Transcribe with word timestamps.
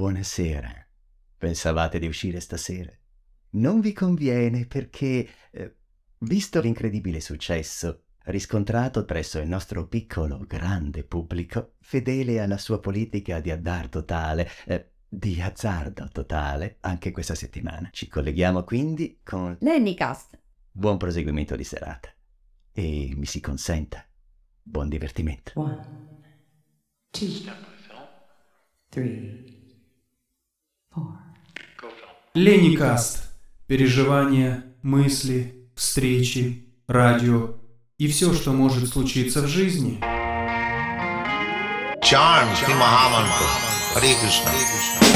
buonasera. 0.00 0.86
Pensavate 1.36 1.98
di 1.98 2.06
uscire 2.06 2.40
stasera? 2.40 2.90
Non 3.50 3.80
vi 3.80 3.92
conviene 3.92 4.64
perché, 4.64 5.28
eh, 5.50 5.76
visto 6.20 6.58
l'incredibile 6.62 7.20
successo 7.20 8.04
riscontrato 8.24 9.04
presso 9.04 9.38
il 9.40 9.48
nostro 9.48 9.88
piccolo, 9.88 10.38
grande 10.46 11.04
pubblico, 11.04 11.74
fedele 11.80 12.40
alla 12.40 12.56
sua 12.56 12.80
politica 12.80 13.40
di 13.40 13.50
azzardo 13.50 14.00
totale, 14.00 14.48
eh, 14.64 14.92
di 15.06 15.38
azzardo 15.38 16.08
totale, 16.10 16.78
anche 16.80 17.10
questa 17.10 17.34
settimana. 17.34 17.90
Ci 17.92 18.08
colleghiamo 18.08 18.64
quindi 18.64 19.20
con 19.22 19.54
Lennycast. 19.60 20.40
Buon 20.70 20.96
proseguimento 20.96 21.56
di 21.56 21.64
serata. 21.64 22.08
E 22.72 23.12
mi 23.14 23.26
si 23.26 23.40
consenta, 23.40 24.02
buon 24.62 24.88
divertimento. 24.88 25.52
One, 25.56 26.22
two, 27.10 27.52
three. 28.88 29.59
Леникаст. 32.34 33.24
Переживания, 33.66 34.64
мысли, 34.82 35.68
встречи, 35.76 36.66
радио 36.88 37.56
и 37.98 38.08
все, 38.08 38.32
что 38.34 38.52
может 38.52 38.88
случиться 38.88 39.42
в 39.42 39.46
жизни. 39.46 40.00
Shri 42.02 42.74
Mahamantra. 42.74 43.46
Hare 43.94 44.14
Krishna. 44.20 45.09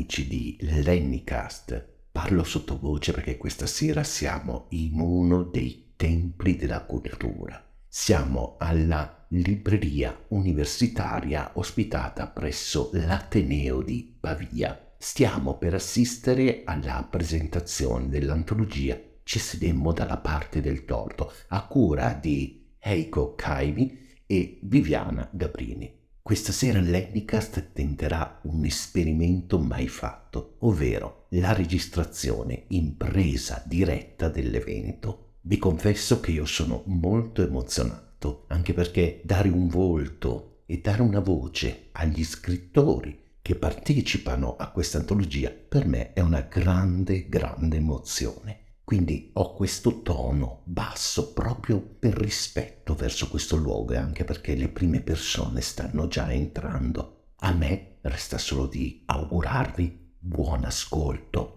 Amici 0.00 0.26
di 0.26 0.56
Lennycast. 0.60 1.88
Parlo 2.10 2.42
sottovoce 2.42 3.12
perché 3.12 3.36
questa 3.36 3.66
sera 3.66 4.02
siamo 4.02 4.66
in 4.70 4.98
uno 4.98 5.42
dei 5.42 5.92
templi 5.94 6.56
della 6.56 6.84
cultura. 6.84 7.62
Siamo 7.86 8.56
alla 8.58 9.26
libreria 9.28 10.24
universitaria 10.28 11.50
ospitata 11.54 12.28
presso 12.28 12.88
l'Ateneo 12.94 13.82
di 13.82 14.16
Pavia. 14.18 14.94
Stiamo 14.96 15.58
per 15.58 15.74
assistere 15.74 16.62
alla 16.64 17.06
presentazione 17.08 18.08
dell'antologia 18.08 18.98
Ci 19.22 19.38
sedemmo 19.38 19.92
dalla 19.92 20.16
parte 20.16 20.62
del 20.62 20.86
torto, 20.86 21.30
a 21.48 21.66
cura 21.66 22.14
di 22.14 22.74
Heiko 22.78 23.34
Kaimi 23.34 24.22
e 24.26 24.60
Viviana 24.62 25.28
Gabrini. 25.30 25.99
Questa 26.30 26.52
sera 26.52 26.78
l'Endicast 26.78 27.72
tenterà 27.72 28.38
un 28.42 28.64
esperimento 28.64 29.58
mai 29.58 29.88
fatto, 29.88 30.54
ovvero 30.60 31.26
la 31.30 31.52
registrazione 31.52 32.66
in 32.68 32.96
presa 32.96 33.60
diretta 33.66 34.28
dell'evento. 34.28 35.32
Vi 35.40 35.58
confesso 35.58 36.20
che 36.20 36.30
io 36.30 36.44
sono 36.46 36.84
molto 36.86 37.42
emozionato, 37.42 38.44
anche 38.46 38.72
perché 38.72 39.22
dare 39.24 39.48
un 39.48 39.66
volto 39.66 40.60
e 40.66 40.78
dare 40.80 41.02
una 41.02 41.18
voce 41.18 41.88
agli 41.90 42.22
scrittori 42.22 43.38
che 43.42 43.56
partecipano 43.56 44.54
a 44.54 44.70
questa 44.70 44.98
antologia 44.98 45.50
per 45.50 45.84
me 45.84 46.12
è 46.12 46.20
una 46.20 46.42
grande, 46.42 47.28
grande 47.28 47.78
emozione. 47.78 48.58
Quindi 48.90 49.30
ho 49.34 49.54
questo 49.54 50.02
tono 50.02 50.62
basso 50.64 51.32
proprio 51.32 51.80
per 51.80 52.12
rispetto 52.12 52.96
verso 52.96 53.28
questo 53.28 53.54
luogo 53.54 53.92
e 53.92 53.96
anche 53.96 54.24
perché 54.24 54.56
le 54.56 54.66
prime 54.66 55.00
persone 55.00 55.60
stanno 55.60 56.08
già 56.08 56.32
entrando. 56.32 57.26
A 57.36 57.52
me 57.52 57.98
resta 58.00 58.36
solo 58.36 58.66
di 58.66 59.04
augurarvi 59.06 60.16
buon 60.18 60.64
ascolto. 60.64 61.54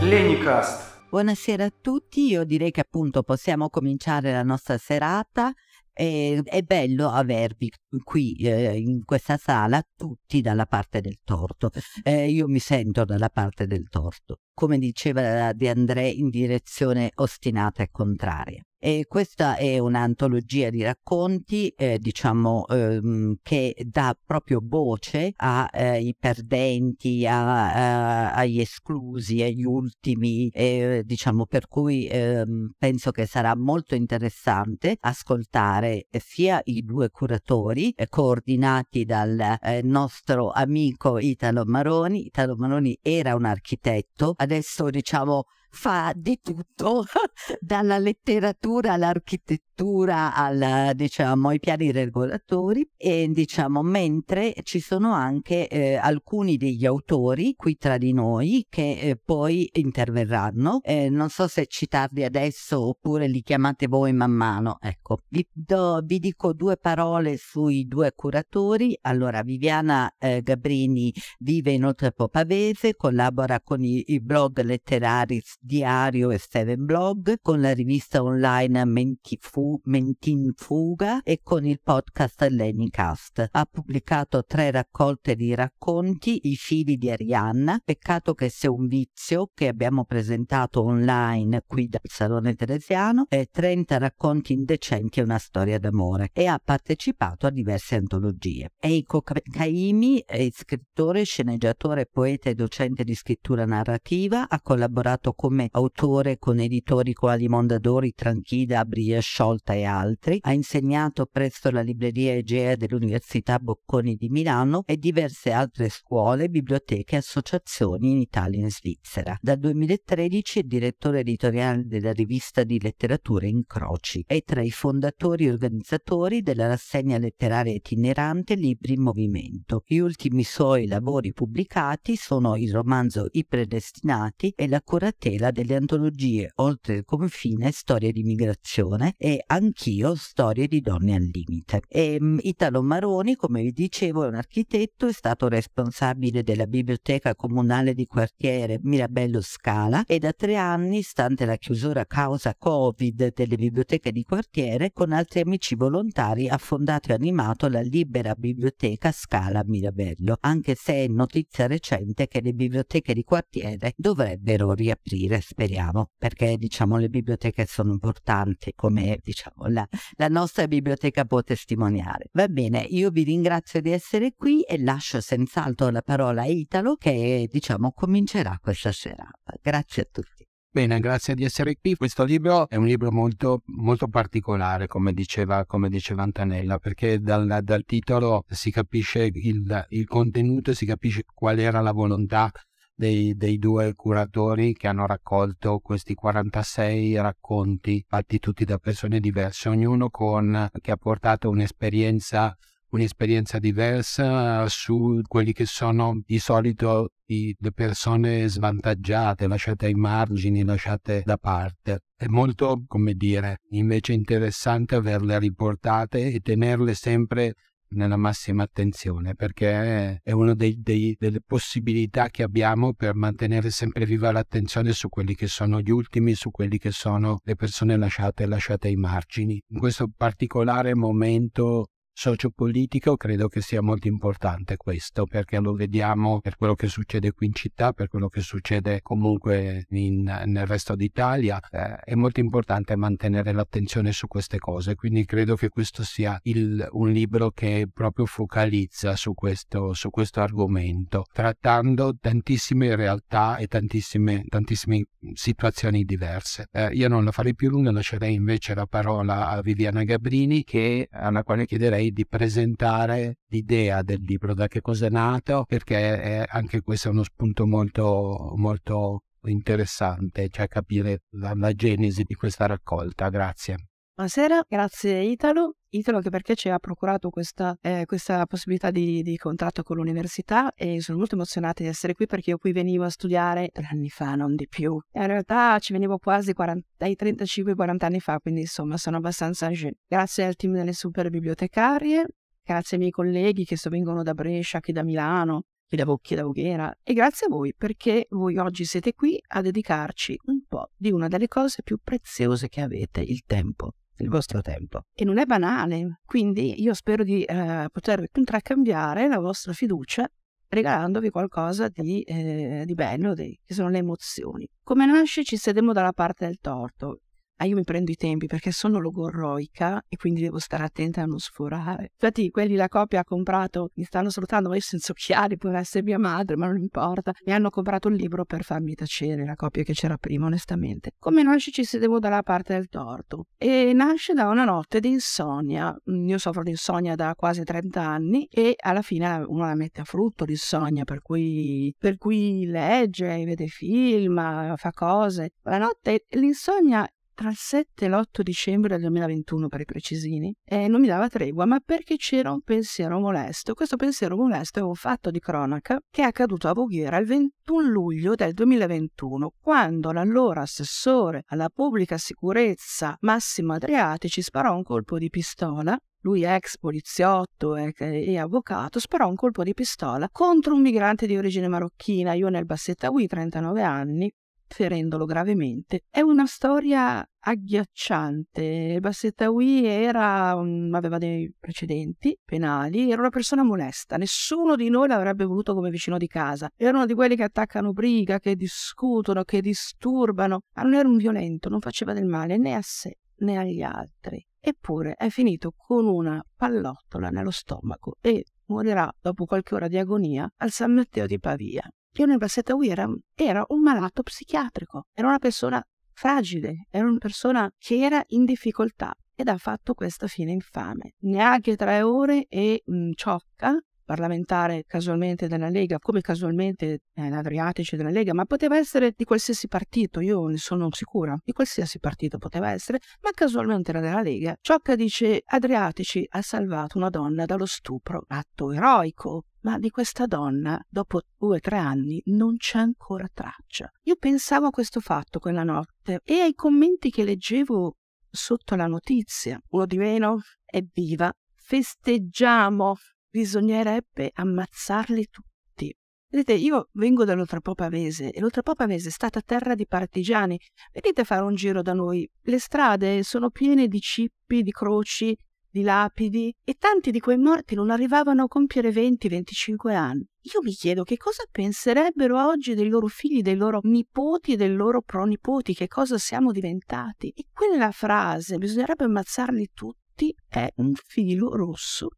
Lenicast 0.00 0.87
Buonasera 1.10 1.64
a 1.64 1.72
tutti, 1.80 2.26
io 2.26 2.44
direi 2.44 2.70
che 2.70 2.82
appunto 2.82 3.22
possiamo 3.22 3.70
cominciare 3.70 4.30
la 4.30 4.42
nostra 4.42 4.76
serata. 4.76 5.54
E 5.90 6.42
è 6.44 6.60
bello 6.60 7.08
avervi 7.08 7.70
qui 8.04 8.34
eh, 8.34 8.76
in 8.76 9.04
questa 9.04 9.38
sala 9.38 9.82
tutti 9.96 10.42
dalla 10.42 10.66
parte 10.66 11.00
del 11.00 11.16
torto. 11.24 11.70
Eh, 12.02 12.28
io 12.30 12.46
mi 12.46 12.58
sento 12.58 13.06
dalla 13.06 13.30
parte 13.30 13.66
del 13.66 13.88
torto, 13.88 14.40
come 14.52 14.78
diceva 14.78 15.52
De 15.54 15.70
André, 15.70 16.08
in 16.10 16.28
direzione 16.28 17.10
ostinata 17.14 17.82
e 17.82 17.88
contraria. 17.90 18.62
E 18.80 19.06
questa 19.08 19.56
è 19.56 19.78
un'antologia 19.80 20.70
di 20.70 20.84
racconti, 20.84 21.66
eh, 21.70 21.98
diciamo, 21.98 22.64
ehm, 22.68 23.34
che 23.42 23.74
dà 23.84 24.16
proprio 24.24 24.60
voce 24.62 25.32
ai 25.36 26.14
perdenti, 26.16 27.26
a- 27.26 27.72
a- 27.72 28.32
agli 28.34 28.60
esclusi, 28.60 29.42
agli 29.42 29.64
ultimi, 29.64 30.48
eh, 30.50 31.02
diciamo, 31.04 31.46
per 31.46 31.66
cui 31.66 32.06
ehm, 32.06 32.70
penso 32.78 33.10
che 33.10 33.26
sarà 33.26 33.56
molto 33.56 33.96
interessante 33.96 34.96
ascoltare 35.00 36.06
sia 36.20 36.60
i 36.64 36.82
due 36.84 37.10
curatori 37.10 37.90
eh, 37.96 38.06
coordinati 38.08 39.04
dal 39.04 39.58
eh, 39.60 39.80
nostro 39.82 40.50
amico 40.50 41.18
Italo 41.18 41.64
Maroni. 41.66 42.26
Italo 42.26 42.54
Maroni 42.56 42.96
era 43.02 43.34
un 43.34 43.44
architetto, 43.44 44.34
adesso 44.36 44.88
diciamo 44.88 45.46
fa 45.70 46.12
di 46.14 46.40
tutto, 46.42 47.04
dalla 47.60 47.98
letteratura 47.98 48.94
all'architettura, 48.94 50.34
al, 50.34 50.92
diciamo, 50.94 51.48
ai 51.48 51.60
piani 51.60 51.92
regolatori 51.92 52.88
e 52.96 53.28
diciamo 53.30 53.82
mentre 53.82 54.54
ci 54.62 54.80
sono 54.80 55.12
anche 55.12 55.68
eh, 55.68 55.94
alcuni 55.94 56.56
degli 56.56 56.84
autori 56.84 57.54
qui 57.54 57.76
tra 57.76 57.96
di 57.96 58.12
noi 58.12 58.66
che 58.68 58.98
eh, 58.98 59.16
poi 59.16 59.68
interverranno. 59.74 60.80
Eh, 60.82 61.08
non 61.08 61.28
so 61.28 61.46
se 61.46 61.66
citarli 61.66 62.24
adesso 62.24 62.88
oppure 62.88 63.28
li 63.28 63.42
chiamate 63.42 63.86
voi 63.86 64.12
man 64.12 64.32
mano. 64.32 64.78
Ecco, 64.80 65.18
vi, 65.28 65.46
do- 65.52 66.00
vi 66.04 66.18
dico 66.18 66.52
due 66.52 66.76
parole 66.76 67.36
sui 67.36 67.86
due 67.86 68.12
curatori. 68.14 68.98
Allora, 69.02 69.42
Viviana 69.42 70.12
eh, 70.18 70.42
Gabrini 70.42 71.12
vive 71.38 71.72
in 71.72 71.84
Oltrepo 71.84 72.28
Pavese, 72.28 72.96
collabora 72.96 73.60
con 73.60 73.84
i, 73.84 74.02
i 74.08 74.20
blog 74.20 74.60
letterari 74.62 75.40
Diario 75.60 76.30
e 76.30 76.38
Seven 76.38 76.84
Blog, 76.84 77.38
con 77.42 77.60
la 77.60 77.72
rivista 77.72 78.22
online 78.22 78.84
Mentifu- 78.84 79.80
Mentinfuga 79.84 81.22
e 81.22 81.40
con 81.42 81.66
il 81.66 81.80
podcast 81.82 82.46
Lennycast. 82.48 83.48
Ha 83.50 83.68
pubblicato 83.70 84.44
tre 84.44 84.70
raccolte 84.70 85.34
di 85.34 85.54
racconti, 85.54 86.48
I 86.48 86.54
fili 86.54 86.96
di 86.96 87.10
Arianna, 87.10 87.80
peccato 87.84 88.34
che 88.34 88.48
sia 88.48 88.70
un 88.70 88.86
vizio 88.86 89.50
che 89.52 89.66
abbiamo 89.66 90.04
presentato 90.04 90.84
online 90.84 91.64
qui 91.66 91.88
dal 91.88 92.00
Salone 92.04 92.54
Teresiano, 92.54 93.26
e 93.28 93.48
30 93.50 93.98
racconti 93.98 94.52
indecenti 94.52 95.18
e 95.18 95.24
una 95.24 95.38
storia 95.38 95.78
d'amore 95.78 96.30
e 96.32 96.46
ha 96.46 96.60
partecipato 96.62 97.46
a 97.46 97.50
diverse 97.50 97.96
antologie. 97.96 98.70
Eiko 98.78 99.22
Ka- 99.22 99.40
Kaimi 99.42 100.22
è 100.24 100.48
scrittore, 100.52 101.24
sceneggiatore, 101.24 102.06
poeta 102.06 102.48
e 102.48 102.54
docente 102.54 103.02
di 103.02 103.14
scrittura 103.14 103.64
narrativa, 103.64 104.48
ha 104.48 104.60
collaborato 104.60 105.32
con 105.32 105.47
come 105.48 105.68
autore 105.70 106.36
con 106.36 106.60
editori 106.60 107.14
quali 107.14 107.48
Mondadori, 107.48 108.12
Tranchida, 108.12 108.84
Bria 108.84 109.18
Sciolta 109.20 109.72
e 109.72 109.84
altri. 109.84 110.36
Ha 110.42 110.52
insegnato 110.52 111.24
presso 111.24 111.70
la 111.70 111.80
libreria 111.80 112.34
Egea 112.34 112.76
dell'Università 112.76 113.58
Bocconi 113.58 114.16
di 114.16 114.28
Milano 114.28 114.82
e 114.84 114.98
diverse 114.98 115.50
altre 115.50 115.88
scuole, 115.88 116.50
biblioteche 116.50 117.14
e 117.14 117.18
associazioni 117.20 118.10
in 118.10 118.18
Italia 118.18 118.60
e 118.60 118.64
in 118.64 118.70
Svizzera. 118.70 119.38
Dal 119.40 119.56
2013 119.56 120.58
è 120.58 120.62
direttore 120.64 121.20
editoriale 121.20 121.86
della 121.86 122.12
rivista 122.12 122.62
di 122.62 122.78
letteratura 122.78 123.46
Incroci. 123.46 124.24
È 124.26 124.42
tra 124.44 124.60
i 124.60 124.70
fondatori 124.70 125.46
e 125.46 125.52
organizzatori 125.52 126.42
della 126.42 126.66
rassegna 126.66 127.16
letteraria 127.16 127.72
itinerante 127.72 128.54
Libri 128.54 128.92
in 128.92 129.00
Movimento. 129.00 129.82
Gli 129.86 129.96
ultimi 129.96 130.44
suoi 130.44 130.86
lavori 130.86 131.32
pubblicati 131.32 132.16
sono 132.16 132.54
il 132.56 132.70
romanzo 132.70 133.28
I 133.30 133.46
Predestinati 133.46 134.52
e 134.54 134.68
la 134.68 134.82
curatela 134.82 135.37
delle 135.50 135.76
antologie 135.76 136.50
Oltre 136.56 136.96
il 136.96 137.04
confine, 137.04 137.70
storie 137.70 138.10
di 138.12 138.22
migrazione 138.22 139.14
e 139.16 139.42
Anch'io, 139.46 140.14
storie 140.16 140.66
di 140.66 140.80
donne 140.80 141.14
al 141.14 141.22
limite. 141.22 141.82
E, 141.88 142.18
um, 142.20 142.38
Italo 142.42 142.82
Maroni, 142.82 143.36
come 143.36 143.62
vi 143.62 143.72
dicevo, 143.72 144.24
è 144.24 144.28
un 144.28 144.34
architetto, 144.34 145.06
è 145.06 145.12
stato 145.12 145.46
responsabile 145.46 146.42
della 146.42 146.66
biblioteca 146.66 147.34
comunale 147.34 147.94
di 147.94 148.06
quartiere 148.06 148.80
Mirabello 148.82 149.40
Scala 149.40 150.04
e 150.04 150.18
da 150.18 150.32
tre 150.32 150.56
anni, 150.56 151.02
stante 151.02 151.44
la 151.44 151.56
chiusura 151.56 152.00
a 152.00 152.06
causa 152.06 152.56
Covid 152.58 153.32
delle 153.32 153.56
biblioteche 153.56 154.10
di 154.10 154.24
quartiere, 154.24 154.90
con 154.92 155.12
altri 155.12 155.40
amici 155.40 155.74
volontari 155.74 156.48
ha 156.48 156.58
fondato 156.58 157.10
e 157.10 157.14
animato 157.14 157.68
la 157.68 157.80
libera 157.80 158.34
biblioteca 158.34 159.12
Scala 159.12 159.62
Mirabello, 159.64 160.36
anche 160.40 160.74
se 160.74 161.04
è 161.04 161.06
notizia 161.08 161.66
recente 161.66 162.26
che 162.26 162.40
le 162.40 162.52
biblioteche 162.52 163.14
di 163.14 163.22
quartiere 163.22 163.92
dovrebbero 163.96 164.72
riaprire, 164.72 165.27
speriamo, 165.40 166.10
perché 166.16 166.56
diciamo 166.56 166.96
le 166.96 167.08
biblioteche 167.08 167.66
sono 167.66 167.92
importanti, 167.92 168.72
come 168.74 169.18
diciamo 169.22 169.66
la, 169.68 169.86
la 170.16 170.28
nostra 170.28 170.66
biblioteca 170.66 171.24
può 171.24 171.42
testimoniare. 171.42 172.28
Va 172.32 172.48
bene, 172.48 172.80
io 172.80 173.10
vi 173.10 173.22
ringrazio 173.24 173.80
di 173.80 173.90
essere 173.90 174.32
qui 174.36 174.62
e 174.62 174.78
lascio 174.78 175.20
senz'altro 175.20 175.90
la 175.90 176.02
parola 176.02 176.42
a 176.42 176.46
Italo 176.46 176.96
che 176.96 177.48
diciamo 177.50 177.92
comincerà 177.92 178.58
questa 178.60 178.92
serata. 178.92 179.54
Grazie 179.60 180.02
a 180.02 180.08
tutti. 180.10 180.46
Bene, 180.70 181.00
grazie 181.00 181.34
di 181.34 181.44
essere 181.44 181.76
qui. 181.80 181.96
Questo 181.96 182.24
libro 182.24 182.68
è 182.68 182.76
un 182.76 182.84
libro 182.84 183.10
molto, 183.10 183.62
molto 183.64 184.06
particolare, 184.06 184.86
come 184.86 185.14
diceva, 185.14 185.64
come 185.64 185.88
diceva 185.88 186.22
Antonella, 186.22 186.78
perché 186.78 187.18
dal, 187.20 187.60
dal 187.62 187.84
titolo 187.84 188.44
si 188.46 188.70
capisce 188.70 189.30
il, 189.32 189.86
il 189.88 190.06
contenuto, 190.06 190.74
si 190.74 190.84
capisce 190.84 191.24
qual 191.34 191.58
era 191.58 191.80
la 191.80 191.92
volontà 191.92 192.52
dei, 192.98 193.36
dei, 193.36 193.58
due 193.58 193.94
curatori 193.94 194.74
che 194.74 194.88
hanno 194.88 195.06
raccolto 195.06 195.78
questi 195.78 196.14
46 196.14 197.16
racconti 197.20 198.04
fatti 198.06 198.40
tutti 198.40 198.64
da 198.64 198.78
persone 198.78 199.20
diverse, 199.20 199.68
ognuno 199.68 200.10
con, 200.10 200.68
che 200.80 200.90
ha 200.90 200.96
portato 200.96 201.48
un'esperienza 201.48 202.56
un'esperienza 202.90 203.58
diversa 203.58 204.66
su 204.68 205.20
quelli 205.28 205.52
che 205.52 205.66
sono 205.66 206.22
di 206.24 206.38
solito 206.38 207.12
i, 207.26 207.54
le 207.58 207.72
persone 207.72 208.48
svantaggiate, 208.48 209.46
lasciate 209.46 209.86
ai 209.86 209.94
margini, 209.94 210.64
lasciate 210.64 211.22
da 211.24 211.36
parte. 211.36 212.04
È 212.16 212.26
molto, 212.26 212.84
come 212.86 213.12
dire, 213.12 213.60
invece 213.72 214.14
interessante 214.14 214.94
averle 214.94 215.38
riportate 215.38 216.32
e 216.32 216.40
tenerle 216.40 216.94
sempre 216.94 217.54
nella 217.90 218.16
massima 218.16 218.64
attenzione 218.64 219.34
perché 219.34 220.20
è 220.22 220.32
una 220.32 220.54
delle 220.54 221.40
possibilità 221.44 222.28
che 222.28 222.42
abbiamo 222.42 222.92
per 222.92 223.14
mantenere 223.14 223.70
sempre 223.70 224.04
viva 224.04 224.32
l'attenzione 224.32 224.92
su 224.92 225.08
quelli 225.08 225.34
che 225.34 225.46
sono 225.46 225.80
gli 225.80 225.90
ultimi, 225.90 226.34
su 226.34 226.50
quelli 226.50 226.78
che 226.78 226.90
sono 226.90 227.40
le 227.44 227.54
persone 227.56 227.96
lasciate, 227.96 228.46
lasciate 228.46 228.88
ai 228.88 228.96
margini. 228.96 229.60
In 229.68 229.78
questo 229.78 230.08
particolare 230.14 230.94
momento 230.94 231.86
sociopolitico 232.18 233.16
credo 233.16 233.46
che 233.46 233.60
sia 233.60 233.80
molto 233.80 234.08
importante 234.08 234.76
questo 234.76 235.24
perché 235.24 235.60
lo 235.60 235.72
vediamo 235.74 236.40
per 236.40 236.56
quello 236.56 236.74
che 236.74 236.88
succede 236.88 237.30
qui 237.30 237.46
in 237.46 237.54
città, 237.54 237.92
per 237.92 238.08
quello 238.08 238.28
che 238.28 238.40
succede 238.40 239.02
comunque 239.02 239.86
in, 239.90 240.24
nel 240.46 240.66
resto 240.66 240.96
d'Italia. 240.96 241.60
Eh, 241.70 241.94
è 241.98 242.14
molto 242.16 242.40
importante 242.40 242.96
mantenere 242.96 243.52
l'attenzione 243.52 244.10
su 244.10 244.26
queste 244.26 244.58
cose, 244.58 244.96
quindi 244.96 245.24
credo 245.24 245.54
che 245.54 245.68
questo 245.68 246.02
sia 246.02 246.36
il, 246.42 246.84
un 246.90 247.12
libro 247.12 247.52
che 247.52 247.86
proprio 247.92 248.26
focalizza 248.26 249.14
su 249.14 249.32
questo, 249.32 249.94
su 249.94 250.10
questo 250.10 250.40
argomento, 250.40 251.24
trattando 251.32 252.16
tantissime 252.20 252.96
realtà 252.96 253.58
e 253.58 253.68
tantissime, 253.68 254.44
tantissime 254.48 255.04
situazioni 255.34 256.02
diverse. 256.02 256.66
Eh, 256.72 256.88
io 256.94 257.06
non 257.06 257.24
la 257.24 257.30
farei 257.30 257.54
più 257.54 257.70
lunga, 257.70 257.92
lascerei 257.92 258.34
invece 258.34 258.74
la 258.74 258.86
parola 258.86 259.50
a 259.50 259.60
Viviana 259.60 260.02
Gabrini 260.02 260.64
che, 260.64 261.06
alla 261.12 261.44
quale 261.44 261.64
chiederei 261.64 262.06
di 262.10 262.26
presentare 262.26 263.38
l'idea 263.48 264.02
del 264.02 264.20
libro, 264.20 264.54
da 264.54 264.66
che 264.66 264.80
cosa 264.80 265.06
è 265.06 265.10
nato, 265.10 265.64
perché 265.66 266.20
è 266.20 266.44
anche 266.48 266.80
questo 266.82 267.08
è 267.08 267.10
uno 267.10 267.22
spunto 267.22 267.66
molto, 267.66 268.52
molto 268.56 269.22
interessante, 269.44 270.48
cioè 270.48 270.68
capire 270.68 271.22
la, 271.30 271.52
la 271.54 271.72
genesi 271.72 272.22
di 272.24 272.34
questa 272.34 272.66
raccolta. 272.66 273.28
Grazie. 273.28 273.76
Buonasera, 274.18 274.64
grazie 274.68 275.22
Italo. 275.22 275.74
Italo 275.90 276.16
anche 276.16 276.28
perché 276.28 276.56
ci 276.56 276.68
ha 276.68 276.80
procurato 276.80 277.30
questa, 277.30 277.78
eh, 277.80 278.04
questa 278.04 278.46
possibilità 278.46 278.90
di, 278.90 279.22
di, 279.22 279.36
contatto 279.36 279.84
con 279.84 279.96
l'università 279.96 280.72
e 280.74 281.00
sono 281.00 281.18
molto 281.18 281.36
emozionata 281.36 281.84
di 281.84 281.88
essere 281.88 282.14
qui 282.14 282.26
perché 282.26 282.50
io 282.50 282.58
qui 282.58 282.72
venivo 282.72 283.04
a 283.04 283.10
studiare 283.10 283.68
tre 283.68 283.86
anni 283.92 284.08
fa, 284.08 284.34
non 284.34 284.56
di 284.56 284.66
più. 284.66 285.00
E 285.12 285.20
in 285.20 285.26
realtà 285.28 285.78
ci 285.78 285.92
venivo 285.92 286.18
quasi 286.18 286.52
40, 286.52 286.84
dai 286.96 287.16
35-40 287.16 288.04
anni 288.04 288.18
fa, 288.18 288.40
quindi 288.40 288.62
insomma 288.62 288.96
sono 288.96 289.18
abbastanza 289.18 289.68
âgé. 289.68 289.92
Grazie 290.08 290.46
al 290.46 290.56
team 290.56 290.72
delle 290.72 290.94
super 290.94 291.30
bibliotecarie, 291.30 292.26
grazie 292.64 292.96
ai 292.96 292.98
miei 292.98 293.12
colleghi 293.12 293.64
che 293.64 293.76
vengono 293.88 294.24
da 294.24 294.34
Brescia, 294.34 294.80
che 294.80 294.90
da 294.90 295.04
Milano, 295.04 295.66
che 295.86 295.94
da 295.94 296.04
Vocchi 296.04 296.34
da 296.34 296.42
Voghera 296.42 296.92
e 297.04 297.12
grazie 297.12 297.46
a 297.46 297.50
voi 297.50 297.72
perché 297.72 298.26
voi 298.30 298.56
oggi 298.56 298.84
siete 298.84 299.14
qui 299.14 299.40
a 299.46 299.62
dedicarci 299.62 300.36
un 300.46 300.64
po' 300.66 300.90
di 300.96 301.12
una 301.12 301.28
delle 301.28 301.46
cose 301.46 301.84
più 301.84 301.98
preziose 302.02 302.68
che 302.68 302.80
avete, 302.80 303.20
il 303.20 303.44
tempo 303.46 303.92
il 304.22 304.30
vostro 304.30 304.60
tempo. 304.60 305.02
E 305.14 305.24
non 305.24 305.38
è 305.38 305.44
banale, 305.44 306.20
quindi 306.24 306.82
io 306.82 306.94
spero 306.94 307.22
di 307.24 307.42
eh, 307.44 307.88
poter 307.90 308.28
contraccambiare 308.30 309.28
la 309.28 309.38
vostra 309.38 309.72
fiducia 309.72 310.28
regalandovi 310.68 311.30
qualcosa 311.30 311.88
di, 311.88 312.22
eh, 312.22 312.82
di 312.84 312.94
bello, 312.94 313.34
di, 313.34 313.58
che 313.64 313.74
sono 313.74 313.88
le 313.88 313.98
emozioni. 313.98 314.68
Come 314.82 315.06
nasce 315.06 315.42
ci 315.42 315.56
sedemmo 315.56 315.92
dalla 315.92 316.12
parte 316.12 316.46
del 316.46 316.58
torto. 316.60 317.20
Ah, 317.60 317.64
io 317.64 317.74
mi 317.74 317.82
prendo 317.82 318.12
i 318.12 318.14
tempi 318.14 318.46
perché 318.46 318.70
sono 318.70 319.00
logorroica 319.00 320.04
e 320.08 320.16
quindi 320.16 320.42
devo 320.42 320.60
stare 320.60 320.84
attenta 320.84 321.22
a 321.22 321.24
non 321.24 321.40
sforare. 321.40 322.12
Infatti, 322.12 322.50
quelli 322.50 322.76
la 322.76 322.86
coppia 322.86 323.20
ha 323.20 323.24
comprato, 323.24 323.90
mi 323.94 324.04
stanno 324.04 324.30
salutando, 324.30 324.68
ma 324.68 324.76
io 324.76 324.80
senza 324.80 325.10
occhiali, 325.10 325.56
può 325.56 325.70
essere 325.70 326.04
mia 326.04 326.20
madre, 326.20 326.54
ma 326.54 326.66
non 326.66 326.78
importa. 326.78 327.32
Mi 327.46 327.52
hanno 327.52 327.70
comprato 327.70 328.06
un 328.06 328.14
libro 328.14 328.44
per 328.44 328.62
farmi 328.62 328.94
tacere, 328.94 329.44
la 329.44 329.56
coppia 329.56 329.82
che 329.82 329.92
c'era 329.92 330.16
prima, 330.18 330.46
onestamente. 330.46 331.14
Come 331.18 331.42
nasce 331.42 331.72
ci 331.72 331.82
sedevo 331.82 332.20
dalla 332.20 332.42
parte 332.42 332.74
del 332.74 332.86
torto. 332.86 333.46
E 333.56 333.92
nasce 333.92 334.34
da 334.34 334.46
una 334.46 334.64
notte 334.64 335.00
di 335.00 335.08
insonnia. 335.08 335.92
Io 336.04 336.38
soffro 336.38 336.62
di 336.62 336.70
insonnia 336.70 337.16
da 337.16 337.34
quasi 337.34 337.64
30 337.64 338.00
anni 338.00 338.46
e 338.48 338.74
alla 338.78 339.02
fine 339.02 339.42
uno 339.44 339.66
la 339.66 339.74
mette 339.74 340.02
a 340.02 340.04
frutto 340.04 340.44
l'insonnia, 340.44 341.02
per 341.02 341.22
cui, 341.22 341.92
per 341.98 342.18
cui 342.18 342.66
legge, 342.66 343.44
vede 343.44 343.66
film, 343.66 344.76
fa 344.76 344.92
cose. 344.92 345.54
La 345.62 345.78
notte 345.78 346.24
l'insonnia 346.30 347.04
tra 347.38 347.50
il 347.50 347.56
7 347.56 348.04
e 348.04 348.08
l'8 348.08 348.40
dicembre 348.42 348.88
del 348.88 349.02
2021 349.02 349.68
per 349.68 349.82
i 349.82 349.84
precisini 349.84 350.52
e 350.64 350.88
non 350.88 351.00
mi 351.00 351.06
dava 351.06 351.28
tregua, 351.28 351.66
ma 351.66 351.78
perché 351.78 352.16
c'era 352.16 352.50
un 352.50 352.62
pensiero 352.62 353.20
molesto. 353.20 353.74
Questo 353.74 353.94
pensiero 353.94 354.34
molesto 354.34 354.80
è 354.80 354.82
un 354.82 354.96
fatto 354.96 355.30
di 355.30 355.38
cronaca 355.38 356.00
che 356.10 356.22
è 356.22 356.24
accaduto 356.24 356.66
a 356.66 356.72
Voghera 356.72 357.16
il 357.18 357.26
21 357.26 357.88
luglio 357.88 358.34
del 358.34 358.54
2021, 358.54 359.52
quando 359.60 360.10
l'allora 360.10 360.62
assessore 360.62 361.44
alla 361.46 361.68
pubblica 361.68 362.18
sicurezza 362.18 363.16
Massimo 363.20 363.74
Adriati 363.74 364.28
ci 364.28 364.42
sparò 364.42 364.74
un 364.74 364.82
colpo 364.82 365.16
di 365.16 365.30
pistola 365.30 365.96
lui 366.22 366.42
ex 366.42 366.76
poliziotto 366.76 367.76
e, 367.76 367.94
e, 367.96 368.36
avvocato, 368.36 368.98
sparò 368.98 369.28
un 369.28 369.36
colpo 369.36 369.62
di 369.62 369.74
pistola 369.74 370.28
contro 370.28 370.74
un 370.74 370.80
migrante 370.80 371.28
di 371.28 371.36
origine 371.36 371.68
marocchina, 371.68 372.32
io 372.32 372.48
nel 372.48 372.64
Bassetta-Ui, 372.64 373.28
39 373.28 373.82
anni, 373.84 374.32
ferendolo 374.68 375.24
gravemente. 375.24 376.02
È 376.08 376.20
una 376.20 376.46
storia 376.46 377.26
agghiacciante. 377.38 378.98
Bassetawi 379.00 379.86
era, 379.86 380.54
um, 380.54 380.92
aveva 380.94 381.18
dei 381.18 381.52
precedenti 381.58 382.38
penali, 382.44 383.10
era 383.10 383.20
una 383.20 383.30
persona 383.30 383.62
molesta. 383.62 384.16
Nessuno 384.16 384.76
di 384.76 384.88
noi 384.90 385.08
l'avrebbe 385.08 385.44
voluto 385.44 385.74
come 385.74 385.90
vicino 385.90 386.18
di 386.18 386.26
casa. 386.26 386.70
Era 386.76 386.96
uno 386.96 387.06
di 387.06 387.14
quelli 387.14 387.36
che 387.36 387.44
attaccano 387.44 387.92
briga, 387.92 388.38
che 388.38 388.54
discutono, 388.54 389.44
che 389.44 389.60
disturbano. 389.60 390.60
Ma 390.74 390.82
non 390.82 390.94
era 390.94 391.08
un 391.08 391.16
violento, 391.16 391.68
non 391.68 391.80
faceva 391.80 392.12
del 392.12 392.26
male 392.26 392.56
né 392.58 392.74
a 392.74 392.82
sé 392.82 393.16
né 393.38 393.56
agli 393.56 393.82
altri. 393.82 394.44
Eppure 394.60 395.14
è 395.14 395.28
finito 395.28 395.72
con 395.76 396.06
una 396.06 396.42
pallottola 396.56 397.30
nello 397.30 397.50
stomaco 397.50 398.16
e 398.20 398.44
morirà 398.66 399.10
dopo 399.20 399.44
qualche 399.46 399.74
ora 399.74 399.88
di 399.88 399.96
agonia 399.96 400.50
al 400.56 400.70
San 400.70 400.92
Matteo 400.92 401.26
di 401.26 401.38
Pavia. 401.38 401.88
Lionel 402.18 402.38
Bassetaui 402.38 402.88
era, 402.88 403.08
era 403.36 403.64
un 403.68 403.80
malato 403.80 404.24
psichiatrico, 404.24 405.06
era 405.14 405.28
una 405.28 405.38
persona 405.38 405.80
fragile, 406.12 406.88
era 406.90 407.06
una 407.06 407.18
persona 407.18 407.72
che 407.78 408.00
era 408.00 408.20
in 408.28 408.44
difficoltà 408.44 409.14
ed 409.36 409.46
ha 409.46 409.56
fatto 409.56 409.94
questa 409.94 410.26
fine 410.26 410.50
infame. 410.50 411.12
Neanche 411.20 411.76
tre 411.76 412.02
ore 412.02 412.46
e 412.48 412.82
mh, 412.84 413.12
Ciocca, 413.14 413.80
parlamentare 414.08 414.84
casualmente 414.86 415.48
della 415.48 415.68
Lega, 415.68 415.98
come 415.98 416.22
casualmente 416.22 417.00
eh, 417.12 417.30
Adriatici 417.30 417.94
della 417.94 418.08
Lega, 418.08 418.32
ma 418.32 418.46
poteva 418.46 418.78
essere 418.78 419.12
di 419.14 419.24
qualsiasi 419.24 419.68
partito, 419.68 420.20
io 420.20 420.46
ne 420.46 420.56
sono 420.56 420.88
sicura, 420.92 421.38
di 421.44 421.52
qualsiasi 421.52 421.98
partito 421.98 422.38
poteva 422.38 422.70
essere, 422.70 423.00
ma 423.20 423.32
casualmente 423.32 423.90
era 423.90 424.00
della 424.00 424.22
Lega. 424.22 424.56
Ciocca 424.62 424.94
dice 424.94 425.42
Adriatici 425.44 426.24
ha 426.26 426.40
salvato 426.40 426.96
una 426.96 427.10
donna 427.10 427.44
dallo 427.44 427.66
stupro, 427.66 428.24
atto 428.28 428.72
eroico, 428.72 429.44
ma 429.60 429.78
di 429.78 429.90
questa 429.90 430.24
donna, 430.24 430.82
dopo 430.88 431.20
due 431.36 431.56
o 431.56 431.60
tre 431.60 431.76
anni, 431.76 432.22
non 432.26 432.56
c'è 432.56 432.78
ancora 432.78 433.28
traccia. 433.30 433.90
Io 434.04 434.16
pensavo 434.16 434.68
a 434.68 434.70
questo 434.70 435.00
fatto 435.00 435.38
quella 435.38 435.64
notte 435.64 436.20
e 436.24 436.40
ai 436.40 436.54
commenti 436.54 437.10
che 437.10 437.24
leggevo 437.24 437.94
sotto 438.30 438.74
la 438.74 438.86
notizia. 438.86 439.60
Uno 439.68 439.84
di 439.84 439.98
meno 439.98 440.40
è 440.64 440.82
viva. 440.94 441.30
Festeggiamo. 441.52 442.96
Bisognerebbe 443.30 444.30
ammazzarli 444.32 445.28
tutti. 445.30 445.94
Vedete, 446.30 446.54
io 446.54 446.88
vengo 446.92 447.24
dall'Oltrepò 447.24 447.74
Pavese 447.74 448.30
e 448.30 448.40
l'Oltrepò 448.40 448.74
Pavese 448.74 449.08
è 449.08 449.10
stata 449.10 449.40
terra 449.42 449.74
di 449.74 449.86
partigiani. 449.86 450.58
Venite 450.92 451.20
a 451.20 451.24
fare 451.24 451.42
un 451.42 451.54
giro 451.54 451.82
da 451.82 451.92
noi. 451.92 452.28
Le 452.42 452.58
strade 452.58 453.22
sono 453.22 453.50
piene 453.50 453.86
di 453.86 454.00
cippi, 454.00 454.62
di 454.62 454.70
croci, 454.70 455.36
di 455.70 455.82
lapidi 455.82 456.54
e 456.64 456.74
tanti 456.78 457.10
di 457.10 457.20
quei 457.20 457.36
morti 457.36 457.74
non 457.74 457.90
arrivavano 457.90 458.44
a 458.44 458.48
compiere 458.48 458.90
20-25 458.90 459.94
anni. 459.94 460.26
Io 460.54 460.62
mi 460.62 460.72
chiedo 460.72 461.02
che 461.02 461.18
cosa 461.18 461.44
penserebbero 461.50 462.46
oggi 462.46 462.74
dei 462.74 462.88
loro 462.88 463.08
figli, 463.08 463.42
dei 463.42 463.56
loro 463.56 463.80
nipoti 463.82 464.52
e 464.52 464.56
dei 464.56 464.72
loro 464.72 465.02
pronipoti, 465.02 465.74
che 465.74 465.86
cosa 465.86 466.16
siamo 466.16 466.50
diventati. 466.50 467.28
E 467.36 467.44
quella 467.52 467.90
frase, 467.90 468.56
bisognerebbe 468.56 469.04
ammazzarli 469.04 469.70
tutti, 469.74 470.34
è 470.48 470.66
un 470.76 470.94
filo 470.94 471.54
rosso 471.54 472.08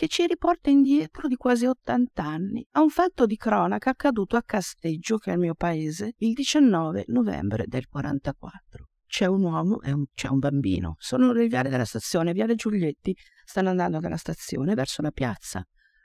che 0.00 0.08
ci 0.08 0.26
riporta 0.26 0.70
indietro 0.70 1.28
di 1.28 1.36
quasi 1.36 1.66
80 1.66 2.24
anni 2.24 2.66
a 2.70 2.80
un 2.80 2.88
fatto 2.88 3.26
di 3.26 3.36
cronaca 3.36 3.90
accaduto 3.90 4.34
a 4.34 4.42
Casteggio, 4.42 5.18
che 5.18 5.30
è 5.30 5.34
il 5.34 5.40
mio 5.40 5.54
paese, 5.54 6.14
il 6.20 6.32
19 6.32 7.04
novembre 7.08 7.66
del 7.66 7.86
44 7.86 8.88
c'è 9.06 9.26
un 9.26 9.42
uomo 9.42 9.82
e 9.82 9.92
un, 9.92 10.06
c'è 10.14 10.28
un 10.28 10.38
bambino. 10.38 10.94
Sono 10.96 11.32
nel 11.32 11.50
viale 11.50 11.68
della 11.68 11.84
stazione, 11.84 12.32
viale 12.32 12.54
Giulietti, 12.54 13.14
stanno 13.44 13.68
andando 13.68 13.98
dalla 13.98 14.16
stazione 14.16 14.72
verso 14.72 15.02
la 15.02 15.10
piazza. 15.10 15.62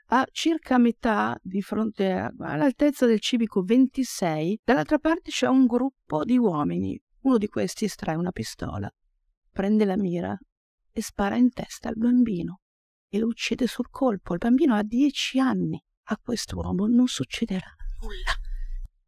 A 0.08 0.26
circa 0.30 0.76
metà, 0.76 1.34
di 1.40 1.62
fronte 1.62 2.30
all'altezza 2.38 3.06
del 3.06 3.20
civico 3.20 3.62
26, 3.62 4.60
dall'altra 4.62 4.98
parte 4.98 5.30
c'è 5.30 5.46
un 5.46 5.64
gruppo 5.64 6.22
di 6.22 6.36
uomini. 6.36 7.00
Uno 7.20 7.38
di 7.38 7.46
questi 7.46 7.86
estrae 7.86 8.16
una 8.16 8.30
pistola, 8.30 8.92
prende 9.50 9.86
la 9.86 9.96
mira 9.96 10.36
e 10.92 11.00
spara 11.00 11.36
in 11.36 11.48
testa 11.50 11.88
al 11.88 11.96
bambino 11.96 12.60
e 13.08 13.18
lo 13.18 13.26
uccide 13.26 13.66
sul 13.66 13.88
colpo. 13.90 14.32
Il 14.32 14.38
bambino 14.38 14.74
ha 14.74 14.82
dieci 14.82 15.38
anni. 15.38 15.82
A 16.08 16.18
quest'uomo 16.18 16.86
non 16.86 17.06
succederà 17.08 17.74
nulla 18.00 18.32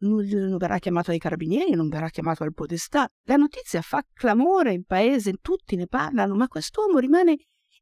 non 0.00 0.56
verrà 0.58 0.78
chiamato 0.78 1.10
ai 1.10 1.18
carabinieri, 1.18 1.74
non 1.74 1.88
verrà 1.88 2.08
chiamato 2.08 2.44
al 2.44 2.52
podestà. 2.52 3.08
La 3.24 3.36
notizia 3.36 3.82
fa 3.82 4.04
clamore 4.12 4.72
in 4.72 4.84
paese, 4.84 5.38
tutti 5.40 5.76
ne 5.76 5.86
parlano, 5.86 6.36
ma 6.36 6.46
quest'uomo 6.46 6.98
rimane 6.98 7.36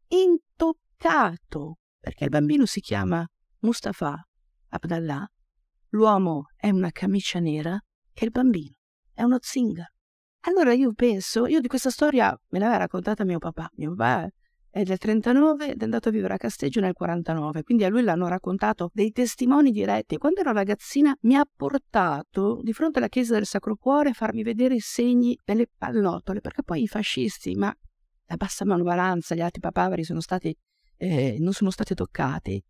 intoccato 0.09 1.79
perché 1.99 2.25
il 2.25 2.31
bambino 2.31 2.67
si 2.67 2.81
chiama 2.81 3.27
Mustafa 3.61 4.25
Abdallah, 4.69 5.27
l'uomo 5.91 6.45
è 6.57 6.71
una 6.71 6.91
camicia 6.91 7.39
nera 7.41 7.79
e 8.13 8.25
il 8.25 8.31
bambino 8.31 8.77
è 9.13 9.23
uno 9.23 9.39
zingaro. 9.41 9.91
Allora 10.47 10.73
io 10.73 10.93
penso, 10.93 11.47
io 11.47 11.61
di 11.61 11.67
questa 11.67 11.91
storia 11.91 12.35
me 12.51 12.59
l'aveva 12.59 12.79
raccontata 12.79 13.25
mio 13.25 13.39
papà. 13.39 13.69
Mio 13.75 13.95
papà 13.95 14.31
è 14.77 14.83
del 14.83 14.99
39 14.99 15.71
ed 15.71 15.81
è 15.81 15.85
andato 15.85 16.11
a 16.11 16.13
vivere 16.13 16.35
a 16.35 16.37
Casteggio 16.37 16.81
nel 16.81 16.93
49, 16.93 17.63
quindi 17.63 17.85
a 17.85 17.89
lui 17.89 18.03
l'hanno 18.03 18.29
raccontato 18.29 18.91
dei 18.93 19.11
testimoni 19.11 19.71
diretti. 19.71 20.19
Quando 20.19 20.41
ero 20.41 20.53
ragazzina 20.53 21.17
mi 21.23 21.35
ha 21.35 21.49
portato 21.51 22.61
di 22.63 22.75
fronte 22.75 22.99
alla 22.99 23.09
chiesa 23.09 23.33
del 23.33 23.47
Sacro 23.47 23.77
Cuore 23.77 24.11
a 24.11 24.13
farmi 24.13 24.43
vedere 24.43 24.75
i 24.75 24.81
segni 24.81 25.39
delle 25.43 25.67
pallottole, 25.75 26.43
perché 26.43 26.63
poi 26.63 26.83
i 26.83 26.89
fascisti, 26.89 27.55
ma 27.55 27.75
la 28.27 28.37
bassa 28.37 28.67
manovalanza, 28.67 29.35
gli 29.35 29.41
altri 29.41 29.61
papaveri 29.61 30.05
sono 30.05 30.21
stati, 30.21 30.55
eh, 30.99 31.39
non 31.41 31.55
sono 31.55 31.71
stati 31.71 31.95
toccati, 31.95 32.63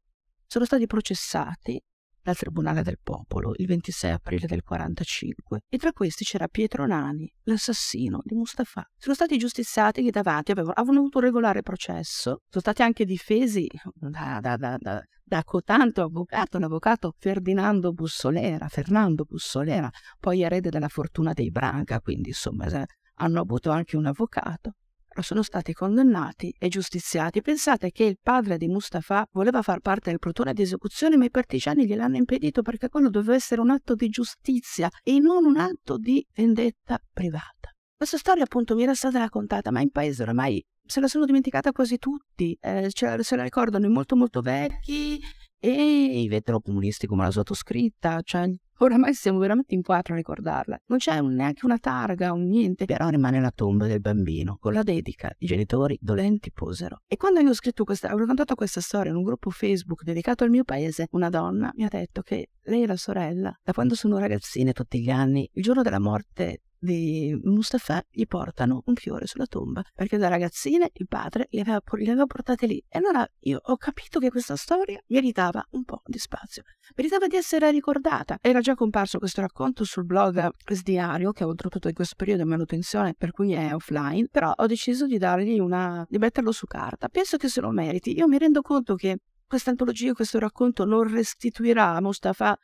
sono 0.46 0.64
stati 0.64 0.86
processati 0.86 1.82
dal 2.26 2.37
Tribunale 2.37 2.83
del 2.83 2.99
Popolo 3.00 3.52
il 3.56 3.66
26 3.66 4.11
aprile 4.11 4.49
del 4.49 4.64
45 4.64 5.61
e 5.68 5.78
tra 5.78 5.92
questi 5.92 6.25
c'era 6.25 6.49
Pietro 6.49 6.85
Nani, 6.85 7.33
l'assassino 7.45 8.21
di 8.25 8.35
Mustafa. 8.35 8.85
Sono 8.97 9.14
stati 9.14 9.38
giustiziati 9.38 10.02
che 10.02 10.11
davanti 10.11 10.50
avevano, 10.50 10.73
avevano 10.75 10.99
avuto 10.99 11.18
un 11.18 11.25
regolare 11.25 11.62
processo, 11.62 12.40
sono 12.49 12.61
stati 12.61 12.83
anche 12.83 13.04
difesi 13.04 13.68
da, 13.95 14.40
da, 14.40 14.56
da, 14.56 14.76
da 14.76 15.02
da 15.28 15.42
cotanto 15.42 16.02
avvocato, 16.02 16.61
l'avvocato 16.61 17.12
Ferdinando 17.18 17.92
Bussolera, 17.92 18.68
Fernando 18.68 19.25
Bussolera, 19.25 19.90
poi 20.21 20.42
erede 20.42 20.71
della 20.71 20.87
fortuna 20.87 21.33
dei 21.33 21.50
Branca, 21.50 22.00
quindi 22.00 22.28
insomma 22.28 22.66
hanno 23.14 23.40
avuto 23.40 23.71
anche 23.71 23.97
un 23.97 24.06
avvocato 24.06 24.75
sono 25.23 25.42
stati 25.42 25.73
condannati 25.73 26.54
e 26.58 26.68
giustiziati. 26.68 27.40
Pensate 27.40 27.90
che 27.90 28.04
il 28.04 28.18
padre 28.23 28.58
di 28.58 28.68
Mustafa 28.68 29.26
voleva 29.32 29.62
far 29.62 29.80
parte 29.80 30.11
del 30.11 30.18
plotone 30.18 30.52
di 30.52 30.62
esecuzione, 30.62 31.16
ma 31.16 31.25
i 31.25 31.30
partigiani 31.30 31.87
gliel'hanno 31.87 32.16
impedito 32.16 32.62
perché 32.62 32.88
quello 32.88 33.11
doveva 33.11 33.35
essere 33.35 33.61
un 33.61 33.70
atto 33.70 33.94
di 33.94 34.08
giustizia 34.08 34.88
e 35.02 35.18
non 35.18 35.44
un 35.44 35.56
atto 35.56 35.99
di 35.99 36.25
vendetta 36.35 36.99
privata. 37.12 37.70
Questa 37.96 38.18
storia 38.18 38.44
appunto 38.44 38.75
mi 38.75 38.82
era 38.82 38.94
stata 38.94 39.18
raccontata, 39.18 39.70
ma 39.70 39.80
in 39.80 39.90
paese 39.90 40.23
ormai 40.23 40.64
se 40.87 41.00
la 41.00 41.08
sono 41.08 41.25
dimenticata 41.25 41.73
quasi 41.73 41.99
tutti, 41.99 42.56
eh, 42.61 42.90
la, 43.00 43.23
se 43.23 43.37
la 43.37 43.42
ricordano 43.42 43.87
i 43.87 43.90
molto 43.90 44.16
molto 44.16 44.40
vecchi 44.40 45.20
e 45.58 46.20
i 46.20 46.28
veterocomunisti 46.28 47.06
come 47.06 47.25
la 47.25 47.30
sottoscritta, 47.30 48.20
cioè 48.23 48.49
Oramai 48.78 49.14
siamo 49.14 49.38
veramente 49.38 49.75
in 49.75 49.83
quattro 49.83 50.12
a 50.12 50.16
ricordarla. 50.16 50.78
Non 50.87 50.99
c'è 50.99 51.18
un, 51.18 51.35
neanche 51.35 51.64
una 51.64 51.78
targa, 51.78 52.33
un 52.33 52.47
niente, 52.47 52.85
però 52.85 53.09
rimane 53.09 53.40
la 53.40 53.50
tomba 53.50 53.87
del 53.87 54.00
bambino, 54.00 54.59
con 54.61 54.75
la 54.75 54.83
dedica. 54.83 55.33
I 55.38 55.47
genitori 55.47 55.97
dolenti 56.00 56.52
posero. 56.52 57.00
E 57.06 57.16
quando 57.16 57.40
io 57.40 57.49
ho 57.49 57.54
scritto 57.54 57.85
questa, 57.85 58.12
ho 58.12 58.18
raccontato 58.18 58.54
questa 58.54 58.83
storia 58.83 59.11
in 59.11 59.16
un 59.16 59.23
gruppo 59.23 59.49
Facebook 59.49 60.02
dedicato 60.02 60.45
al 60.45 60.50
mio 60.50 60.64
paese, 60.64 61.06
una 61.12 61.30
donna 61.30 61.71
mi 61.75 61.85
ha 61.85 61.88
detto 61.88 62.21
che 62.21 62.50
lei 62.64 62.83
e 62.83 62.87
la 62.87 62.97
sorella, 62.97 63.59
da 63.62 63.73
quando 63.73 63.95
sono 63.95 64.18
ragazzine 64.18 64.73
tutti 64.73 65.00
gli 65.00 65.11
anni, 65.11 65.49
il 65.54 65.62
giorno 65.62 65.83
della 65.83 66.00
morte 66.00 66.61
di 66.78 67.38
Mustafa 67.45 68.02
gli 68.11 68.26
portano 68.26 68.83
un 68.87 68.95
fiore 68.95 69.26
sulla 69.26 69.47
tomba 69.47 69.83
perché 69.95 70.16
da 70.16 70.28
ragazzine 70.28 70.90
il 70.95 71.06
padre 71.06 71.49
li 71.50 71.61
aveva, 71.61 71.80
li 71.92 72.06
aveva 72.06 72.26
portate 72.26 72.66
lì. 72.66 72.83
E 72.88 72.99
allora 72.99 73.26
io 73.40 73.61
ho 73.62 73.76
capito 73.76 74.18
che 74.18 74.30
questa 74.30 74.56
storia 74.56 75.00
meritava 75.06 75.64
un 75.71 75.85
po' 75.85 76.02
di 76.04 76.18
spazio. 76.18 76.62
Meritava 76.95 77.26
di 77.26 77.37
essere 77.37 77.71
ricordata. 77.71 78.38
Era 78.40 78.61
già 78.61 78.75
comparso 78.75 79.18
questo 79.18 79.40
racconto 79.40 79.85
sul 79.85 80.04
blog 80.04 80.50
Diario 80.83 81.33
che 81.33 81.42
oltretutto 81.42 81.88
in 81.88 81.95
questo 81.95 82.14
periodo 82.16 82.42
è 82.42 82.45
manutenzione 82.45 83.14
per 83.14 83.33
cui 83.33 83.52
è 83.52 83.75
offline 83.75 84.28
però 84.30 84.52
ho 84.54 84.66
deciso 84.66 85.06
di 85.06 85.18
dargli 85.18 85.59
una 85.59 86.06
di 86.09 86.18
metterlo 86.18 86.52
su 86.52 86.66
carta. 86.66 87.09
Penso 87.09 87.37
che 87.37 87.49
se 87.49 87.61
lo 87.61 87.71
meriti. 87.71 88.16
Io 88.16 88.28
mi 88.28 88.38
rendo 88.38 88.61
conto 88.61 88.95
che 88.95 89.18
questa 89.47 89.71
antologia 89.71 90.12
questo 90.12 90.38
racconto 90.38 90.85
non 90.85 91.11
restituirà 91.11 91.95
a 91.95 92.00
Mustafa 92.00 92.56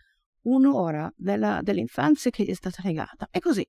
un'ora 0.42 1.12
della, 1.16 1.60
dell'infanzia 1.62 2.30
che 2.30 2.44
gli 2.44 2.50
è 2.50 2.54
stata 2.54 2.82
legata. 2.84 3.28
E 3.30 3.40
così 3.40 3.66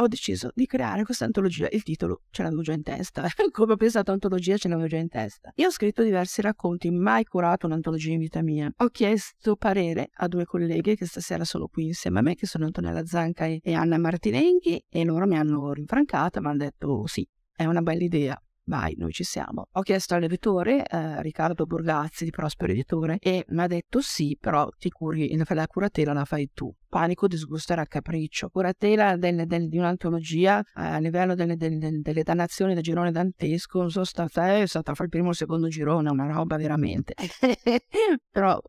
ho 0.00 0.06
deciso 0.06 0.50
di 0.54 0.66
creare 0.66 1.04
questa 1.04 1.24
antologia. 1.24 1.68
Il 1.70 1.82
titolo 1.82 2.22
ce 2.30 2.42
l'avevo 2.42 2.62
già 2.62 2.72
in 2.72 2.82
testa, 2.82 3.26
come 3.50 3.72
ho 3.72 3.76
pensato 3.76 4.12
antologia 4.12 4.56
ce 4.56 4.68
l'avevo 4.68 4.88
già 4.88 4.96
in 4.96 5.08
testa. 5.08 5.52
Io 5.56 5.68
ho 5.68 5.70
scritto 5.70 6.02
diversi 6.02 6.40
racconti, 6.40 6.90
mai 6.90 7.24
curato 7.24 7.66
un'antologia 7.66 8.12
in 8.12 8.18
vita 8.18 8.42
mia. 8.42 8.72
Ho 8.76 8.88
chiesto 8.88 9.56
parere 9.56 10.10
a 10.12 10.28
due 10.28 10.44
colleghe 10.44 10.96
che 10.96 11.06
stasera 11.06 11.44
sono 11.44 11.66
qui 11.68 11.86
insieme 11.86 12.20
a 12.20 12.22
me, 12.22 12.34
che 12.34 12.46
sono 12.46 12.64
Antonella 12.64 13.04
Zanca 13.04 13.46
e 13.46 13.74
Anna 13.74 13.98
Martinenghi, 13.98 14.84
e 14.88 15.04
loro 15.04 15.26
mi 15.26 15.36
hanno 15.36 15.72
rinfrancata, 15.72 16.40
mi 16.40 16.46
hanno 16.46 16.58
detto 16.58 16.88
oh, 16.88 17.06
sì, 17.06 17.26
è 17.54 17.64
una 17.64 17.82
bella 17.82 18.04
idea 18.04 18.42
vai, 18.68 18.94
noi 18.96 19.12
ci 19.12 19.24
siamo. 19.24 19.66
Ho 19.72 19.82
chiesto 19.82 20.14
all'editore, 20.14 20.84
eh, 20.84 21.20
Riccardo 21.22 21.64
Borgazzi 21.64 22.24
di 22.24 22.30
Prospero 22.30 22.70
Editore, 22.72 23.18
e 23.20 23.44
mi 23.48 23.62
ha 23.62 23.66
detto 23.66 24.00
sì, 24.00 24.36
però 24.38 24.68
ti 24.78 24.90
curi, 24.90 25.36
la 25.36 25.66
curatela 25.66 26.12
la 26.12 26.24
fai 26.24 26.50
tu. 26.52 26.72
Panico, 26.86 27.26
disgusto 27.26 27.72
era 27.72 27.84
capriccio. 27.84 28.48
Curatela 28.50 29.16
del, 29.16 29.46
del, 29.46 29.68
di 29.68 29.78
un'antologia 29.78 30.60
eh, 30.60 30.64
a 30.74 30.98
livello 30.98 31.34
delle, 31.34 31.56
delle, 31.56 32.00
delle 32.00 32.22
dannazioni 32.22 32.74
del 32.74 32.82
girone 32.82 33.10
dantesco, 33.10 33.80
non 33.80 33.90
so, 33.90 34.04
stata, 34.04 34.56
è 34.56 34.66
stata 34.66 34.94
fra 34.94 35.04
il 35.04 35.10
primo 35.10 35.28
e 35.28 35.30
il 35.30 35.36
secondo 35.36 35.68
girone, 35.68 36.10
una 36.10 36.30
roba 36.30 36.56
veramente. 36.56 37.14
però 38.30 38.60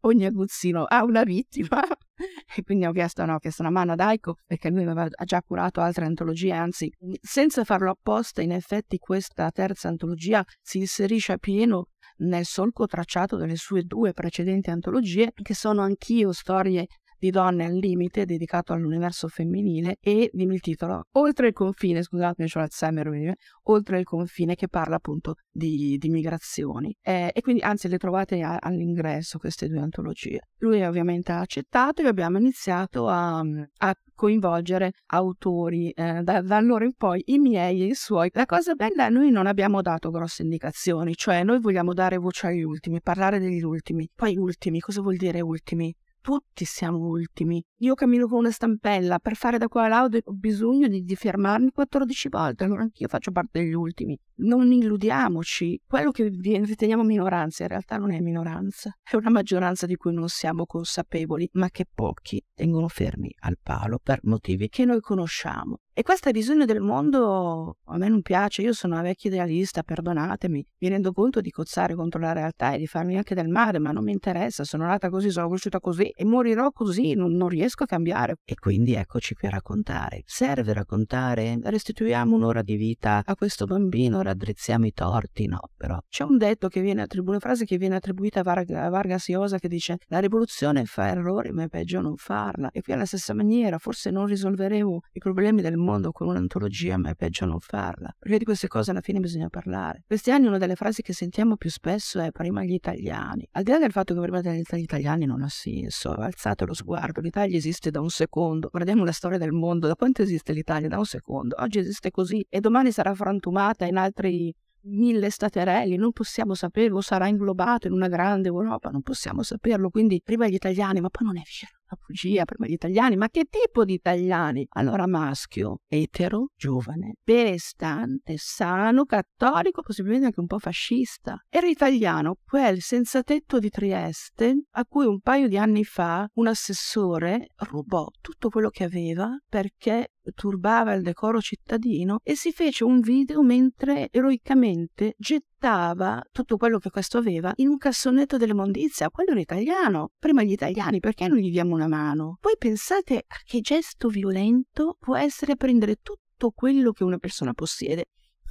ogni 0.00 0.24
aguzzino 0.24 0.84
ha 0.84 1.04
una 1.04 1.24
vittima 1.24 1.82
e 2.56 2.62
quindi 2.62 2.86
ho 2.86 2.92
chiesto, 2.92 3.24
no, 3.24 3.34
ho 3.34 3.38
chiesto 3.38 3.62
una 3.62 3.70
mano 3.70 3.92
ad 3.92 4.00
Aiko 4.00 4.36
perché 4.46 4.70
lui 4.70 4.82
aveva 4.82 5.08
già 5.24 5.42
curato 5.42 5.80
altre 5.80 6.04
antologie, 6.04 6.52
anzi 6.52 6.92
senza 7.20 7.64
farlo 7.64 7.90
apposta 7.90 8.42
in 8.42 8.52
effetti 8.52 8.98
questa 8.98 9.50
terza 9.50 9.88
antologia 9.88 10.44
si 10.60 10.78
inserisce 10.78 11.32
a 11.32 11.38
pieno 11.38 11.86
nel 12.18 12.44
solco 12.44 12.86
tracciato 12.86 13.36
dalle 13.36 13.56
sue 13.56 13.82
due 13.84 14.12
precedenti 14.12 14.70
antologie 14.70 15.32
che 15.34 15.54
sono 15.54 15.80
anch'io 15.80 16.32
storie 16.32 16.86
di 17.20 17.30
Donne 17.30 17.66
al 17.66 17.74
limite, 17.74 18.24
dedicato 18.24 18.72
all'universo 18.72 19.28
femminile, 19.28 19.98
e 20.00 20.30
dimmi 20.32 20.54
il 20.54 20.60
titolo, 20.60 21.04
Oltre 21.12 21.48
il 21.48 21.52
confine, 21.52 22.02
scusatemi, 22.02 22.48
c'ho 22.48 22.58
l'Alzheimer, 22.58 23.34
Oltre 23.64 23.98
il 23.98 24.04
confine, 24.04 24.54
che 24.54 24.68
parla 24.68 24.96
appunto 24.96 25.34
di, 25.50 25.96
di 25.98 26.08
migrazioni. 26.08 26.96
Eh, 27.02 27.30
e 27.32 27.40
quindi, 27.42 27.60
anzi, 27.60 27.88
le 27.88 27.98
trovate 27.98 28.40
a, 28.42 28.56
all'ingresso 28.56 29.38
queste 29.38 29.68
due 29.68 29.80
antologie. 29.80 30.40
Lui 30.58 30.82
ovviamente 30.82 31.30
ha 31.32 31.40
accettato 31.40 32.02
e 32.02 32.06
abbiamo 32.06 32.38
iniziato 32.38 33.06
a, 33.06 33.40
a 33.40 33.94
coinvolgere 34.14 34.92
autori 35.06 35.90
eh, 35.90 36.22
da, 36.22 36.40
da, 36.40 36.56
allora 36.56 36.84
in 36.84 36.94
poi 36.94 37.22
i 37.26 37.38
miei 37.38 37.82
e 37.82 37.86
i 37.86 37.94
suoi. 37.94 38.30
La 38.32 38.46
cosa 38.46 38.74
bella 38.74 39.06
è 39.06 39.10
noi 39.10 39.30
non 39.30 39.46
abbiamo 39.46 39.82
dato 39.82 40.10
grosse 40.10 40.42
indicazioni, 40.42 41.14
cioè 41.14 41.44
noi 41.44 41.60
vogliamo 41.60 41.92
dare 41.92 42.16
voce 42.16 42.46
agli 42.46 42.62
ultimi, 42.62 43.00
parlare 43.02 43.38
degli 43.38 43.62
ultimi. 43.62 44.08
Poi 44.14 44.36
ultimi, 44.36 44.80
cosa 44.80 45.02
vuol 45.02 45.16
dire 45.16 45.40
ultimi? 45.40 45.94
Tutti 46.22 46.66
siamo 46.66 46.98
ultimi. 46.98 47.64
Io 47.78 47.94
cammino 47.94 48.26
con 48.26 48.40
una 48.40 48.50
stampella, 48.50 49.18
per 49.18 49.36
fare 49.36 49.56
da 49.56 49.68
qua 49.68 49.86
a 49.86 50.04
ho 50.04 50.32
bisogno 50.32 50.86
di, 50.86 51.02
di 51.02 51.16
fermarmi 51.16 51.70
14 51.70 52.28
volte, 52.28 52.64
allora 52.64 52.82
anch'io 52.82 53.08
faccio 53.08 53.32
parte 53.32 53.60
degli 53.60 53.72
ultimi. 53.72 54.18
Non 54.42 54.70
illudiamoci, 54.70 55.80
quello 55.86 56.10
che 56.10 56.28
riteniamo 56.28 57.02
minoranza 57.02 57.62
in 57.62 57.70
realtà 57.70 57.96
non 57.96 58.10
è 58.10 58.20
minoranza, 58.20 58.94
è 59.02 59.16
una 59.16 59.30
maggioranza 59.30 59.86
di 59.86 59.96
cui 59.96 60.12
non 60.12 60.28
siamo 60.28 60.66
consapevoli, 60.66 61.48
ma 61.52 61.70
che 61.70 61.86
pochi 61.92 62.42
tengono 62.54 62.88
fermi 62.88 63.34
al 63.40 63.56
palo 63.62 63.98
per 64.02 64.20
motivi 64.24 64.68
che 64.68 64.84
noi 64.84 65.00
conosciamo. 65.00 65.78
E 66.00 66.02
questa 66.02 66.30
visione 66.30 66.64
del 66.64 66.80
mondo 66.80 67.76
a 67.84 67.98
me 67.98 68.08
non 68.08 68.22
piace, 68.22 68.62
io 68.62 68.72
sono 68.72 68.94
una 68.94 69.02
vecchia 69.02 69.28
idealista, 69.28 69.82
perdonatemi, 69.82 70.66
mi 70.78 70.88
rendo 70.88 71.12
conto 71.12 71.42
di 71.42 71.50
cozzare 71.50 71.94
contro 71.94 72.18
la 72.18 72.32
realtà 72.32 72.72
e 72.72 72.78
di 72.78 72.86
farmi 72.86 73.18
anche 73.18 73.34
del 73.34 73.48
male, 73.48 73.78
ma 73.78 73.90
non 73.90 74.04
mi 74.04 74.12
interessa, 74.12 74.64
sono 74.64 74.86
nata 74.86 75.10
così, 75.10 75.28
sono 75.28 75.50
cresciuta 75.50 75.78
così 75.78 76.08
e 76.08 76.24
morirò 76.24 76.70
così, 76.70 77.12
non, 77.12 77.34
non 77.34 77.48
riesco 77.48 77.82
a 77.82 77.86
cambiare. 77.86 78.36
E 78.46 78.54
quindi 78.54 78.94
eccoci 78.94 79.34
qui 79.34 79.48
a 79.48 79.50
raccontare. 79.50 80.22
Serve 80.24 80.72
raccontare? 80.72 81.58
Restituiamo 81.62 82.34
un'ora 82.34 82.62
di 82.62 82.76
vita 82.76 83.20
a 83.22 83.34
questo 83.34 83.66
bambino, 83.66 84.22
raddrizziamo 84.22 84.86
i 84.86 84.92
torti? 84.94 85.48
No, 85.48 85.60
però 85.76 85.98
c'è 86.08 86.24
un 86.24 86.38
detto 86.38 86.68
che 86.68 86.80
viene 86.80 87.02
attribuito, 87.02 87.32
una 87.32 87.40
frase 87.40 87.66
che 87.66 87.76
viene 87.76 87.96
attribuita 87.96 88.40
a, 88.40 88.42
Varg- 88.42 88.70
a 88.70 88.88
Vargas 88.88 89.28
Llosa 89.28 89.58
che 89.58 89.68
dice 89.68 89.98
la 90.06 90.20
rivoluzione 90.20 90.86
fa 90.86 91.08
errori, 91.08 91.50
ma 91.50 91.64
è 91.64 91.68
peggio 91.68 92.00
non 92.00 92.16
farla. 92.16 92.70
E 92.70 92.80
qui 92.80 92.94
alla 92.94 93.04
stessa 93.04 93.34
maniera, 93.34 93.76
forse 93.76 94.10
non 94.10 94.24
risolveremo 94.24 95.00
i 95.12 95.18
problemi 95.18 95.60
del 95.60 95.76
mondo 95.76 95.88
con 96.12 96.28
un'antologia, 96.28 96.96
ma 96.96 97.10
è 97.10 97.14
peggio 97.14 97.44
non 97.46 97.60
farla. 97.60 98.14
Perché 98.18 98.38
di 98.38 98.44
queste 98.44 98.68
cose 98.68 98.90
alla 98.90 99.00
fine 99.00 99.20
bisogna 99.20 99.48
parlare. 99.48 100.04
Questi 100.06 100.30
anni 100.30 100.46
una 100.46 100.58
delle 100.58 100.76
frasi 100.76 101.02
che 101.02 101.12
sentiamo 101.12 101.56
più 101.56 101.70
spesso 101.70 102.20
è 102.20 102.30
prima 102.30 102.62
gli 102.62 102.72
italiani. 102.72 103.48
Al 103.52 103.62
di 103.62 103.70
là 103.70 103.78
del 103.78 103.92
fatto 103.92 104.14
che 104.14 104.20
prima 104.20 104.40
gli 104.40 104.80
italiani 104.80 105.26
non 105.26 105.42
ha 105.42 105.48
senso, 105.48 106.12
alzate 106.12 106.64
lo 106.64 106.74
sguardo, 106.74 107.20
l'Italia 107.20 107.56
esiste 107.56 107.90
da 107.90 108.00
un 108.00 108.10
secondo, 108.10 108.68
guardiamo 108.70 109.04
la 109.04 109.12
storia 109.12 109.38
del 109.38 109.52
mondo, 109.52 109.86
da 109.86 109.94
quanto 109.94 110.22
esiste 110.22 110.52
l'Italia? 110.52 110.88
Da 110.88 110.98
un 110.98 111.04
secondo. 111.04 111.56
Oggi 111.58 111.78
esiste 111.78 112.10
così 112.10 112.44
e 112.48 112.60
domani 112.60 112.92
sarà 112.92 113.14
frantumata 113.14 113.84
in 113.84 113.96
altri 113.96 114.54
mille 114.82 115.30
staterelli, 115.30 115.96
non 115.96 116.12
possiamo 116.12 116.54
saperlo, 116.54 117.00
sarà 117.00 117.28
inglobato 117.28 117.86
in 117.86 117.92
una 117.92 118.08
grande 118.08 118.48
Europa, 118.48 118.90
non 118.90 119.02
possiamo 119.02 119.42
saperlo, 119.42 119.90
quindi 119.90 120.20
prima 120.22 120.48
gli 120.48 120.54
italiani, 120.54 121.00
ma 121.00 121.08
poi 121.08 121.26
non 121.26 121.36
è 121.36 121.42
vero 121.60 121.80
la 121.90 121.98
bugia 122.06 122.44
prima 122.44 122.66
gli 122.66 122.72
italiani, 122.72 123.16
ma 123.16 123.28
che 123.28 123.46
tipo 123.50 123.84
di 123.84 123.94
italiani? 123.94 124.66
Allora 124.70 125.06
maschio, 125.06 125.80
etero, 125.88 126.50
giovane, 126.56 127.14
benestante, 127.22 128.34
sano, 128.36 129.04
cattolico, 129.04 129.82
possibilmente 129.82 130.26
anche 130.26 130.40
un 130.40 130.46
po' 130.46 130.58
fascista. 130.58 131.44
Era 131.48 131.66
italiano 131.66 132.36
quel 132.44 132.80
senza 132.80 133.22
tetto 133.22 133.58
di 133.58 133.68
Trieste 133.68 134.66
a 134.70 134.84
cui 134.84 135.06
un 135.06 135.20
paio 135.20 135.48
di 135.48 135.58
anni 135.58 135.84
fa 135.84 136.28
un 136.34 136.46
assessore 136.46 137.48
rubò 137.56 138.06
tutto 138.20 138.48
quello 138.48 138.68
che 138.68 138.84
aveva 138.84 139.36
perché 139.48 140.12
turbava 140.32 140.92
il 140.94 141.02
decoro 141.02 141.40
cittadino 141.40 142.20
e 142.22 142.34
si 142.36 142.52
fece 142.52 142.84
un 142.84 143.00
video 143.00 143.42
mentre 143.42 144.08
eroicamente 144.10 145.14
gettava 145.16 146.22
tutto 146.32 146.56
quello 146.56 146.78
che 146.78 146.90
questo 146.90 147.18
aveva 147.18 147.52
in 147.56 147.68
un 147.68 147.76
cassonetto 147.76 148.36
dell'immondizia. 148.36 149.10
Quello 149.10 149.30
era 149.32 149.40
italiano. 149.40 150.10
Prima 150.18 150.42
gli 150.42 150.52
italiani, 150.52 151.00
perché 151.00 151.28
non 151.28 151.38
gli 151.38 151.50
diamo 151.50 151.74
una 151.74 151.88
mano? 151.88 152.38
Poi 152.40 152.54
pensate 152.58 153.24
a 153.26 153.36
che 153.44 153.60
gesto 153.60 154.08
violento 154.08 154.96
può 154.98 155.16
essere 155.16 155.56
prendere 155.56 155.96
tutto 156.02 156.50
quello 156.50 156.92
che 156.92 157.04
una 157.04 157.18
persona 157.18 157.52
possiede 157.52 158.06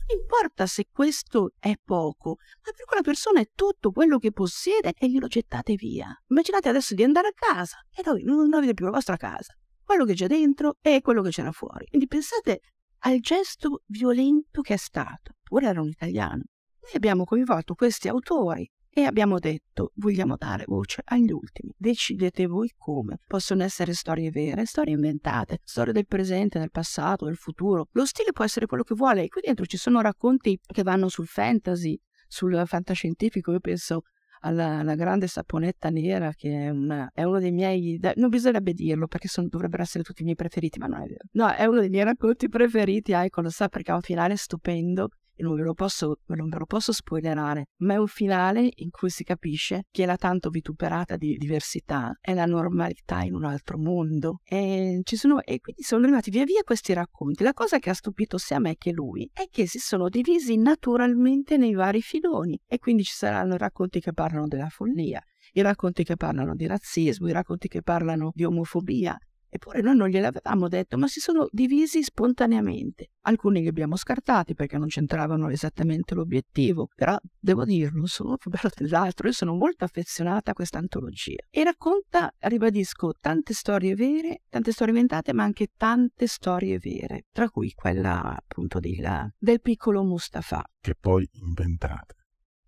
non 0.10 0.20
importa 0.20 0.66
se 0.66 0.88
questo 0.92 1.52
è 1.60 1.76
poco, 1.84 2.38
ma 2.66 2.72
per 2.76 2.86
quella 2.86 3.04
persona 3.04 3.42
è 3.42 3.50
tutto 3.54 3.92
quello 3.92 4.18
che 4.18 4.32
possiede 4.32 4.94
e 4.98 5.08
glielo 5.08 5.28
gettate 5.28 5.76
via. 5.76 6.08
Immaginate 6.30 6.70
adesso 6.70 6.96
di 6.96 7.04
andare 7.04 7.28
a 7.28 7.34
casa 7.36 7.78
e 7.96 8.02
voi 8.04 8.24
non 8.24 8.52
avete 8.54 8.74
più 8.74 8.86
la 8.86 8.92
vostra 8.92 9.18
casa 9.18 9.56
quello 9.90 10.06
che 10.06 10.14
c'è 10.14 10.28
dentro 10.28 10.78
e 10.82 11.02
quello 11.02 11.24
che 11.24 11.32
c'era 11.32 11.52
fuori. 11.52 11.88
Quindi 11.88 12.06
pensate 12.06 12.60
al 13.00 13.20
gesto 13.22 13.82
violento 13.88 14.62
che 14.62 14.76
è 14.76 14.78
stato. 14.78 15.34
Pure 15.42 15.66
era 15.66 15.82
un 15.82 15.88
italiano. 15.88 16.44
Noi 16.82 16.92
abbiamo 16.94 17.24
coinvolto 17.24 17.74
questi 17.74 18.08
autori 18.08 18.70
e 18.88 19.06
abbiamo 19.06 19.40
detto 19.40 19.94
vogliamo 19.96 20.36
dare 20.38 20.66
voce 20.68 21.02
agli 21.06 21.32
ultimi. 21.32 21.74
Decidete 21.76 22.46
voi 22.46 22.72
come. 22.78 23.20
Possono 23.26 23.64
essere 23.64 23.94
storie 23.94 24.30
vere, 24.30 24.66
storie 24.66 24.94
inventate, 24.94 25.58
storie 25.64 25.92
del 25.92 26.06
presente, 26.06 26.60
del 26.60 26.70
passato, 26.70 27.26
del 27.26 27.38
futuro. 27.38 27.88
Lo 27.94 28.06
stile 28.06 28.32
può 28.32 28.46
essere 28.46 28.68
quello 28.68 28.84
che 28.84 28.94
vuole 28.94 29.24
e 29.24 29.28
qui 29.28 29.42
dentro 29.44 29.66
ci 29.66 29.78
sono 29.78 30.02
racconti 30.02 30.60
che 30.72 30.84
vanno 30.84 31.08
sul 31.08 31.26
fantasy, 31.26 32.00
sul 32.28 32.62
fantascientifico. 32.68 33.52
Io 33.54 33.60
penso 33.60 34.04
alla, 34.42 34.80
alla, 34.80 34.96
grande 34.96 35.28
saponetta 35.28 35.90
nera 35.90 36.34
che 36.34 36.50
è, 36.50 36.70
una, 36.70 37.10
è 37.14 37.24
uno 37.24 37.40
dei 37.40 37.52
miei 37.52 38.00
non 38.16 38.30
bisognerebbe 38.30 38.74
dirlo 38.74 39.08
perché 39.08 39.28
sono, 39.28 39.48
dovrebbero 39.48 39.84
essere 39.84 40.04
tutti 40.04 40.22
i 40.22 40.24
miei 40.24 40.36
preferiti 40.36 40.80
ma 40.80 40.88
non 40.88 41.02
è 41.02 41.08
vero. 41.08 41.24
No 41.32 41.50
è 41.50 41.66
uno 41.66 41.80
dei 41.80 41.90
miei 41.90 42.04
racconti 42.04 42.50
preferiti 42.50 43.12
ecco 43.12 43.42
lo 43.42 43.50
sa 43.50 43.68
perché 43.68 43.92
ha 43.92 43.96
un 43.96 44.02
finale 44.02 44.36
stupendo 44.36 45.10
non 45.42 45.56
ve 45.56 45.64
lo 45.64 45.74
posso, 45.74 46.18
non 46.28 46.50
ve 46.50 46.58
lo 46.58 46.66
posso 46.66 46.92
spoilerare, 46.92 47.68
ma 47.78 47.94
è 47.94 47.98
un 47.98 48.08
finale 48.08 48.70
in 48.76 48.90
cui 48.90 49.10
si 49.10 49.24
capisce 49.24 49.84
che 49.92 50.06
la 50.06 50.16
tanto 50.16 50.50
vituperata 50.50 51.18
di 51.18 51.38
diversità 51.38 52.18
è 52.20 52.34
la 52.34 52.46
normalità 52.46 53.22
in 53.22 53.34
un 53.34 53.46
altro 53.46 53.78
mondo. 53.78 54.40
E, 54.44 55.02
sono, 55.04 55.42
e 55.42 55.60
quindi 55.60 55.84
sono 55.84 56.04
arrivati 56.04 56.30
via 56.30 56.44
via 56.44 56.64
questi 56.64 56.94
racconti. 56.94 57.44
La 57.44 57.54
cosa 57.54 57.80
che 57.80 57.90
ha 57.90 57.94
stupito 57.94 58.38
sia 58.38 58.60
me 58.60 58.76
che 58.78 58.92
lui 58.92 59.30
è 59.34 59.48
che 59.50 59.68
si 59.68 59.80
sono 59.80 60.10
divisi 60.10 60.58
naturalmente 60.58 61.58
nei 61.58 61.74
vari 61.74 62.02
filoni 62.02 62.60
e 62.66 62.80
quindi 62.80 63.04
ci 63.04 63.14
saranno 63.14 63.58
racconti 63.58 64.00
che 64.00 64.14
parlano 64.14 64.48
della 64.48 64.70
follia, 64.70 65.22
i 65.54 65.62
racconti 65.62 66.04
che 66.04 66.16
parlano 66.16 66.56
di 66.56 66.68
razzismo, 66.68 67.28
i 67.28 67.32
racconti 67.32 67.68
che 67.68 67.82
parlano 67.82 68.32
di 68.34 68.44
omofobia, 68.44 69.18
Eppure 69.50 69.82
noi 69.82 69.96
non 69.96 70.10
gliel'avevamo 70.10 70.68
detto, 70.68 70.98
ma 70.98 71.08
si 71.08 71.20
sono 71.20 71.48
divisi 71.52 72.04
spontaneamente. 72.04 73.10
Alcuni 73.22 73.62
li 73.62 73.68
abbiamo 73.68 73.96
scartati 73.96 74.54
perché 74.54 74.78
non 74.78 74.88
c'entravano 74.88 75.50
esattamente 75.50 76.14
l'obiettivo, 76.14 76.90
però 76.96 77.18
devo 77.38 77.66
dirlo, 77.66 78.06
sono 78.06 78.38
più 78.38 78.52
bello 78.52 78.70
dell'altro. 78.76 79.28
Io 79.28 79.34
sono 79.34 79.56
molto 79.56 79.86
affezionata 79.86 80.52
a 80.52 80.54
questa 80.54 80.78
antologia. 80.78 81.44
E 81.50 81.64
racconta, 81.64 82.32
ribadisco, 82.38 83.14
tante 83.20 83.54
storie 83.54 83.96
vere, 83.96 84.44
tante 84.50 84.72
storie 84.72 84.94
inventate, 84.94 85.34
ma 85.34 85.44
anche 85.44 85.70
tante 85.76 86.28
storie 86.28 86.78
vere, 86.78 87.26
tra 87.32 87.50
cui 87.50 87.74
quella 87.74 88.36
appunto 88.38 88.80
di, 88.80 88.98
la, 88.98 89.28
del 89.38 89.62
piccolo 89.62 90.04
Mustafa. 90.04 90.64
Che 90.80 90.96
poi 91.00 91.28
inventate. 91.34 92.16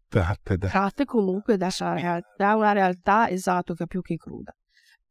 Tratte, 0.08 0.58
da... 0.58 0.67
Tratte 0.67 1.06
comunque 1.06 1.56
da, 1.56 1.70
da 2.36 2.56
una 2.56 2.74
realtà 2.74 3.30
esatto 3.30 3.74
che 3.74 3.88
più 3.88 4.02
che 4.02 4.17
cruda. 4.17 4.54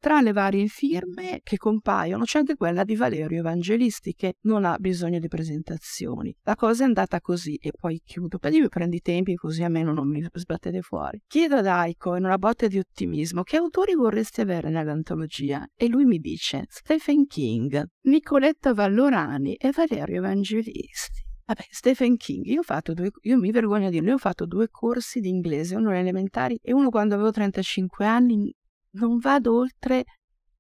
Tra 0.03 0.23
le 0.23 0.33
varie 0.33 0.67
firme 0.67 1.41
che 1.43 1.59
compaiono 1.59 2.25
c'è 2.25 2.39
anche 2.39 2.57
quella 2.57 2.85
di 2.85 2.97
Valerio 2.97 3.41
Evangelisti 3.41 4.15
che 4.15 4.37
non 4.45 4.65
ha 4.65 4.79
bisogno 4.79 5.19
di 5.19 5.29
presentazioni. 5.29 6.35
La 6.45 6.55
cosa 6.55 6.85
è 6.85 6.87
andata 6.87 7.21
così 7.21 7.57
e 7.57 7.71
poi 7.79 8.01
chiudo. 8.03 8.39
Per 8.39 8.51
io 8.51 8.67
prendi 8.71 8.97
i 8.97 9.01
tempi 9.03 9.35
così 9.35 9.63
a 9.63 9.69
me 9.69 9.83
non 9.83 10.09
mi 10.09 10.27
sbattete 10.33 10.81
fuori. 10.81 11.21
Chiedo 11.27 11.57
ad 11.57 11.67
Aiko 11.67 12.17
in 12.17 12.25
una 12.25 12.39
botta 12.39 12.67
di 12.67 12.79
ottimismo 12.79 13.43
che 13.43 13.59
autori 13.59 13.95
vorresti 13.95 14.41
avere 14.41 14.71
nell'antologia 14.71 15.69
e 15.77 15.87
lui 15.89 16.07
mi 16.07 16.17
dice 16.17 16.65
Stephen 16.69 17.27
King, 17.27 17.85
Nicoletta 18.05 18.73
Vallorani 18.73 19.55
e 19.57 19.71
Valerio 19.71 20.17
Evangelisti. 20.17 21.29
Vabbè, 21.45 21.67
Stephen 21.69 22.17
King, 22.17 22.47
io 22.47 22.63
due, 22.95 23.11
io 23.23 23.37
mi 23.37 23.51
vergogno 23.51 23.89
a 23.89 23.91
dirlo, 23.91 24.09
io 24.09 24.15
ho 24.15 24.19
fatto 24.19 24.47
due 24.47 24.69
corsi 24.71 25.21
di 25.21 25.29
inglese, 25.29 25.75
uno 25.75 25.93
elementari 25.93 26.59
e 26.63 26.73
uno 26.73 26.89
quando 26.89 27.15
avevo 27.15 27.33
35 27.33 28.07
anni 28.07 28.55
non 28.93 29.19
vado 29.19 29.55
oltre 29.55 30.05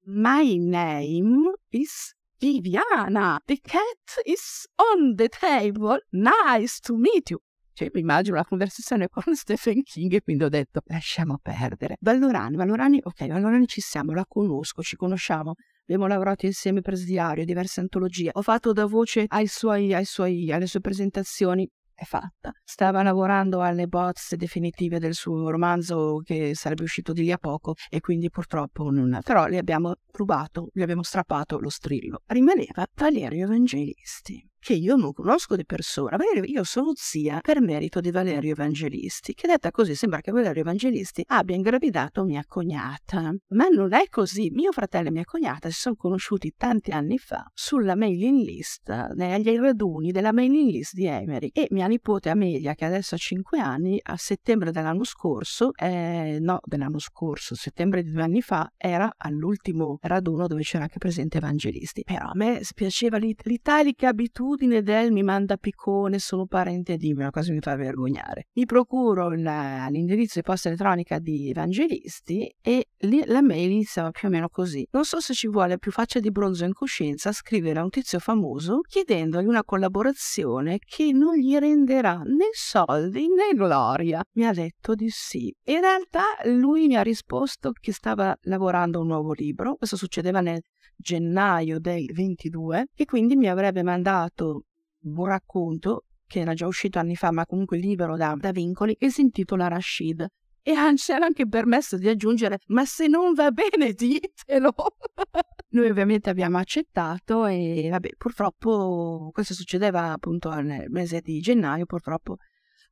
My 0.06 0.56
name 0.58 1.52
is 1.70 2.14
Viviana. 2.38 3.40
The 3.44 3.58
cat 3.60 4.24
is 4.24 4.66
on 4.76 5.14
the 5.14 5.28
table. 5.28 5.98
Nice 6.10 6.80
to 6.82 6.96
meet 6.96 7.30
you. 7.30 7.38
Cioè, 7.72 7.90
mi 7.92 8.00
immagino 8.00 8.36
una 8.36 8.44
conversazione 8.44 9.08
con 9.08 9.22
Stephen 9.36 9.82
King 9.82 10.12
e 10.14 10.20
quindi 10.22 10.44
ho 10.44 10.48
detto 10.48 10.80
lasciamo 10.86 11.38
perdere. 11.40 11.96
Vallorani, 12.00 12.56
Vallorani, 12.56 13.00
ok, 13.02 13.26
Vallorani 13.26 13.66
ci 13.66 13.80
siamo, 13.80 14.12
la 14.12 14.24
conosco, 14.26 14.82
ci 14.82 14.96
conosciamo. 14.96 15.54
Abbiamo 15.82 16.06
lavorato 16.06 16.46
insieme 16.46 16.80
presidiario, 16.80 17.44
diverse 17.44 17.80
antologie. 17.80 18.30
Ho 18.32 18.42
fatto 18.42 18.72
da 18.72 18.86
voce 18.86 19.24
ai 19.28 19.46
suoi, 19.46 19.92
ai 19.92 20.04
suoi, 20.04 20.50
alle 20.52 20.66
sue 20.66 20.80
presentazioni 20.80 21.68
è 22.00 22.04
fatta. 22.04 22.52
Stava 22.64 23.02
lavorando 23.02 23.60
alle 23.60 23.86
bozze 23.86 24.36
definitive 24.36 24.98
del 24.98 25.12
suo 25.12 25.50
romanzo 25.50 26.22
che 26.24 26.54
sarebbe 26.54 26.84
uscito 26.84 27.12
di 27.12 27.22
lì 27.22 27.32
a 27.32 27.36
poco 27.36 27.74
e 27.90 28.00
quindi 28.00 28.30
purtroppo 28.30 28.90
non... 28.90 29.18
Però 29.22 29.46
le 29.46 29.58
abbiamo 29.58 29.96
rubato, 30.10 30.70
gli 30.72 30.80
abbiamo 30.80 31.02
strappato 31.02 31.58
lo 31.58 31.68
strillo. 31.68 32.22
Rimaneva 32.26 32.86
Valerio 32.94 33.44
Evangelisti 33.44 34.49
che 34.61 34.75
io 34.75 34.94
non 34.94 35.12
conosco 35.12 35.57
di 35.57 35.64
persona. 35.64 36.16
Valerio, 36.16 36.44
io 36.44 36.64
sono 36.64 36.92
zia 36.94 37.40
per 37.40 37.61
merito 37.62 38.01
di 38.01 38.11
Valerio 38.11 38.53
Evangelisti, 38.53 39.33
che 39.33 39.46
detta 39.46 39.70
così 39.70 39.94
sembra 39.94 40.20
che 40.20 40.31
Valerio 40.31 40.61
Evangelisti 40.61 41.25
abbia 41.29 41.57
ingravidato 41.57 42.25
mia 42.25 42.44
cognata. 42.46 43.33
Ma 43.49 43.68
non 43.68 43.92
è 43.94 44.09
così. 44.09 44.51
Mio 44.51 44.70
fratello 44.70 45.09
e 45.09 45.12
mia 45.12 45.25
cognata 45.25 45.70
si 45.70 45.81
sono 45.81 45.94
conosciuti 45.96 46.53
tanti 46.57 46.90
anni 46.90 47.16
fa 47.16 47.51
sulla 47.55 47.96
mailing 47.96 48.44
list, 48.44 48.90
negli 49.14 49.57
raduni 49.57 50.12
della 50.12 50.33
mailing 50.33 50.70
list 50.70 50.92
di 50.92 51.07
Emery. 51.07 51.49
E 51.53 51.66
mia 51.70 51.87
nipote 51.87 52.29
Amelia, 52.29 52.75
che 52.75 52.85
adesso 52.85 53.14
ha 53.14 53.18
5 53.18 53.59
anni, 53.59 53.99
a 54.03 54.16
settembre 54.18 54.73
dell'anno 54.73 55.05
scorso, 55.05 55.73
eh, 55.75 56.37
no, 56.38 56.61
dell'anno 56.62 56.99
scorso, 56.99 57.55
settembre 57.55 58.03
di 58.03 58.11
due 58.12 58.23
anni 58.23 58.42
fa, 58.42 58.70
era 58.77 59.11
all'ultimo 59.16 59.99
raduno 60.03 60.46
dove 60.46 60.62
c'era 60.62 60.85
anche 60.85 60.99
presente 60.99 61.38
Evangelisti. 61.38 62.03
Però 62.05 62.27
a 62.27 62.35
me 62.35 62.59
spiaceva 62.62 63.16
l'it- 63.16 63.46
l'italica 63.46 64.09
abitudine 64.09 64.49
abitudine 64.50 64.82
del 64.82 65.12
mi 65.12 65.22
manda 65.22 65.56
piccone, 65.56 66.18
sono 66.18 66.46
parente 66.46 66.96
di, 66.96 67.12
una 67.12 67.30
cosa 67.30 67.52
mi 67.52 67.60
fa 67.60 67.76
vergognare. 67.76 68.48
Mi 68.54 68.64
procuro 68.64 69.30
la, 69.30 69.86
l'indirizzo 69.88 70.38
di 70.38 70.44
posta 70.44 70.68
elettronica 70.68 71.18
di 71.18 71.50
Evangelisti 71.50 72.52
e 72.60 72.86
lì, 72.98 73.22
la 73.26 73.42
mail 73.42 73.70
iniziava 73.70 74.10
più 74.10 74.28
o 74.28 74.30
meno 74.30 74.48
così. 74.48 74.86
Non 74.90 75.04
so 75.04 75.20
se 75.20 75.34
ci 75.34 75.48
vuole 75.48 75.78
più 75.78 75.92
faccia 75.92 76.20
di 76.20 76.30
bronzo 76.30 76.64
in 76.64 76.72
coscienza 76.72 77.32
scrivere 77.32 77.78
a 77.78 77.82
un 77.82 77.90
tizio 77.90 78.18
famoso 78.18 78.80
chiedendogli 78.80 79.46
una 79.46 79.64
collaborazione 79.64 80.78
che 80.78 81.12
non 81.12 81.36
gli 81.36 81.56
renderà 81.56 82.20
né 82.24 82.48
soldi 82.52 83.28
né 83.28 83.54
gloria. 83.54 84.22
Mi 84.32 84.46
ha 84.46 84.52
detto 84.52 84.94
di 84.94 85.08
sì. 85.10 85.54
In 85.64 85.80
realtà 85.80 86.24
lui 86.44 86.86
mi 86.86 86.96
ha 86.96 87.02
risposto 87.02 87.72
che 87.72 87.92
stava 87.92 88.36
lavorando 88.42 88.98
a 88.98 89.02
un 89.02 89.08
nuovo 89.08 89.32
libro, 89.32 89.76
questo 89.76 89.96
succedeva 89.96 90.40
nel 90.40 90.60
gennaio 91.00 91.78
del 91.78 92.06
22 92.12 92.86
e 92.94 93.04
quindi 93.04 93.36
mi 93.36 93.48
avrebbe 93.48 93.82
mandato 93.82 94.64
un 95.02 95.24
racconto 95.24 96.04
che 96.26 96.40
era 96.40 96.54
già 96.54 96.66
uscito 96.66 96.98
anni 96.98 97.16
fa 97.16 97.32
ma 97.32 97.44
comunque 97.46 97.78
libero 97.78 98.16
da, 98.16 98.34
da 98.38 98.52
vincoli 98.52 98.94
e 98.98 99.10
si 99.10 99.22
intitola 99.22 99.68
Rashid. 99.68 100.26
E 100.62 100.74
ci 100.96 101.12
era 101.12 101.24
anche 101.24 101.48
permesso 101.48 101.96
di 101.96 102.06
aggiungere 102.08 102.58
ma 102.66 102.84
se 102.84 103.08
non 103.08 103.32
va 103.32 103.50
bene 103.50 103.92
ditelo 103.94 104.74
noi 105.70 105.88
ovviamente 105.88 106.28
abbiamo 106.28 106.58
accettato 106.58 107.46
e 107.46 107.88
vabbè 107.90 108.10
purtroppo 108.18 109.30
questo 109.32 109.54
succedeva 109.54 110.12
appunto 110.12 110.52
nel 110.60 110.90
mese 110.90 111.20
di 111.20 111.40
gennaio 111.40 111.86
purtroppo 111.86 112.36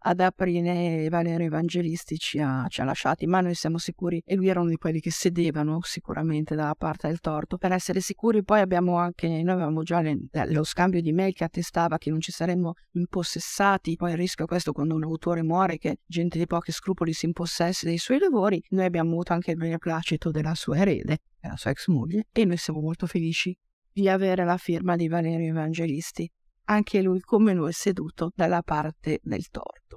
ad 0.01 0.21
aprile 0.21 1.09
Valerio 1.09 1.47
Evangelisti 1.47 2.17
ci 2.17 2.39
ha, 2.39 2.67
ci 2.69 2.81
ha 2.81 2.85
lasciati, 2.85 3.27
ma 3.27 3.41
noi 3.41 3.55
siamo 3.55 3.79
sicuri, 3.79 4.23
e 4.25 4.37
lui 4.37 4.49
era 4.49 4.61
uno 4.61 4.71
di 4.71 4.77
quelli 4.77 5.01
che 5.01 5.11
sedevano 5.11 5.81
sicuramente 5.83 6.55
dalla 6.55 6.75
parte 6.75 7.09
del 7.09 7.21
torto. 7.21 7.57
Per 7.59 7.73
essere 7.73 8.01
sicuri 8.01 8.45
poi 8.45 8.61
abbiamo 8.61 8.97
anche, 8.97 9.27
noi 9.29 9.55
avevamo 9.55 9.83
già 9.83 10.01
le, 10.01 10.19
lo 10.47 10.63
scambio 10.63 11.01
di 11.01 11.13
mail 11.13 11.33
che 11.33 11.45
attestava 11.45 11.99
che 11.99 12.11
non 12.11 12.21
ci 12.21 12.31
saremmo 12.31 12.75
impossessati, 12.93 13.97
poi 13.97 14.13
il 14.13 14.17
rischio 14.17 14.45
è 14.45 14.49
questo 14.49 14.73
quando 14.73 14.95
un 14.95 15.05
autore 15.05 15.43
muore 15.43 15.79
che 15.79 16.01
gente 16.07 16.39
di 16.39 16.47
pochi 16.47 16.71
scrupoli 16.73 17.13
si 17.13 17.27
impossessi 17.27 17.85
dei 17.85 17.99
suoi 17.99 18.19
lavori, 18.19 18.63
noi 18.71 18.85
abbiamo 18.85 19.11
avuto 19.13 19.33
anche 19.33 19.51
il 19.51 19.57
beneplacito 19.57 20.31
della 20.31 20.55
sua 20.55 20.79
erede, 20.79 21.19
la 21.41 21.57
sua 21.57 21.71
ex 21.71 21.89
moglie, 21.89 22.27
e 22.33 22.45
noi 22.45 22.57
siamo 22.57 22.81
molto 22.81 23.07
felici 23.07 23.57
di 23.93 24.09
avere 24.09 24.45
la 24.45 24.57
firma 24.57 24.95
di 24.95 25.09
Valerio 25.09 25.49
Evangelisti 25.49 26.31
anche 26.69 27.03
lui 27.03 27.21
come 27.21 27.53
noi 27.53 27.73
seduto 27.73 28.31
dalla 28.35 28.63
parte 28.63 29.21
del 29.23 29.49
torto. 29.51 29.88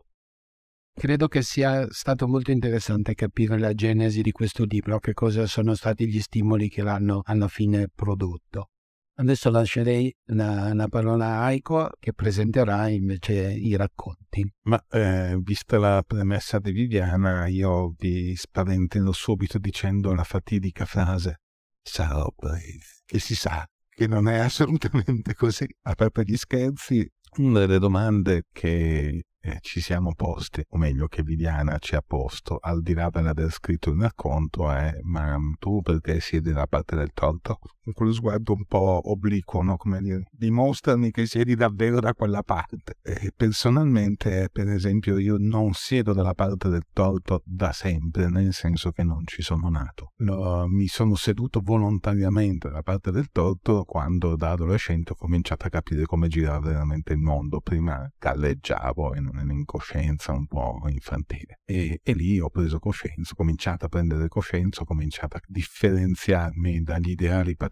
Credo 1.02 1.28
che 1.28 1.42
sia 1.42 1.88
stato 1.90 2.28
molto 2.28 2.52
interessante 2.52 3.16
capire 3.16 3.58
la 3.58 3.74
genesi 3.74 4.22
di 4.22 4.32
questo 4.32 4.66
libro, 4.66 5.00
che 5.00 5.14
cosa 5.14 5.48
sono 5.48 5.74
stati 5.74 6.08
gli 6.08 6.22
stimoli 6.22 6.70
che 6.70 6.84
l'hanno 6.84 7.22
alla 7.24 7.48
fine 7.48 7.88
prodotto. 7.90 8.70
Adesso 9.16 9.50
lascerei 9.50 10.16
la, 10.26 10.72
la 10.76 10.88
parola 10.90 11.26
a 11.26 11.46
Aiko 11.46 11.90
che 12.00 12.14
presenterà 12.14 12.88
invece 12.90 13.34
i 13.34 13.76
racconti. 13.76 14.48
Ma 14.66 14.80
eh, 14.92 15.40
vista 15.42 15.80
la 15.80 16.04
premessa 16.06 16.60
di 16.60 16.72
Viviana, 16.72 17.48
io 17.48 17.96
vi 17.98 18.36
spaventerò 18.36 19.12
subito 19.12 19.58
dicendo 19.58 20.14
la 20.14 20.24
fatidica 20.24 20.86
frase 20.86 21.40
sarò 21.82 22.28
breve. 22.36 23.02
E 23.08 23.18
si 23.18 23.34
sa, 23.34 23.68
che 23.90 24.06
non 24.06 24.28
è 24.28 24.38
assolutamente 24.38 25.34
così. 25.34 25.66
A 25.82 25.96
parte 25.96 26.22
gli 26.26 26.38
scherzi, 26.38 27.12
una 27.38 27.62
delle 27.62 27.80
domande 27.80 28.44
che 28.52 29.24
eh, 29.42 29.58
ci 29.62 29.82
siamo 29.82 30.14
posti, 30.14 30.64
o 30.70 30.78
meglio 30.78 31.08
che 31.08 31.24
Viviana 31.24 31.78
ci 31.80 31.96
ha 31.96 32.04
posto, 32.06 32.58
al 32.62 32.82
di 32.82 32.94
là 32.94 33.10
dell'aver 33.10 33.52
scritto 33.52 33.90
il 33.90 34.00
racconto, 34.00 34.72
è 34.72 35.00
ma 35.02 35.36
tu 35.58 35.82
perché 35.82 36.20
siedi 36.20 36.52
dalla 36.52 36.68
parte 36.68 36.96
del 36.96 37.12
torto? 37.14 37.60
Con 37.84 37.94
quello 37.94 38.14
sguardo 38.14 38.54
un 38.54 38.66
po' 38.66 39.10
obliquo, 39.10 39.64
no? 39.64 39.76
Come 39.76 40.02
dire, 40.02 40.28
dimostrami 40.30 41.10
che 41.10 41.26
siedi 41.26 41.56
davvero 41.56 42.00
da 42.00 42.14
quella 42.14 42.44
parte. 42.44 42.98
E 43.02 43.32
personalmente, 43.36 44.50
per 44.52 44.70
esempio, 44.70 45.18
io 45.18 45.38
non 45.40 45.74
siedo 45.74 46.14
dalla 46.14 46.36
parte 46.36 46.70
del 46.70 46.84
torto 46.94 47.42
da 47.44 47.72
sempre, 47.72 48.30
nel 48.30 48.54
senso 48.54 48.92
che 48.92 49.04
non 49.04 49.24
ci 49.26 49.42
sono 49.42 49.68
nato. 49.70 50.12
No, 50.18 50.68
mi 50.68 50.86
sono 50.86 51.16
seduto 51.16 51.60
volontariamente 51.64 52.68
dalla 52.68 52.84
parte 52.84 53.10
del 53.10 53.30
torto 53.32 53.84
quando 53.84 54.36
da 54.36 54.52
adolescente 54.52 55.14
ho 55.14 55.16
cominciato 55.16 55.66
a 55.66 55.70
capire 55.70 56.06
come 56.06 56.28
girava 56.28 56.60
veramente 56.60 57.14
il 57.14 57.20
mondo. 57.20 57.62
Prima 57.62 58.08
galleggiavo 58.16 59.16
non 59.16 59.38
un'incoscienza 59.38 60.34
un 60.34 60.46
po' 60.46 60.80
infantile. 60.90 61.62
E, 61.66 62.00
e, 62.04 62.14
lì 62.14 62.40
ho 62.40 62.50
preso 62.50 62.78
coscienza, 62.78 63.32
ho 63.32 63.36
cominciato 63.36 63.86
a 63.86 63.90
prendere 63.90 64.28
coscienza, 64.28 64.82
ho 64.82 64.86
cominciato 64.86 65.38
a 65.38 65.42
differenziarmi 65.48 66.84
dagli 66.84 67.10
ideali 67.10 67.56
paterni 67.56 67.70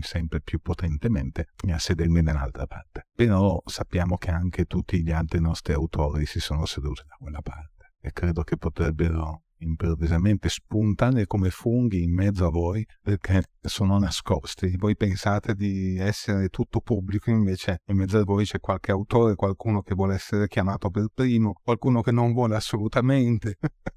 sempre 0.00 0.40
più 0.40 0.60
potentemente 0.60 1.48
a 1.72 1.78
sedermi 1.78 2.22
dall'altra 2.22 2.66
parte. 2.66 3.06
Però 3.14 3.60
sappiamo 3.64 4.16
che 4.16 4.30
anche 4.30 4.64
tutti 4.64 5.02
gli 5.02 5.10
altri 5.10 5.40
nostri 5.40 5.72
autori 5.72 6.26
si 6.26 6.40
sono 6.40 6.66
seduti 6.66 7.02
da 7.06 7.16
quella 7.18 7.40
parte 7.40 7.92
e 8.00 8.12
credo 8.12 8.42
che 8.42 8.56
potrebbero 8.56 9.44
improvvisamente 9.58 10.48
spuntare 10.48 11.26
come 11.26 11.50
funghi 11.50 12.02
in 12.02 12.12
mezzo 12.12 12.46
a 12.46 12.50
voi 12.50 12.86
perché 13.00 13.44
sono 13.60 13.98
nascosti. 13.98 14.76
Voi 14.76 14.94
pensate 14.96 15.54
di 15.54 15.96
essere 15.98 16.48
tutto 16.48 16.80
pubblico, 16.80 17.30
invece 17.30 17.78
in 17.86 17.96
mezzo 17.96 18.18
a 18.18 18.24
voi 18.24 18.44
c'è 18.44 18.60
qualche 18.60 18.90
autore, 18.90 19.34
qualcuno 19.34 19.82
che 19.82 19.94
vuole 19.94 20.14
essere 20.14 20.48
chiamato 20.48 20.90
per 20.90 21.06
primo, 21.12 21.54
qualcuno 21.62 22.02
che 22.02 22.12
non 22.12 22.32
vuole 22.32 22.56
assolutamente. 22.56 23.56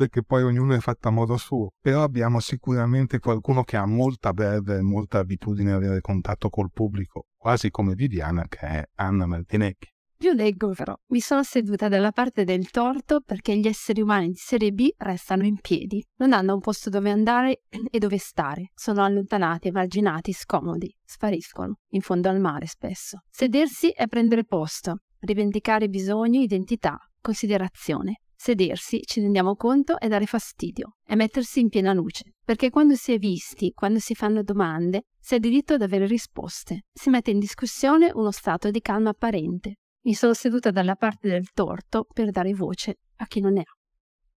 perché 0.00 0.22
poi 0.22 0.42
ognuno 0.42 0.74
è 0.74 0.78
fatto 0.78 1.08
a 1.08 1.10
modo 1.10 1.36
suo. 1.36 1.72
Però 1.78 2.02
abbiamo 2.02 2.40
sicuramente 2.40 3.18
qualcuno 3.18 3.64
che 3.64 3.76
ha 3.76 3.84
molta 3.84 4.32
verve 4.32 4.76
e 4.76 4.80
molta 4.80 5.18
abitudine 5.18 5.72
ad 5.72 5.82
avere 5.82 6.00
contatto 6.00 6.48
col 6.48 6.70
pubblico, 6.72 7.26
quasi 7.36 7.68
come 7.68 7.92
Viviana, 7.92 8.46
che 8.48 8.60
è 8.60 8.84
Anna 8.94 9.26
Martinecchi. 9.26 9.88
Io 10.20 10.32
leggo 10.32 10.72
però, 10.72 10.94
mi 11.08 11.20
sono 11.20 11.42
seduta 11.42 11.88
dalla 11.88 12.12
parte 12.12 12.44
del 12.44 12.70
torto 12.70 13.20
perché 13.20 13.54
gli 13.58 13.66
esseri 13.66 14.00
umani 14.00 14.28
di 14.28 14.36
serie 14.36 14.70
B 14.70 14.88
restano 14.96 15.44
in 15.44 15.60
piedi, 15.60 16.02
non 16.16 16.32
hanno 16.32 16.54
un 16.54 16.60
posto 16.60 16.88
dove 16.88 17.10
andare 17.10 17.64
e 17.90 17.98
dove 17.98 18.16
stare, 18.16 18.70
sono 18.74 19.04
allontanati, 19.04 19.68
emarginati, 19.68 20.32
scomodi, 20.32 20.94
spariscono, 21.04 21.76
in 21.90 22.00
fondo 22.00 22.30
al 22.30 22.40
mare 22.40 22.64
spesso. 22.64 23.18
Sedersi 23.28 23.90
è 23.90 24.06
prendere 24.06 24.44
posto, 24.44 25.00
rivendicare 25.18 25.88
bisogno, 25.88 26.40
identità, 26.40 26.98
considerazione. 27.20 28.20
Sedersi, 28.42 29.02
ci 29.04 29.20
rendiamo 29.20 29.54
conto, 29.54 30.00
è 30.00 30.08
dare 30.08 30.24
fastidio, 30.24 30.96
è 31.04 31.14
mettersi 31.14 31.60
in 31.60 31.68
piena 31.68 31.92
luce, 31.92 32.36
perché 32.42 32.70
quando 32.70 32.94
si 32.94 33.12
è 33.12 33.18
visti, 33.18 33.72
quando 33.72 33.98
si 33.98 34.14
fanno 34.14 34.42
domande, 34.42 35.08
si 35.20 35.34
ha 35.34 35.38
diritto 35.38 35.74
ad 35.74 35.82
avere 35.82 36.06
risposte, 36.06 36.86
si 36.90 37.10
mette 37.10 37.32
in 37.32 37.38
discussione 37.38 38.10
uno 38.14 38.30
stato 38.30 38.70
di 38.70 38.80
calma 38.80 39.10
apparente, 39.10 39.74
mi 40.06 40.14
sono 40.14 40.32
seduta 40.32 40.70
dalla 40.70 40.94
parte 40.94 41.28
del 41.28 41.50
torto 41.52 42.06
per 42.10 42.30
dare 42.30 42.54
voce 42.54 43.00
a 43.16 43.26
chi 43.26 43.40
non 43.40 43.52
ne 43.52 43.60
ha. 43.60 43.76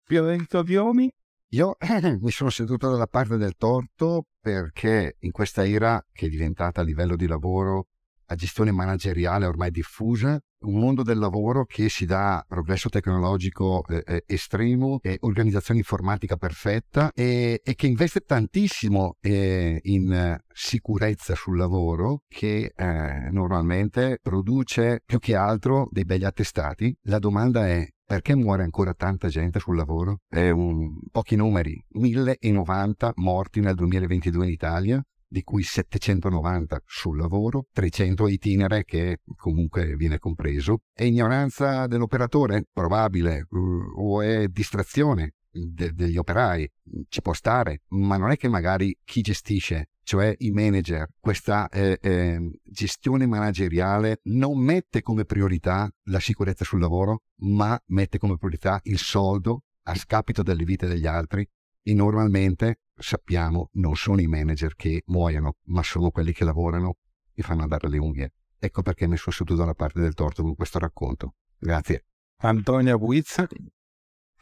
Fiorenzo 0.02 0.64
Viomi? 0.64 1.10
Io 1.52 1.78
eh, 1.80 2.18
mi 2.20 2.32
sono 2.32 2.50
seduto 2.50 2.92
dalla 2.92 3.08
parte 3.08 3.38
del 3.38 3.56
torto 3.56 4.26
perché 4.38 5.16
in 5.20 5.32
questa 5.32 5.66
era 5.66 6.06
che 6.12 6.26
è 6.26 6.30
diventata 6.30 6.82
a 6.82 6.84
livello 6.84 7.16
di 7.16 7.26
lavoro 7.26 7.88
a 8.26 8.36
gestione 8.36 8.72
manageriale 8.72 9.46
ormai 9.46 9.72
diffusa, 9.72 10.40
un 10.64 10.80
mondo 10.80 11.04
del 11.04 11.18
lavoro 11.18 11.66
che 11.66 11.90
si 11.90 12.06
dà 12.06 12.44
progresso 12.48 12.90
tecnologico 12.90 13.84
eh, 13.88 14.04
eh, 14.06 14.24
estremo, 14.26 15.00
eh, 15.02 15.18
organizzazione 15.22 15.80
informatica 15.80 16.36
perfetta 16.38 17.12
e, 17.14 17.62
e 17.64 17.76
che 17.76 17.88
investe 17.88 18.22
tantissimo 18.22 19.18
eh, 19.20 19.80
in 19.84 20.38
sicurezza 20.54 21.36
sul 21.36 21.58
lavoro 21.58 22.22
che 22.28 22.72
eh, 22.76 23.30
normalmente 23.32 24.20
produce 24.22 25.02
più 25.06 25.20
che 25.20 25.36
altro 25.36 25.88
dei 25.92 26.06
begli 26.06 26.26
attestati. 26.26 26.96
La 27.04 27.20
domanda 27.20 27.68
è 27.68 27.88
perché 28.06 28.36
muore 28.36 28.64
ancora 28.64 28.94
tanta 28.94 29.28
gente 29.28 29.60
sul 29.60 29.76
lavoro? 29.76 30.20
È 30.28 30.50
un, 30.50 31.00
pochi 31.10 31.36
numeri, 31.36 31.84
1090 31.94 33.14
morti 33.16 33.60
nel 33.60 33.76
2022 33.76 34.46
in 34.46 34.52
Italia, 34.52 35.04
di 35.34 35.42
cui 35.42 35.64
790 35.64 36.84
sul 36.86 37.18
lavoro, 37.18 37.66
300 37.74 38.28
itinere 38.28 38.84
che 38.86 39.22
comunque 39.36 39.96
viene 39.96 40.20
compreso. 40.20 40.84
È 40.94 41.04
ignoranza 41.04 41.88
dell'operatore? 41.88 42.68
Probabile. 42.72 43.48
Uh, 43.50 43.82
o 43.96 44.22
è 44.22 44.48
distrazione 44.48 45.34
de- 45.50 45.92
degli 45.92 46.18
operai? 46.18 46.72
Ci 47.08 47.22
può 47.22 47.34
stare, 47.34 47.82
ma 47.90 48.18
non 48.18 48.30
è 48.30 48.38
che 48.38 48.48
magari 48.48 48.96
chi 49.04 49.22
gestisce 49.22 49.88
cioè 50.06 50.36
i 50.40 50.52
manager, 50.52 51.08
questa 51.20 51.68
eh, 51.70 51.98
eh, 52.00 52.52
gestione 52.62 53.26
manageriale 53.26 54.20
non 54.24 54.60
mette 54.60 55.02
come 55.02 55.24
priorità 55.24 55.90
la 56.10 56.20
sicurezza 56.20 56.66
sul 56.66 56.82
lavoro, 56.82 57.24
ma 57.38 57.82
mette 57.88 58.18
come 58.20 58.38
priorità 58.38 58.80
il 58.84 59.00
soldo 59.00 59.64
a 59.84 59.96
scapito 59.96 60.44
delle 60.44 60.66
vite 60.66 60.88
degli 60.88 61.08
altri 61.08 61.48
e 61.84 61.94
normalmente 61.94 62.80
sappiamo 62.96 63.70
non 63.74 63.96
sono 63.96 64.22
i 64.22 64.28
manager 64.28 64.76
che 64.76 65.04
muoiono, 65.08 65.58
ma 65.66 65.84
sono 65.84 66.10
quelli 66.10 66.32
che 66.32 66.46
lavorano 66.46 66.98
e 67.34 67.44
fanno 67.44 67.64
andare 67.64 67.90
le 67.90 67.98
unghie. 67.98 68.34
Ecco 68.58 68.82
perché 68.82 69.08
mi 69.08 69.18
sono 69.18 69.36
seduto 69.36 69.60
dalla 69.60 69.74
parte 69.74 70.00
del 70.00 70.14
torto 70.14 70.42
con 70.42 70.56
questo 70.56 70.80
racconto. 70.80 71.36
Grazie. 71.58 72.06
Antonia 72.38 72.98
Buizza. 72.98 73.48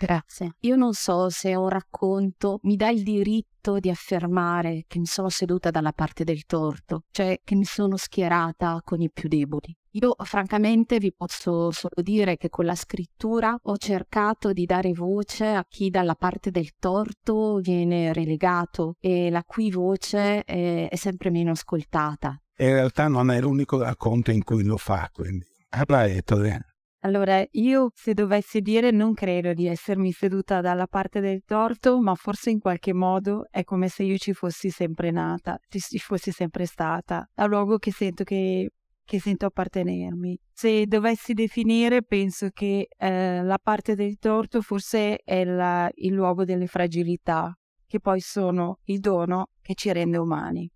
Grazie. 0.06 0.56
Io 0.62 0.76
non 0.76 0.94
so 0.94 1.30
se 1.30 1.54
un 1.54 1.70
racconto 1.70 2.58
mi 2.64 2.76
dà 2.76 2.90
il 2.90 3.04
diritto 3.04 3.78
di 3.78 3.88
affermare 3.88 4.86
che 4.88 4.98
mi 4.98 5.06
sono 5.06 5.30
seduta 5.30 5.70
dalla 5.70 5.92
parte 5.92 6.24
del 6.24 6.46
torto, 6.48 7.04
cioè 7.12 7.40
che 7.44 7.54
mi 7.54 7.66
sono 7.66 7.98
schierata 7.98 8.82
con 8.84 9.00
i 9.00 9.12
più 9.12 9.30
deboli. 9.30 9.78
Io 9.92 10.16
francamente 10.24 10.98
vi 10.98 11.14
posso 11.14 11.70
solo 11.70 12.02
dire 12.02 12.38
che 12.38 12.50
con 12.50 12.66
la 12.66 12.74
scrittura 12.74 13.56
ho 13.62 13.78
cercato 13.78 14.54
di 14.54 14.66
dare 14.66 14.92
voce 14.92 15.46
a 15.50 15.66
chi 15.70 15.92
dalla 15.92 16.16
parte 16.16 16.50
del 16.50 16.72
torto 16.80 17.58
viene 17.58 18.12
relegato 18.12 18.96
e 19.00 19.30
la 19.30 19.44
cui 19.44 19.70
voce 19.70 20.44
è, 20.44 20.88
è 20.90 20.96
sempre 20.96 21.30
meno 21.30 21.52
ascoltata. 21.52 22.42
In 22.58 22.74
realtà 22.74 23.08
non 23.08 23.30
è 23.30 23.40
l'unico 23.40 23.80
racconto 23.84 24.32
in 24.32 24.44
cui 24.44 24.64
lo 24.64 24.78
fa, 24.78 25.10
quindi. 25.14 25.46
Anna 25.70 26.08
Ettore. 26.08 26.71
Allora, 27.04 27.44
io 27.52 27.90
se 27.96 28.14
dovessi 28.14 28.62
dire 28.62 28.92
non 28.92 29.14
credo 29.14 29.54
di 29.54 29.66
essermi 29.66 30.12
seduta 30.12 30.62
dalla 30.62 30.86
parte 30.86 31.20
del 31.20 31.42
torto, 31.44 32.00
ma 32.00 32.14
forse 32.14 32.52
in 32.52 32.60
qualche 32.60 32.94
modo 32.94 33.48
è 33.50 33.64
come 33.64 33.88
se 33.88 34.04
io 34.04 34.18
ci 34.18 34.34
fossi 34.34 34.70
sempre 34.70 35.10
nata, 35.10 35.58
ci 35.68 35.98
fossi 35.98 36.32
sempre 36.32 36.66
stata, 36.68 37.28
a 37.34 37.46
luogo 37.46 37.78
che 37.78 37.92
sento 37.92 38.24
che, 38.24 38.70
che 39.04 39.20
sento 39.20 39.48
appartenermi. 39.48 40.38
Se 40.54 40.86
dovessi 40.86 41.34
definire, 41.34 42.04
penso 42.04 42.50
che 42.54 42.88
eh, 42.96 43.42
la 43.42 43.58
parte 43.58 43.96
del 43.96 44.20
torto 44.20 44.62
forse 44.62 45.18
è 45.24 45.44
la, 45.44 45.90
il 45.96 46.14
luogo 46.14 46.46
delle 46.46 46.68
fragilità, 46.68 47.52
che 47.88 48.00
poi 48.00 48.20
sono 48.20 48.78
il 48.86 49.00
dono 49.00 49.48
che 49.60 49.74
ci 49.74 49.92
rende 49.92 50.18
umani. 50.18 50.72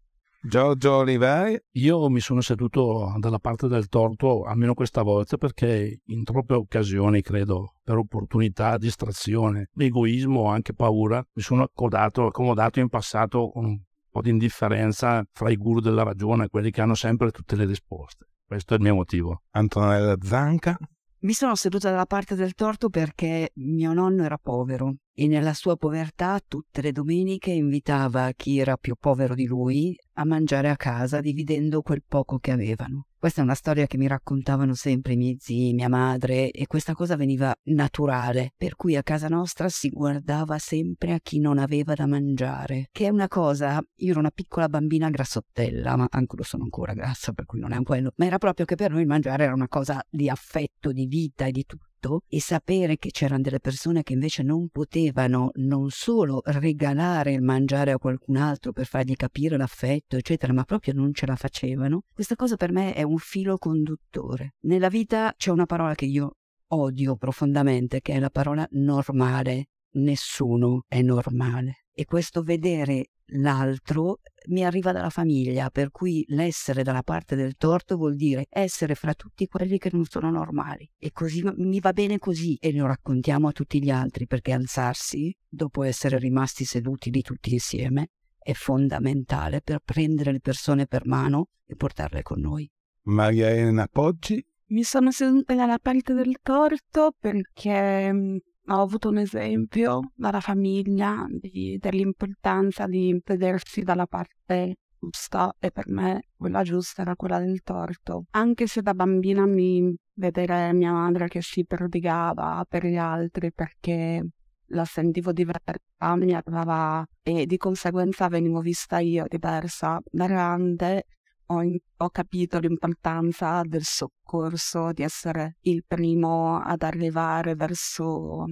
Giorgio 0.48 0.98
Oliveri. 0.98 1.60
Io 1.72 2.08
mi 2.08 2.20
sono 2.20 2.40
seduto 2.40 3.16
dalla 3.18 3.40
parte 3.40 3.68
del 3.68 3.88
torto 3.88 4.44
almeno 4.44 4.76
questa 4.76 5.02
volta 5.02 5.38
perché 5.38 6.02
in 6.06 6.24
troppe 6.24 6.54
occasioni, 6.54 7.22
credo, 7.22 7.74
per 7.84 7.98
opportunità, 7.98 8.78
distrazione, 8.78 9.70
egoismo 9.76 10.42
o 10.42 10.48
anche 10.50 10.74
paura, 10.74 11.26
mi 11.34 11.42
sono 11.42 11.64
accodato, 11.64 12.28
accomodato 12.28 12.80
in 12.80 12.90
passato 12.90 13.50
con 13.50 13.66
un 13.66 13.80
po' 14.12 14.22
di 14.22 14.30
indifferenza 14.30 15.24
fra 15.32 15.50
i 15.50 15.58
guru 15.58 15.80
della 15.80 16.04
ragione, 16.04 16.48
quelli 16.48 16.70
che 16.70 16.82
hanno 16.82 16.96
sempre 16.96 17.32
tutte 17.32 17.56
le 17.56 17.66
risposte. 17.66 18.28
Questo 18.46 18.76
è 18.76 18.78
il 18.78 18.84
mio 18.84 18.94
motivo. 18.94 19.42
Antonella 19.52 20.16
Zanca. 20.22 20.78
Mi 21.22 21.34
sono 21.34 21.56
seduta 21.56 21.90
dalla 21.90 22.06
parte 22.06 22.36
del 22.36 22.54
torto 22.54 22.90
perché 22.90 23.50
mio 23.56 23.94
nonno 23.94 24.24
era 24.24 24.38
povero 24.38 24.94
e 25.16 25.28
nella 25.28 25.54
sua 25.54 25.78
povertà 25.78 26.40
tutte 26.46 26.82
le 26.82 26.92
domeniche 26.92 27.52
invitava 27.52 28.32
chi 28.34 28.60
era 28.60 28.76
più 28.76 28.96
povero 29.00 29.34
di 29.34 29.46
lui 29.46 29.98
a 30.18 30.26
mangiare 30.26 30.70
a 30.70 30.76
casa 30.76 31.22
dividendo 31.22 31.82
quel 31.82 32.04
poco 32.06 32.38
che 32.38 32.52
avevano. 32.52 33.08
Questa 33.18 33.42
è 33.42 33.44
una 33.44 33.56
storia 33.56 33.88
che 33.88 33.98
mi 33.98 34.08
raccontavano 34.08 34.76
sempre 34.76 35.14
i 35.14 35.18
miei 35.18 35.38
zii, 35.40 35.74
mia 35.74 35.90
madre 35.90 36.52
e 36.52 36.68
questa 36.68 36.94
cosa 36.94 37.16
veniva 37.16 37.56
naturale, 37.64 38.52
per 38.56 38.76
cui 38.76 38.96
a 38.96 39.02
casa 39.02 39.28
nostra 39.28 39.68
si 39.68 39.90
guardava 39.90 40.60
sempre 40.60 41.14
a 41.14 41.20
chi 41.20 41.40
non 41.40 41.58
aveva 41.58 41.96
da 41.96 42.06
mangiare, 42.06 42.90
che 42.92 43.08
è 43.08 43.10
una 43.10 43.28
cosa, 43.28 43.82
io 43.96 44.12
ero 44.12 44.20
una 44.20 44.30
piccola 44.30 44.70
bambina 44.70 45.10
grassottella, 45.10 45.96
ma 45.96 46.06
anche 46.08 46.36
lo 46.36 46.44
sono 46.44 46.64
ancora 46.64 46.94
grassa, 46.94 47.32
per 47.32 47.46
cui 47.46 47.60
non 47.60 47.72
è 47.72 47.78
un 47.78 47.84
quello, 47.84 48.12
ma 48.18 48.26
era 48.26 48.38
proprio 48.38 48.66
che 48.66 48.76
per 48.76 48.92
noi 48.92 49.06
mangiare 49.06 49.46
era 49.46 49.54
una 49.54 49.70
cosa 49.70 50.04
di 50.08 50.30
affetto, 50.30 50.92
di 50.92 51.08
vita 51.08 51.46
e 51.46 51.52
di 51.52 51.66
tutto 51.66 51.95
e 52.28 52.40
sapere 52.40 52.98
che 52.98 53.10
c'erano 53.10 53.42
delle 53.42 53.60
persone 53.60 54.04
che 54.04 54.14
invece 54.14 54.44
non 54.44 54.70
potevano 54.70 55.52
non 55.56 55.90
solo 55.90 56.42
regalare 56.46 57.34
il 57.34 57.42
mangiare 57.42 57.92
a 57.92 57.98
qualcun 57.98 58.38
altro 58.38 58.72
per 58.72 58.86
fargli 58.86 59.16
capire 59.16 59.58
l'affetto, 59.58 60.18
eccetera, 60.18 60.54
ma 60.54 60.64
proprio 60.64 60.94
non 60.94 61.14
ce 61.14 61.26
la 61.26 61.36
facevano, 61.36 62.04
questa 62.14 62.36
cosa 62.36 62.56
per 62.56 62.72
me 62.72 62.94
è 62.94 63.04
un 63.04 63.18
filo 63.18 63.58
conduttore. 63.58 64.56
Nella 64.62 64.90
vita 64.90 65.34
c'è 65.36 65.52
una 65.52 65.66
parola 65.66 65.96
che 65.96 66.06
io 66.06 66.38
odio 66.68 67.16
profondamente, 67.16 68.02
che 68.02 68.14
è 68.14 68.20
la 68.20 68.30
parola 68.30 68.68
normale. 68.72 69.68
Nessuno 69.96 70.84
è 70.88 71.02
normale. 71.02 71.85
E 71.98 72.04
questo 72.04 72.44
vedere 72.44 73.12
l'altro 73.28 74.20
mi 74.48 74.66
arriva 74.66 74.92
dalla 74.92 75.10
famiglia, 75.10 75.70
per 75.70 75.92
cui 75.92 76.26
l'essere 76.28 76.84
dalla 76.84 77.04
parte 77.04 77.38
del 77.38 77.56
torto 77.56 77.96
vuol 77.96 78.16
dire 78.16 78.48
essere 78.50 78.96
fra 78.96 79.14
tutti 79.14 79.48
quelli 79.48 79.78
che 79.78 79.90
non 79.94 80.04
sono 80.04 80.30
normali. 80.30 80.90
E 80.98 81.12
così 81.12 81.42
mi 81.56 81.80
va 81.80 81.94
bene 81.94 82.20
così 82.20 82.58
e 82.60 82.74
lo 82.74 82.86
raccontiamo 82.86 83.48
a 83.48 83.52
tutti 83.54 83.82
gli 83.82 83.90
altri, 83.90 84.28
perché 84.28 84.52
alzarsi, 84.52 85.34
dopo 85.48 85.84
essere 85.84 86.20
rimasti 86.20 86.66
seduti 86.66 87.10
lì 87.12 87.22
tutti 87.22 87.54
insieme, 87.54 88.10
è 88.38 88.52
fondamentale 88.52 89.62
per 89.62 89.80
prendere 89.84 90.34
le 90.34 90.42
persone 90.42 90.86
per 90.86 91.08
mano 91.08 91.48
e 91.66 91.76
portarle 91.76 92.22
con 92.22 92.42
noi. 92.42 92.70
Maria 93.04 93.50
Elena 93.50 93.88
Poggi. 93.88 94.46
Mi 94.68 94.84
sono 94.84 95.12
seduta 95.12 95.56
dalla 95.56 95.80
parte 95.80 96.14
del 96.14 96.40
torto 96.42 97.16
perché 97.18 98.12
mm, 98.12 98.36
ho 98.68 98.82
avuto 98.82 99.10
un 99.10 99.18
esempio 99.18 100.12
dalla 100.16 100.40
famiglia 100.40 101.26
di, 101.30 101.78
dell'importanza 101.80 102.88
di 102.88 103.20
vedersi 103.24 103.82
dalla 103.82 104.08
parte 104.08 104.78
giusta 105.00 105.56
e 105.60 105.72
per 105.72 105.88
me 105.88 106.22
quella 106.36 106.64
giusta 106.64 107.02
era 107.04 107.16
quella 107.16 107.40
del 107.40 107.62
torto. 107.62 108.26
Anche 108.32 108.68
se 108.68 108.82
da 108.82 108.94
bambina 108.94 109.46
mi 109.46 109.96
vedere 110.14 110.74
mia 110.74 110.92
madre 110.92 111.28
che 111.28 111.42
si 111.42 111.66
prodigava 111.66 112.66
per 112.68 112.86
gli 112.86 112.98
altri 112.98 113.52
perché 113.52 114.26
la 114.70 114.86
sentivo 114.86 115.32
diversa, 115.32 116.16
mi 116.16 116.34
arrivava 116.34 117.06
e 117.22 117.46
di 117.46 117.58
conseguenza 117.58 118.28
venivo 118.28 118.62
vista 118.62 119.00
io 119.00 119.26
diversa 119.28 120.00
da 120.04 120.28
grande. 120.28 121.06
Ho, 121.48 121.62
ho, 121.98 122.10
capito 122.10 122.58
l'importanza 122.58 123.62
del 123.64 123.84
soccorso, 123.84 124.92
di 124.92 125.04
essere 125.04 125.58
il 125.62 125.84
primo 125.86 126.60
ad 126.60 126.82
arrivare 126.82 127.54
verso 127.54 128.46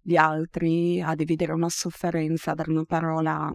gli 0.00 0.14
altri, 0.14 1.00
a 1.02 1.16
dividere 1.16 1.52
una 1.52 1.68
sofferenza, 1.68 2.54
dare 2.54 2.70
una 2.70 2.84
parola 2.84 3.52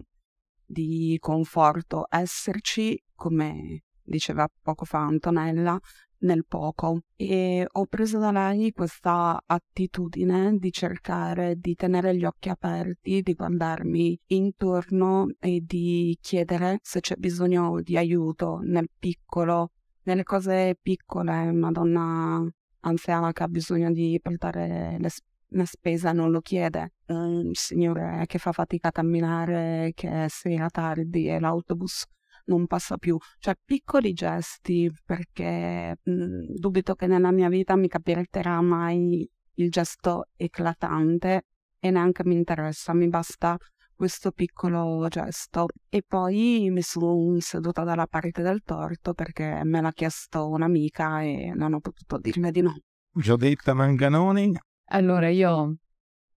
di 0.64 1.16
conforto, 1.20 2.06
esserci, 2.10 3.02
come 3.14 3.84
diceva 4.02 4.46
poco 4.60 4.84
fa 4.84 4.98
Antonella, 4.98 5.78
nel 6.22 6.44
poco. 6.46 7.02
E 7.16 7.66
ho 7.70 7.86
preso 7.86 8.18
da 8.18 8.30
lei 8.30 8.72
questa 8.72 9.40
attitudine 9.44 10.56
di 10.58 10.72
cercare 10.72 11.56
di 11.56 11.74
tenere 11.74 12.16
gli 12.16 12.24
occhi 12.24 12.48
aperti, 12.48 13.22
di 13.22 13.34
guardarmi 13.34 14.18
intorno 14.26 15.28
e 15.38 15.62
di 15.64 16.16
chiedere 16.20 16.78
se 16.82 17.00
c'è 17.00 17.16
bisogno 17.16 17.80
di 17.82 17.96
aiuto 17.96 18.60
nel 18.62 18.88
piccolo, 18.98 19.70
nelle 20.04 20.24
cose 20.24 20.76
piccole, 20.80 21.48
una 21.48 21.70
donna 21.70 22.44
anziana 22.80 23.32
che 23.32 23.42
ha 23.42 23.48
bisogno 23.48 23.92
di 23.92 24.18
portare 24.20 24.96
le, 24.98 25.08
una 25.50 25.64
spesa 25.64 26.12
non 26.12 26.30
lo 26.30 26.40
chiede, 26.40 26.94
un 27.06 27.50
signore 27.52 28.24
che 28.26 28.38
fa 28.38 28.52
fatica 28.52 28.88
a 28.88 28.92
camminare, 28.92 29.92
che 29.94 30.24
è 30.24 30.28
sera 30.28 30.68
tardi 30.68 31.28
e 31.28 31.38
l'autobus 31.38 32.06
non 32.46 32.66
passa 32.66 32.96
più, 32.96 33.16
cioè 33.38 33.54
piccoli 33.64 34.12
gesti 34.12 34.90
perché 35.04 35.98
mh, 36.02 36.54
dubito 36.56 36.94
che 36.94 37.06
nella 37.06 37.30
mia 37.30 37.48
vita 37.48 37.76
mi 37.76 37.88
capiterà 37.88 38.60
mai 38.60 39.28
il 39.54 39.70
gesto 39.70 40.28
eclatante 40.36 41.46
e 41.78 41.90
neanche 41.90 42.24
mi 42.24 42.34
interessa, 42.34 42.94
mi 42.94 43.08
basta 43.08 43.56
questo 43.94 44.32
piccolo 44.32 45.06
gesto 45.08 45.66
e 45.88 46.02
poi 46.06 46.68
mi 46.70 46.82
sono 46.82 47.38
seduta 47.38 47.84
dalla 47.84 48.06
parte 48.06 48.42
del 48.42 48.62
torto 48.64 49.14
perché 49.14 49.60
me 49.64 49.80
l'ha 49.80 49.92
chiesto 49.92 50.48
un'amica 50.48 51.22
e 51.22 51.52
non 51.54 51.74
ho 51.74 51.80
potuto 51.80 52.18
dirmi 52.18 52.50
di 52.50 52.62
no. 52.62 52.74
Giudetta 53.12 53.74
Manganoni. 53.74 54.56
Allora 54.86 55.28
io 55.28 55.76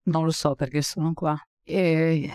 non 0.04 0.24
lo 0.26 0.32
so 0.32 0.54
perché 0.54 0.82
sono 0.82 1.14
qua 1.14 1.36
e 1.64 2.30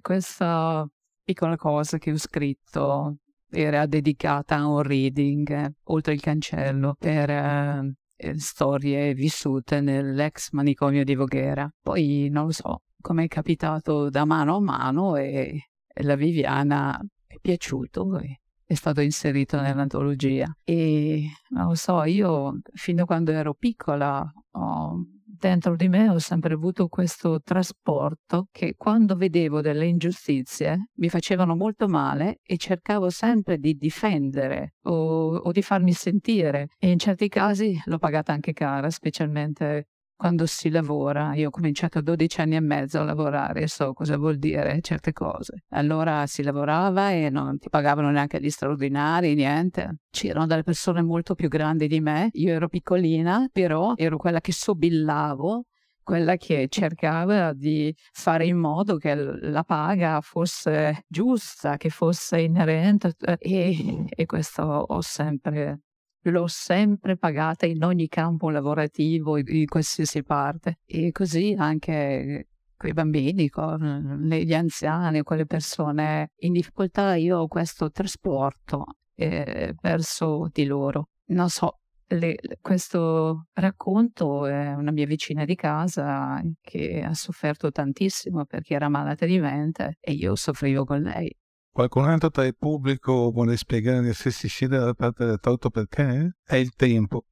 questa 0.00 0.88
piccola 1.24 1.56
cosa 1.56 1.98
che 1.98 2.12
ho 2.12 2.18
scritto 2.18 3.16
era 3.50 3.86
dedicata 3.86 4.56
a 4.56 4.66
un 4.66 4.82
reading 4.82 5.72
oltre 5.84 6.12
il 6.12 6.20
cancello 6.20 6.94
per 6.98 7.30
eh, 7.30 7.94
eh, 8.16 8.38
storie 8.38 9.14
vissute 9.14 9.80
nell'ex 9.80 10.50
manicomio 10.50 11.04
di 11.04 11.14
Voghera. 11.14 11.68
Poi 11.80 12.28
non 12.30 12.46
lo 12.46 12.52
so 12.52 12.82
come 13.00 13.24
è 13.24 13.28
capitato 13.28 14.10
da 14.10 14.24
mano 14.24 14.56
a 14.56 14.60
mano 14.60 15.16
e, 15.16 15.70
e 15.86 16.02
la 16.02 16.14
Viviana 16.14 17.00
è 17.26 17.36
piaciuto 17.40 18.18
e 18.18 18.40
è 18.64 18.74
stato 18.74 19.00
inserito 19.00 19.60
nell'antologia. 19.60 20.54
E 20.64 21.28
non 21.50 21.68
lo 21.68 21.74
so, 21.74 22.02
io 22.04 22.60
fin 22.72 22.96
da 22.96 23.04
quando 23.04 23.30
ero 23.30 23.54
piccola 23.54 24.30
ho 24.52 25.04
dentro 25.36 25.76
di 25.76 25.88
me 25.88 26.08
ho 26.08 26.18
sempre 26.18 26.54
avuto 26.54 26.88
questo 26.88 27.40
trasporto 27.42 28.48
che 28.50 28.74
quando 28.76 29.16
vedevo 29.16 29.60
delle 29.60 29.86
ingiustizie 29.86 30.90
mi 30.94 31.08
facevano 31.08 31.56
molto 31.56 31.88
male 31.88 32.40
e 32.42 32.56
cercavo 32.56 33.10
sempre 33.10 33.58
di 33.58 33.74
difendere 33.74 34.74
o, 34.82 35.36
o 35.36 35.52
di 35.52 35.62
farmi 35.62 35.92
sentire. 35.92 36.68
E 36.78 36.90
in 36.90 36.98
certi 36.98 37.28
casi 37.28 37.80
l'ho 37.84 37.98
pagata 37.98 38.32
anche 38.32 38.52
cara, 38.52 38.90
specialmente 38.90 39.88
quando 40.16 40.46
si 40.46 40.70
lavora. 40.70 41.34
Io 41.34 41.48
ho 41.48 41.50
cominciato 41.50 41.98
a 41.98 42.02
12 42.02 42.40
anni 42.40 42.56
e 42.56 42.60
mezzo 42.60 43.00
a 43.00 43.04
lavorare, 43.04 43.66
so 43.66 43.92
cosa 43.92 44.16
vuol 44.16 44.38
dire 44.38 44.80
certe 44.80 45.12
cose. 45.12 45.64
Allora 45.70 46.26
si 46.26 46.42
lavorava 46.42 47.10
e 47.10 47.30
non 47.30 47.58
ti 47.58 47.68
pagavano 47.68 48.10
neanche 48.10 48.40
gli 48.40 48.50
straordinari, 48.50 49.34
niente. 49.34 49.98
C'erano 50.10 50.46
delle 50.46 50.62
persone 50.62 51.02
molto 51.02 51.34
più 51.34 51.48
grandi 51.48 51.86
di 51.88 52.00
me, 52.00 52.28
io 52.32 52.52
ero 52.52 52.68
piccolina, 52.68 53.48
però 53.52 53.94
ero 53.96 54.16
quella 54.16 54.40
che 54.40 54.52
sobillavo 54.52 55.64
quella 56.04 56.36
che 56.36 56.66
cercava 56.68 57.54
di 57.54 57.92
fare 58.12 58.46
in 58.46 58.58
modo 58.58 58.98
che 58.98 59.14
la 59.14 59.64
paga 59.64 60.20
fosse 60.20 61.04
giusta, 61.08 61.78
che 61.78 61.88
fosse 61.88 62.40
inerente 62.42 63.14
e, 63.38 64.04
e 64.08 64.26
questo 64.26 64.62
ho 64.62 65.00
sempre 65.00 65.80
l'ho 66.30 66.46
sempre 66.46 67.16
pagata 67.16 67.66
in 67.66 67.82
ogni 67.84 68.08
campo 68.08 68.50
lavorativo, 68.50 69.38
in 69.38 69.66
qualsiasi 69.66 70.22
parte. 70.22 70.78
E 70.86 71.10
così 71.12 71.54
anche 71.56 72.48
con 72.76 72.90
i 72.90 72.92
bambini, 72.92 73.48
con 73.48 74.28
gli 74.30 74.54
anziani, 74.54 75.22
con 75.22 75.36
le 75.36 75.46
persone 75.46 76.30
in 76.38 76.52
difficoltà, 76.52 77.14
io 77.14 77.38
ho 77.38 77.48
questo 77.48 77.90
trasporto 77.90 78.84
eh, 79.14 79.74
verso 79.80 80.48
di 80.52 80.64
loro. 80.64 81.08
Non 81.26 81.48
so, 81.48 81.78
le, 82.08 82.36
questo 82.60 83.46
racconto 83.54 84.46
è 84.46 84.74
una 84.74 84.90
mia 84.90 85.06
vicina 85.06 85.44
di 85.44 85.54
casa 85.54 86.40
che 86.60 87.02
ha 87.02 87.14
sofferto 87.14 87.70
tantissimo 87.70 88.44
perché 88.44 88.74
era 88.74 88.88
malata 88.88 89.26
di 89.26 89.38
mente 89.38 89.96
e 90.00 90.12
io 90.12 90.34
soffrivo 90.34 90.84
con 90.84 91.02
lei. 91.02 91.34
Qualcun 91.74 92.04
altro 92.04 92.30
tra 92.30 92.46
il 92.46 92.54
pubblico 92.56 93.32
vuole 93.32 93.56
spiegare 93.56 94.12
se 94.12 94.30
si 94.30 94.46
scende 94.46 94.78
dalla 94.78 94.94
parte 94.94 95.24
del 95.24 95.40
torto 95.40 95.70
perché? 95.70 96.36
È 96.44 96.54
il 96.54 96.70
tempo. 96.76 97.24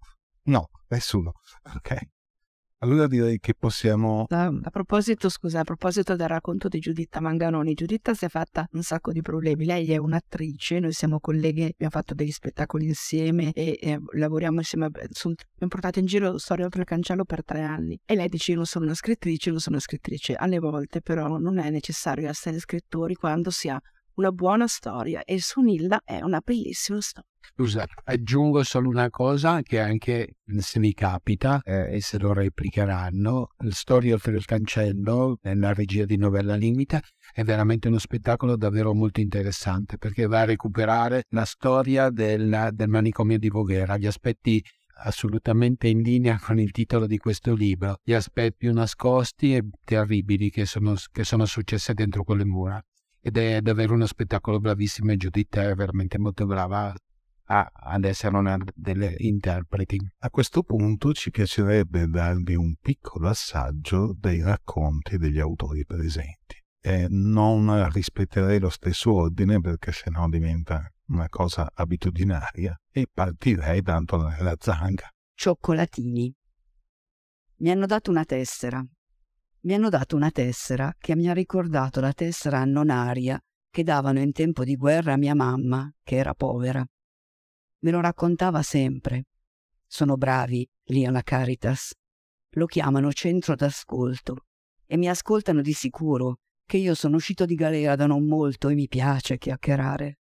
No, 0.47 0.69
nessuno. 0.89 1.35
Ok. 1.77 1.97
Allora 2.79 3.07
direi 3.07 3.39
che 3.39 3.55
possiamo... 3.55 4.27
A, 4.31 4.47
a, 4.47 4.71
proposito, 4.71 5.29
scusa, 5.29 5.61
a 5.61 5.63
proposito 5.63 6.17
del 6.17 6.27
racconto 6.27 6.67
di 6.67 6.81
Giuditta 6.81 7.21
Manganoni, 7.21 7.75
Giuditta 7.75 8.15
si 8.15 8.25
è 8.25 8.29
fatta 8.29 8.67
un 8.73 8.83
sacco 8.83 9.13
di 9.13 9.23
problemi. 9.23 9.65
Lei 9.65 9.93
è 9.93 9.97
un'attrice, 9.99 10.81
noi 10.81 10.91
siamo 10.91 11.21
colleghe, 11.21 11.67
abbiamo 11.67 11.93
fatto 11.93 12.13
degli 12.13 12.33
spettacoli 12.33 12.87
insieme 12.87 13.53
e, 13.53 13.79
e 13.81 14.01
lavoriamo 14.17 14.59
insieme. 14.59 14.91
Sono, 15.11 15.37
abbiamo 15.39 15.71
portato 15.71 16.01
in 16.01 16.07
giro 16.07 16.37
Storia 16.39 16.65
oltre 16.65 16.81
il 16.81 16.87
cancello 16.89 17.25
per 17.25 17.45
tre 17.45 17.63
anni. 17.63 17.97
E 18.05 18.17
lei 18.17 18.29
dice: 18.29 18.51
Io 18.51 18.57
non 18.57 18.67
sono 18.67 18.87
una 18.87 18.95
scrittrice, 18.95 19.51
non 19.51 19.61
sono 19.61 19.77
una 19.77 19.85
scrittrice. 19.85 20.35
Alle 20.35 20.59
volte, 20.59 21.01
però, 21.01 21.39
non 21.39 21.59
è 21.59 21.71
necessario 21.71 22.29
essere 22.29 22.59
scrittori 22.59 23.15
quando 23.15 23.51
si 23.51 23.69
ha 23.69 23.81
una 24.15 24.31
buona 24.31 24.67
storia 24.67 25.23
e 25.25 25.41
Sunilda 25.41 26.03
è 26.05 26.21
una 26.23 26.41
bellissima 26.45 27.01
storia. 27.01 27.29
Scusa, 27.55 27.85
aggiungo 28.05 28.63
solo 28.63 28.89
una 28.89 29.11
cosa 29.11 29.61
che 29.63 29.81
anche 29.81 30.37
se 30.59 30.79
mi 30.79 30.95
capita 30.95 31.61
eh, 31.63 31.97
e 31.97 32.01
se 32.01 32.19
lo 32.19 32.33
replicheranno, 32.33 33.49
Storia 33.69 34.15
oltre 34.15 34.37
il 34.37 34.45
cancello 34.45 35.39
nella 35.43 35.75
regia 35.75 36.05
di 36.05 36.17
Novella 36.17 36.55
Limita 36.55 37.01
è 37.33 37.43
veramente 37.43 37.89
uno 37.89 37.99
spettacolo 37.99 38.57
davvero 38.57 38.95
molto 38.95 39.21
interessante 39.21 39.99
perché 39.99 40.27
va 40.27 40.41
a 40.41 40.45
recuperare 40.45 41.25
la 41.31 41.45
storia 41.45 42.11
del, 42.11 42.71
del 42.73 42.89
manicomio 42.89 43.39
di 43.39 43.49
Voghera, 43.49 43.99
gli 43.99 44.07
aspetti 44.07 44.65
assolutamente 45.05 45.89
in 45.89 46.01
linea 46.01 46.39
con 46.39 46.59
il 46.59 46.71
titolo 46.71 47.07
di 47.07 47.19
questo 47.19 47.55
libro, 47.55 47.99
gli 48.03 48.13
aspetti 48.15 48.57
più 48.57 48.73
nascosti 48.73 49.57
e 49.57 49.69
terribili 49.85 50.49
che 50.49 50.65
sono, 50.65 50.95
che 51.11 51.25
sono 51.25 51.45
successi 51.45 51.93
dentro 51.93 52.23
quelle 52.23 52.45
mura 52.45 52.83
ed 53.25 53.37
è 53.37 53.61
davvero 53.61 53.95
uno 53.95 54.07
spettacolo 54.07 54.59
bravissimo 54.59 55.13
e 55.13 55.17
Judith 55.17 55.57
è 55.57 55.75
veramente 55.77 56.19
molto 56.19 56.45
brava 56.45 56.93
a, 57.45 57.71
ad 57.73 58.05
essere 58.05 58.37
una 58.37 58.59
delle 58.75 59.15
interpreti. 59.19 59.97
A 60.19 60.31
questo 60.31 60.65
punto 60.65 61.13
ci 61.13 61.31
piacerebbe 61.31 62.09
darvi 62.09 62.57
un 62.57 62.75
piccolo 62.81 63.29
assaggio 63.29 64.13
dei 64.19 64.43
racconti 64.43 65.19
degli 65.19 65.39
autori 65.39 65.85
presenti. 65.85 66.61
E 66.85 67.07
non 67.09 67.89
rispetterei 67.91 68.59
lo 68.59 68.71
stesso 68.71 69.13
ordine 69.13 69.61
perché 69.61 69.93
sennò 69.93 70.29
diventa 70.29 70.85
una 71.07 71.29
cosa 71.29 71.71
abitudinaria 71.73 72.77
e 72.91 73.07
partirei 73.13 73.83
dando 73.83 74.17
la 74.17 74.57
zanga. 74.59 75.09
Cioccolatini. 75.33 76.35
Mi 77.59 77.71
hanno 77.71 77.87
dato 77.87 78.11
una 78.11 78.25
tessera 78.25 78.85
mi 79.65 79.75
hanno 79.75 79.89
dato 79.89 80.17
una 80.17 80.31
tessera 80.31 80.93
che 80.99 81.15
mi 81.15 81.29
ha 81.29 81.33
ricordato 81.33 82.01
la 82.01 82.13
tessera 82.13 82.59
annonaria 82.59 83.41
che 83.71 83.85
davano 83.85 84.19
in 84.21 84.33
tempo 84.33 84.65
di 84.65 84.77
guerra 84.77 85.15
a 85.15 85.17
mia 85.17 85.35
mamma, 85.35 85.91
che 86.03 86.17
era 86.17 86.35
povera. 86.35 86.85
Me 87.81 87.91
lo 87.91 88.01
raccontava 88.01 88.63
sempre. 88.63 89.27
Sono 89.87 90.17
bravi 90.17 90.69
lì 90.87 91.07
alla 91.07 91.23
Caritas. 91.23 91.95
Lo 92.51 92.67
chiamano 92.67 93.13
centro 93.13 93.55
d'ascolto 93.55 94.47
e 94.87 94.97
mi 94.97 95.09
ascoltano 95.09 95.63
di 95.63 95.73
sicuro 95.73 96.41
che 96.67 96.77
io 96.77 96.95
sono 96.95 97.17
uscito 97.17 97.45
di 97.45 97.55
galera 97.55 97.97
da 97.97 98.07
non 98.07 98.27
molto 98.27 98.69
e 98.69 98.75
mi 98.75 98.89
piace 98.89 99.39
chiacchierare. 99.39 100.19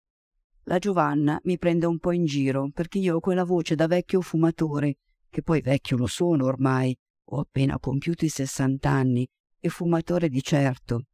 La 0.64 0.80
Giovanna 0.80 1.40
mi 1.44 1.58
prende 1.58 1.86
un 1.86 2.00
po' 2.00 2.12
in 2.12 2.26
giro 2.26 2.70
perché 2.74 2.98
io 2.98 3.16
ho 3.16 3.20
quella 3.20 3.46
voce 3.46 3.76
da 3.76 3.88
vecchio 3.88 4.20
fumatore, 4.20 4.98
che 5.30 5.42
poi 5.42 5.62
vecchio 5.62 5.96
lo 5.96 6.08
sono 6.08 6.46
ormai, 6.46 6.98
ho 7.30 7.40
appena 7.40 7.78
compiuto 7.80 8.26
i 8.26 8.30
sessant'anni 8.30 9.28
e 9.60 9.70
fumatore 9.70 10.30
di 10.30 10.42
certo. 10.42 11.06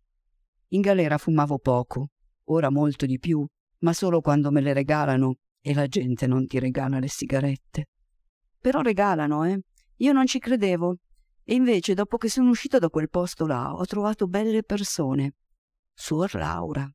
In 0.69 0.81
galera 0.81 1.17
fumavo 1.17 1.57
poco, 1.59 2.09
ora 2.45 2.69
molto 2.69 3.05
di 3.05 3.17
più, 3.19 3.45
ma 3.79 3.93
solo 3.93 4.21
quando 4.21 4.51
me 4.51 4.61
le 4.61 4.73
regalano 4.73 5.35
e 5.61 5.73
la 5.73 5.87
gente 5.87 6.27
non 6.27 6.45
ti 6.45 6.59
regala 6.59 6.99
le 6.99 7.07
sigarette. 7.07 7.87
Però 8.59 8.81
regalano, 8.81 9.43
eh? 9.45 9.59
Io 9.97 10.11
non 10.13 10.25
ci 10.25 10.39
credevo. 10.39 10.97
E 11.43 11.55
invece, 11.55 11.93
dopo 11.93 12.17
che 12.17 12.29
sono 12.29 12.49
uscito 12.49 12.79
da 12.79 12.89
quel 12.89 13.09
posto 13.09 13.45
là, 13.45 13.73
ho 13.73 13.85
trovato 13.85 14.27
belle 14.27 14.63
persone. 14.63 15.35
Suor 15.93 16.33
Laura, 16.35 16.89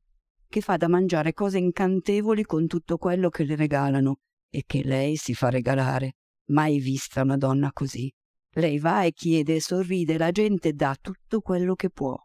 che 0.47 0.61
fa 0.61 0.77
da 0.77 0.87
mangiare 0.87 1.33
cose 1.33 1.59
incantevoli 1.59 2.43
con 2.43 2.67
tutto 2.67 2.97
quello 2.97 3.29
che 3.29 3.43
le 3.43 3.55
regalano 3.55 4.17
e 4.49 4.63
che 4.65 4.83
lei 4.83 5.15
si 5.15 5.33
fa 5.33 5.49
regalare. 5.49 6.15
Mai 6.49 6.79
vista 6.79 7.21
una 7.21 7.37
donna 7.37 7.71
così. 7.71 8.11
Lei 8.53 8.79
va 8.79 9.03
e 9.03 9.11
chiede 9.11 9.55
e 9.55 9.61
sorride, 9.61 10.17
la 10.17 10.31
gente 10.31 10.73
dà 10.73 10.97
tutto 10.99 11.41
quello 11.41 11.75
che 11.75 11.89
può. 11.89 12.17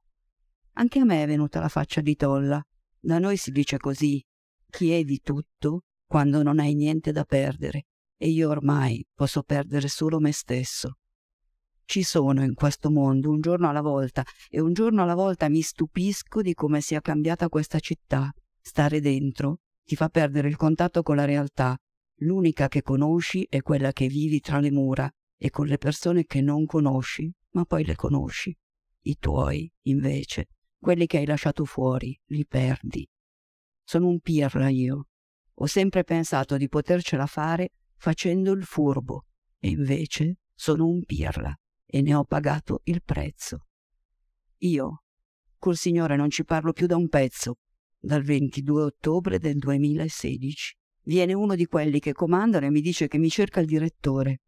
Anche 0.74 0.98
a 0.98 1.04
me 1.04 1.22
è 1.22 1.26
venuta 1.26 1.60
la 1.60 1.68
faccia 1.68 2.00
di 2.00 2.16
tolla. 2.16 2.64
Da 2.98 3.18
noi 3.18 3.36
si 3.36 3.50
dice 3.50 3.76
così: 3.76 4.24
chiedi 4.70 5.20
tutto 5.20 5.82
quando 6.06 6.42
non 6.42 6.58
hai 6.58 6.74
niente 6.74 7.12
da 7.12 7.24
perdere, 7.24 7.86
e 8.16 8.28
io 8.30 8.48
ormai 8.48 9.06
posso 9.14 9.42
perdere 9.42 9.88
solo 9.88 10.18
me 10.18 10.32
stesso. 10.32 10.98
Ci 11.84 12.02
sono 12.02 12.42
in 12.42 12.54
questo 12.54 12.90
mondo 12.90 13.28
un 13.28 13.40
giorno 13.40 13.68
alla 13.68 13.82
volta 13.82 14.24
e 14.48 14.60
un 14.60 14.72
giorno 14.72 15.02
alla 15.02 15.14
volta 15.14 15.50
mi 15.50 15.60
stupisco 15.60 16.40
di 16.40 16.54
come 16.54 16.80
sia 16.80 17.02
cambiata 17.02 17.50
questa 17.50 17.78
città. 17.78 18.32
Stare 18.58 19.00
dentro 19.00 19.58
ti 19.84 19.94
fa 19.94 20.08
perdere 20.08 20.48
il 20.48 20.56
contatto 20.56 21.02
con 21.02 21.16
la 21.16 21.26
realtà. 21.26 21.78
L'unica 22.20 22.68
che 22.68 22.80
conosci 22.80 23.46
è 23.50 23.60
quella 23.60 23.92
che 23.92 24.06
vivi 24.06 24.40
tra 24.40 24.60
le 24.60 24.70
mura 24.70 25.12
e 25.36 25.50
con 25.50 25.66
le 25.66 25.78
persone 25.78 26.24
che 26.24 26.40
non 26.40 26.66
conosci, 26.66 27.32
ma 27.50 27.64
poi 27.64 27.84
le 27.84 27.94
conosci. 27.94 28.56
I 29.02 29.16
tuoi, 29.18 29.70
invece, 29.82 30.48
quelli 30.78 31.06
che 31.06 31.18
hai 31.18 31.26
lasciato 31.26 31.64
fuori, 31.64 32.18
li 32.26 32.46
perdi. 32.46 33.08
Sono 33.82 34.08
un 34.08 34.20
pirla 34.20 34.68
io. 34.68 35.08
Ho 35.54 35.66
sempre 35.66 36.04
pensato 36.04 36.56
di 36.56 36.68
potercela 36.68 37.26
fare 37.26 37.72
facendo 37.96 38.52
il 38.52 38.64
furbo, 38.64 39.26
e 39.58 39.68
invece 39.68 40.38
sono 40.54 40.86
un 40.86 41.04
pirla 41.04 41.54
e 41.86 42.02
ne 42.02 42.14
ho 42.14 42.24
pagato 42.24 42.80
il 42.84 43.02
prezzo. 43.02 43.66
Io 44.58 45.04
col 45.58 45.76
Signore 45.76 46.16
non 46.16 46.28
ci 46.28 46.44
parlo 46.44 46.72
più 46.72 46.86
da 46.86 46.96
un 46.96 47.08
pezzo, 47.08 47.56
dal 47.98 48.22
22 48.22 48.82
ottobre 48.82 49.38
del 49.38 49.56
2016. 49.56 50.76
Viene 51.04 51.32
uno 51.32 51.54
di 51.54 51.64
quelli 51.64 52.00
che 52.00 52.12
comandano 52.12 52.66
e 52.66 52.70
mi 52.70 52.82
dice 52.82 53.08
che 53.08 53.16
mi 53.16 53.30
cerca 53.30 53.60
il 53.60 53.66
direttore. 53.66 54.42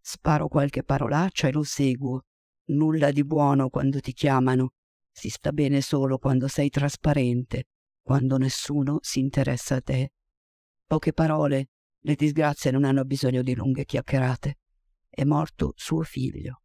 Sparo 0.00 0.48
qualche 0.48 0.82
parolaccia 0.82 1.48
e 1.48 1.52
lo 1.52 1.62
seguo. 1.62 2.24
Nulla 2.70 3.10
di 3.10 3.24
buono 3.24 3.68
quando 3.68 4.00
ti 4.00 4.12
chiamano. 4.12 4.72
Si 5.10 5.28
sta 5.28 5.52
bene 5.52 5.80
solo 5.80 6.18
quando 6.18 6.48
sei 6.48 6.70
trasparente, 6.70 7.64
quando 8.00 8.38
nessuno 8.38 8.98
si 9.02 9.20
interessa 9.20 9.76
a 9.76 9.80
te. 9.80 10.12
Poche 10.86 11.12
parole, 11.12 11.68
le 12.00 12.14
disgrazie 12.14 12.70
non 12.70 12.84
hanno 12.84 13.04
bisogno 13.04 13.42
di 13.42 13.54
lunghe 13.54 13.84
chiacchierate. 13.84 14.58
È 15.08 15.24
morto 15.24 15.72
suo 15.76 16.02
figlio. 16.02 16.62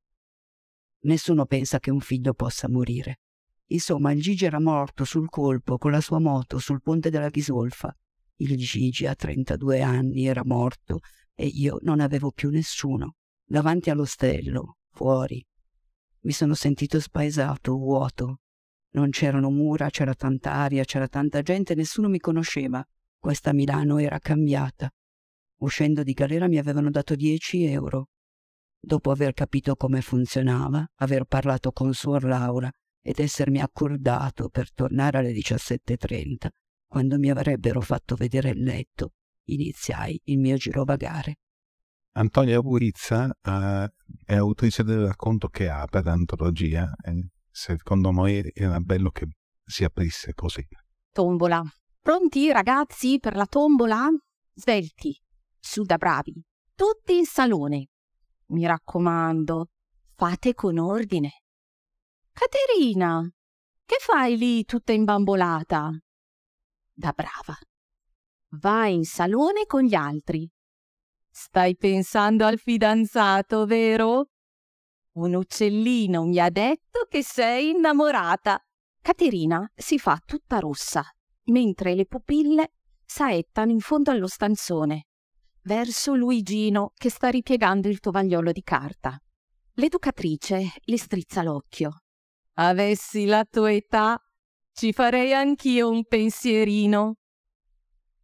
Nessuno 1.01 1.45
pensa 1.45 1.79
che 1.79 1.91
un 1.91 1.99
figlio 1.99 2.33
possa 2.33 2.69
morire. 2.69 3.19
Insomma, 3.67 4.11
il 4.11 4.21
Gigi 4.21 4.45
era 4.45 4.61
morto 4.61 5.03
sul 5.03 5.29
colpo 5.29 5.77
con 5.77 5.91
la 5.91 6.01
sua 6.01 6.19
moto 6.19 6.59
sul 6.59 6.81
ponte 6.81 7.09
della 7.09 7.29
Ghisolfa. 7.29 7.95
Il 8.37 8.55
Gigi 8.57 9.05
a 9.05 9.15
32 9.15 9.81
anni 9.81 10.25
era 10.25 10.43
morto 10.45 10.99
e 11.33 11.47
io 11.47 11.79
non 11.81 11.99
avevo 11.99 12.31
più 12.31 12.49
nessuno. 12.49 13.15
Davanti 13.47 13.91
all'ostello, 13.91 14.77
fuori. 14.89 15.45
Mi 16.21 16.31
sono 16.31 16.55
sentito 16.55 16.99
spaesato, 16.99 17.77
vuoto. 17.77 18.39
Non 18.93 19.11
c'erano 19.11 19.51
mura, 19.51 19.91
c'era 19.91 20.15
tanta 20.15 20.53
aria, 20.53 20.83
c'era 20.83 21.07
tanta 21.07 21.43
gente, 21.43 21.75
nessuno 21.75 22.09
mi 22.09 22.17
conosceva. 22.17 22.83
Questa 23.19 23.53
Milano 23.53 23.99
era 23.99 24.17
cambiata. 24.17 24.89
Uscendo 25.57 26.01
di 26.01 26.13
galera 26.13 26.47
mi 26.47 26.57
avevano 26.57 26.89
dato 26.89 27.13
10 27.13 27.65
euro. 27.65 28.07
Dopo 28.79 29.11
aver 29.11 29.33
capito 29.33 29.75
come 29.75 30.01
funzionava, 30.01 30.83
aver 30.95 31.25
parlato 31.25 31.71
con 31.71 31.93
Suor 31.93 32.23
Laura 32.23 32.71
ed 32.99 33.19
essermi 33.19 33.61
accordato 33.61 34.49
per 34.49 34.73
tornare 34.73 35.19
alle 35.19 35.33
17.30, 35.33 36.47
quando 36.87 37.19
mi 37.19 37.29
avrebbero 37.29 37.81
fatto 37.81 38.15
vedere 38.15 38.49
il 38.49 38.63
letto, 38.63 39.13
iniziai 39.49 40.19
il 40.25 40.39
mio 40.39 40.55
girovagare. 40.55 41.37
Antonia 42.17 42.61
Burizza 42.61 43.29
eh, 43.41 43.93
è 44.23 44.35
autrice 44.35 44.83
del 44.83 45.05
racconto 45.05 45.49
che 45.49 45.67
apre 45.67 46.01
l'antologia 46.01 46.93
e 47.03 47.27
secondo 47.49 48.09
noi 48.11 48.51
era 48.53 48.79
bello 48.79 49.09
che 49.09 49.27
si 49.65 49.83
aprisse 49.83 50.33
così. 50.33 50.65
Tombola. 51.11 51.61
Pronti 51.99 52.51
ragazzi 52.51 53.19
per 53.19 53.35
la 53.35 53.45
tombola? 53.45 54.07
Svelti, 54.53 55.19
su 55.59 55.83
da 55.83 55.97
bravi, 55.97 56.41
tutti 56.73 57.17
in 57.17 57.25
salone. 57.25 57.87
Mi 58.47 58.65
raccomando, 58.65 59.71
fate 60.13 60.53
con 60.53 60.77
ordine. 60.77 61.41
Caterina, 62.31 63.27
che 63.83 63.95
fai 63.99 64.37
lì 64.37 64.63
tutta 64.63 64.93
imbambolata? 64.93 65.89
Da 66.93 67.11
brava. 67.11 67.57
Vai 68.51 68.93
in 68.93 69.03
salone 69.03 69.65
con 69.65 69.83
gli 69.83 69.95
altri. 69.95 70.49
Stai 71.37 71.75
pensando 71.75 72.45
al 72.45 72.57
fidanzato, 72.57 73.65
vero? 73.65 74.29
Un 75.15 75.33
uccellino 75.33 76.23
mi 76.23 76.39
ha 76.39 76.49
detto 76.49 77.07
che 77.09 77.25
sei 77.25 77.71
innamorata. 77.71 78.57
Caterina 79.01 79.69
si 79.75 79.99
fa 79.99 80.17
tutta 80.25 80.59
rossa, 80.59 81.03
mentre 81.47 81.93
le 81.93 82.05
pupille 82.05 82.75
saettano 83.03 83.71
in 83.71 83.81
fondo 83.81 84.11
allo 84.11 84.27
stanzone 84.27 85.07
verso 85.63 86.15
Luigino 86.15 86.93
che 86.95 87.09
sta 87.09 87.27
ripiegando 87.27 87.89
il 87.89 87.99
tovagliolo 87.99 88.53
di 88.53 88.63
carta. 88.63 89.21
L'educatrice 89.73 90.71
le 90.85 90.97
strizza 90.97 91.43
l'occhio. 91.43 92.03
Avessi 92.53 93.25
la 93.25 93.43
tua 93.43 93.73
età, 93.73 94.17
ci 94.71 94.93
farei 94.93 95.33
anch'io 95.33 95.89
un 95.89 96.05
pensierino. 96.05 97.17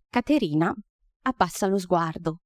Caterina 0.08 0.74
abbassa 1.24 1.68
lo 1.68 1.78
sguardo, 1.78 2.40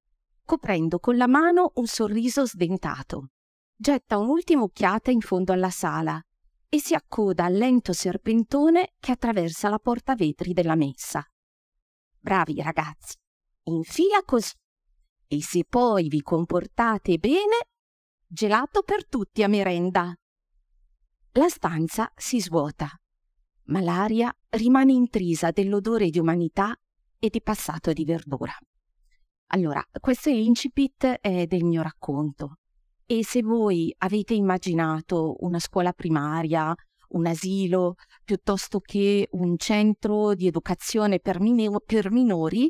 coprendo 0.45 0.99
con 0.99 1.17
la 1.17 1.27
mano 1.27 1.71
un 1.75 1.87
sorriso 1.87 2.45
sdentato. 2.45 3.31
Getta 3.75 4.17
un'ultima 4.17 4.61
occhiata 4.63 5.11
in 5.11 5.19
fondo 5.19 5.51
alla 5.51 5.69
sala 5.69 6.21
e 6.69 6.79
si 6.79 6.93
accoda 6.93 7.45
al 7.45 7.53
lento 7.53 7.91
serpentone 7.93 8.93
che 8.99 9.11
attraversa 9.11 9.69
la 9.69 9.79
porta 9.79 10.15
vetri 10.15 10.53
della 10.53 10.75
messa. 10.75 11.25
Bravi 12.17 12.61
ragazzi, 12.61 13.15
in 13.63 13.83
fila 13.83 14.21
così 14.23 14.53
e 15.27 15.41
se 15.41 15.65
poi 15.67 16.07
vi 16.07 16.21
comportate 16.21 17.17
bene, 17.17 17.69
gelato 18.27 18.83
per 18.83 19.07
tutti 19.07 19.43
a 19.43 19.47
merenda. 19.47 20.13
La 21.31 21.49
stanza 21.49 22.11
si 22.15 22.39
svuota, 22.39 22.89
ma 23.65 23.81
l'aria 23.81 24.33
rimane 24.49 24.93
intrisa 24.93 25.51
dell'odore 25.51 26.09
di 26.09 26.19
umanità 26.19 26.75
e 27.19 27.29
di 27.29 27.41
passato 27.41 27.91
di 27.91 28.05
verdura. 28.05 28.55
Allora, 29.55 29.81
questo 30.01 30.27
è 30.27 30.33
l'incipit 30.33 31.19
eh, 31.21 31.47
del 31.47 31.63
mio 31.63 31.81
racconto. 31.81 32.57
E 33.05 33.23
se 33.23 33.41
voi 33.41 33.93
avete 33.99 34.33
immaginato 34.33 35.37
una 35.39 35.59
scuola 35.59 35.93
primaria, 35.93 36.75
un 37.09 37.25
asilo, 37.25 37.93
piuttosto 38.25 38.81
che 38.81 39.29
un 39.31 39.55
centro 39.57 40.33
di 40.33 40.47
educazione 40.47 41.19
per, 41.19 41.39
min- 41.39 41.77
per 41.85 42.11
minori, 42.11 42.69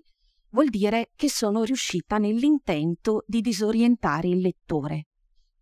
vuol 0.50 0.70
dire 0.70 1.10
che 1.16 1.28
sono 1.28 1.64
riuscita 1.64 2.20
nell'intento 2.20 3.24
di 3.26 3.42
disorientare 3.42 4.28
il 4.28 4.42
lettore. 4.42 5.08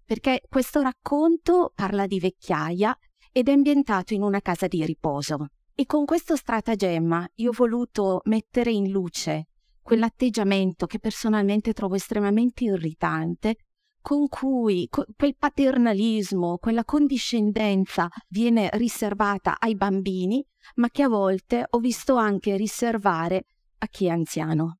Perché 0.03 0.41
questo 0.49 0.81
racconto 0.81 1.71
parla 1.73 2.05
di 2.05 2.19
vecchiaia 2.19 2.93
ed 3.31 3.47
è 3.47 3.53
ambientato 3.53 4.13
in 4.13 4.23
una 4.23 4.41
casa 4.41 4.67
di 4.67 4.85
riposo. 4.85 5.45
E 5.73 5.85
con 5.85 6.03
questo 6.03 6.35
stratagemma 6.35 7.25
io 7.35 7.51
ho 7.51 7.53
voluto 7.55 8.19
mettere 8.25 8.71
in 8.71 8.91
luce 8.91 9.47
quell'atteggiamento 9.83 10.87
che 10.87 10.97
personalmente 10.97 11.73
trovo 11.73 11.95
estremamente 11.95 12.63
irritante, 12.63 13.57
con 14.01 14.27
cui 14.27 14.89
quel 14.89 15.35
paternalismo, 15.37 16.57
quella 16.57 16.83
condiscendenza 16.83 18.09
viene 18.29 18.69
riservata 18.73 19.57
ai 19.59 19.75
bambini, 19.75 20.43
ma 20.75 20.89
che 20.89 21.03
a 21.03 21.07
volte 21.07 21.65
ho 21.69 21.77
visto 21.79 22.15
anche 22.15 22.57
riservare 22.57 23.45
a 23.77 23.87
chi 23.87 24.07
è 24.07 24.09
anziano. 24.09 24.79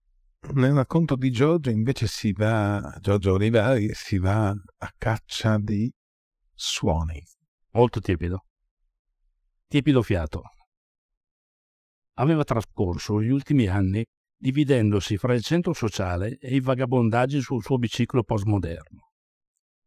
Nel 0.53 0.73
racconto 0.73 1.15
di 1.15 1.31
Giorgio 1.31 1.69
invece 1.69 2.05
si 2.07 2.33
va, 2.33 2.97
Giorgio 2.99 3.33
Olivari, 3.33 3.93
si 3.93 4.17
va 4.17 4.49
a 4.49 4.93
caccia 4.97 5.57
di 5.57 5.89
suoni. 6.53 7.23
Molto 7.71 8.01
tiepido. 8.01 8.45
Tiepido 9.67 10.01
fiato. 10.01 10.41
Aveva 12.15 12.43
trascorso 12.43 13.21
gli 13.21 13.29
ultimi 13.29 13.67
anni 13.67 14.03
dividendosi 14.43 15.15
fra 15.15 15.33
il 15.33 15.41
centro 15.41 15.71
sociale 15.71 16.37
e 16.37 16.53
i 16.53 16.59
vagabondaggi 16.59 17.39
sul 17.39 17.63
suo 17.63 17.77
biciclo 17.77 18.23
postmoderno. 18.23 19.11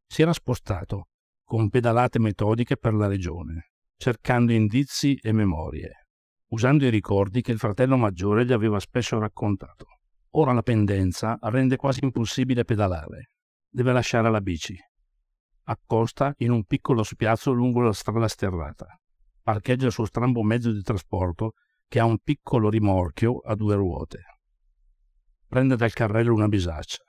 Si 0.07 0.23
era 0.23 0.33
spostato, 0.33 1.09
con 1.45 1.69
pedalate 1.69 2.19
metodiche 2.19 2.79
per 2.79 2.95
la 2.95 3.07
regione, 3.07 3.73
cercando 3.99 4.55
indizi 4.55 5.15
e 5.17 5.33
memorie, 5.33 6.07
usando 6.53 6.87
i 6.87 6.91
ricordi 6.91 7.43
che 7.43 7.53
il 7.53 7.59
fratello 7.59 7.99
maggiore 7.99 8.47
gli 8.47 8.53
aveva 8.53 8.81
spesso 8.81 9.19
raccontato. 9.19 9.99
Ora 10.37 10.55
la 10.55 10.63
pendenza 10.63 11.37
rende 11.43 11.77
quasi 11.77 12.03
impossibile 12.03 12.65
pedalare. 12.65 13.33
Deve 13.69 13.93
lasciare 13.93 14.31
la 14.31 14.41
bici. 14.41 14.75
Accosta 15.65 16.33
in 16.39 16.51
un 16.51 16.65
piccolo 16.65 17.03
spiazzo 17.03 17.53
lungo 17.53 17.83
la 17.83 17.93
strada 17.93 18.27
sterrata. 18.27 18.87
Parcheggia 19.43 19.87
il 19.87 19.93
suo 19.93 20.07
strambo 20.07 20.43
mezzo 20.43 20.73
di 20.73 20.81
trasporto 20.81 21.53
che 21.87 22.01
ha 22.01 22.07
un 22.07 22.17
piccolo 22.19 22.71
rimorchio 22.71 23.41
a 23.41 23.55
due 23.55 23.75
ruote. 23.75 24.36
Prende 25.49 25.77
dal 25.77 25.93
carrello 25.93 26.35
una 26.35 26.49
bisaccia. 26.49 27.03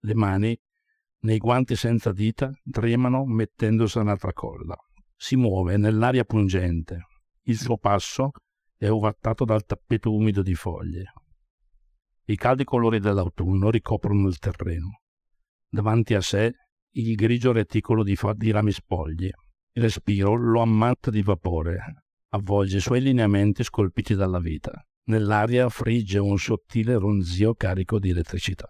Le 0.00 0.14
mani, 0.14 0.58
nei 1.20 1.38
guanti 1.38 1.76
senza 1.76 2.12
dita, 2.12 2.50
tremano 2.70 3.24
mettendosi 3.24 3.98
alla 3.98 4.16
tracolla. 4.16 4.76
Si 5.16 5.36
muove 5.36 5.76
nell'aria 5.76 6.24
pungente. 6.24 7.06
Il 7.42 7.56
suo 7.56 7.76
passo 7.78 8.30
è 8.76 8.88
ovattato 8.88 9.44
dal 9.44 9.64
tappeto 9.64 10.14
umido 10.14 10.42
di 10.42 10.54
foglie. 10.54 11.12
I 12.24 12.36
caldi 12.36 12.64
colori 12.64 13.00
dell'autunno 13.00 13.70
ricoprono 13.70 14.28
il 14.28 14.38
terreno. 14.38 15.00
Davanti 15.68 16.14
a 16.14 16.20
sé 16.20 16.52
il 16.90 17.14
grigio 17.14 17.52
reticolo 17.52 18.02
di, 18.02 18.16
fa- 18.16 18.34
di 18.34 18.50
rami 18.50 18.72
spogli. 18.72 19.30
Il 19.72 19.82
respiro 19.82 20.34
lo 20.34 20.60
ammanta 20.60 21.10
di 21.10 21.22
vapore, 21.22 22.04
avvolge 22.30 22.78
i 22.78 22.80
suoi 22.80 23.00
lineamenti 23.00 23.62
scolpiti 23.62 24.14
dalla 24.14 24.40
vita. 24.40 24.84
Nell'aria 25.08 25.70
frigge 25.70 26.18
un 26.18 26.36
sottile 26.36 26.98
ronzio 26.98 27.54
carico 27.54 27.98
di 27.98 28.10
elettricità. 28.10 28.68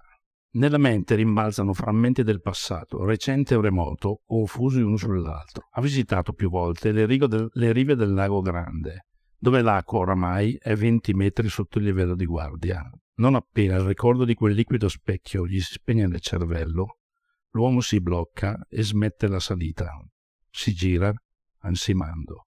Nella 0.53 0.79
mente 0.79 1.17
rimbalzano 1.17 1.73
frammenti 1.73 2.23
del 2.23 2.41
passato, 2.41 3.05
recente 3.05 3.57
o 3.57 3.61
remoto, 3.61 4.23
confusi 4.25 4.81
uno 4.81 4.97
sull'altro. 4.97 5.67
Ha 5.73 5.81
visitato 5.81 6.33
più 6.33 6.49
volte 6.49 6.93
le, 6.93 7.07
del, 7.07 7.49
le 7.53 7.73
rive 7.73 7.97
del 7.97 8.15
lago 8.15 8.41
Grande, 8.41 9.07
dove 9.37 9.63
l'acqua 9.63 9.99
oramai 9.99 10.57
è 10.61 10.77
20 10.77 11.13
metri 11.15 11.49
sotto 11.49 11.79
il 11.79 11.85
livello 11.85 12.15
di 12.15 12.25
guardia. 12.25 12.89
Non 13.17 13.35
appena 13.35 13.75
il 13.75 13.85
ricordo 13.85 14.25
di 14.25 14.35
quel 14.35 14.55
liquido 14.55 14.89
specchio 14.89 15.45
gli 15.45 15.59
si 15.59 15.73
spegne 15.73 16.07
nel 16.07 16.21
cervello, 16.21 16.99
l'uomo 17.51 17.81
si 17.81 18.01
blocca 18.01 18.65
e 18.69 18.85
smette 18.85 19.27
la 19.27 19.41
salita. 19.41 19.91
Si 20.51 20.73
gira, 20.73 21.13
ansimando. 21.63 22.48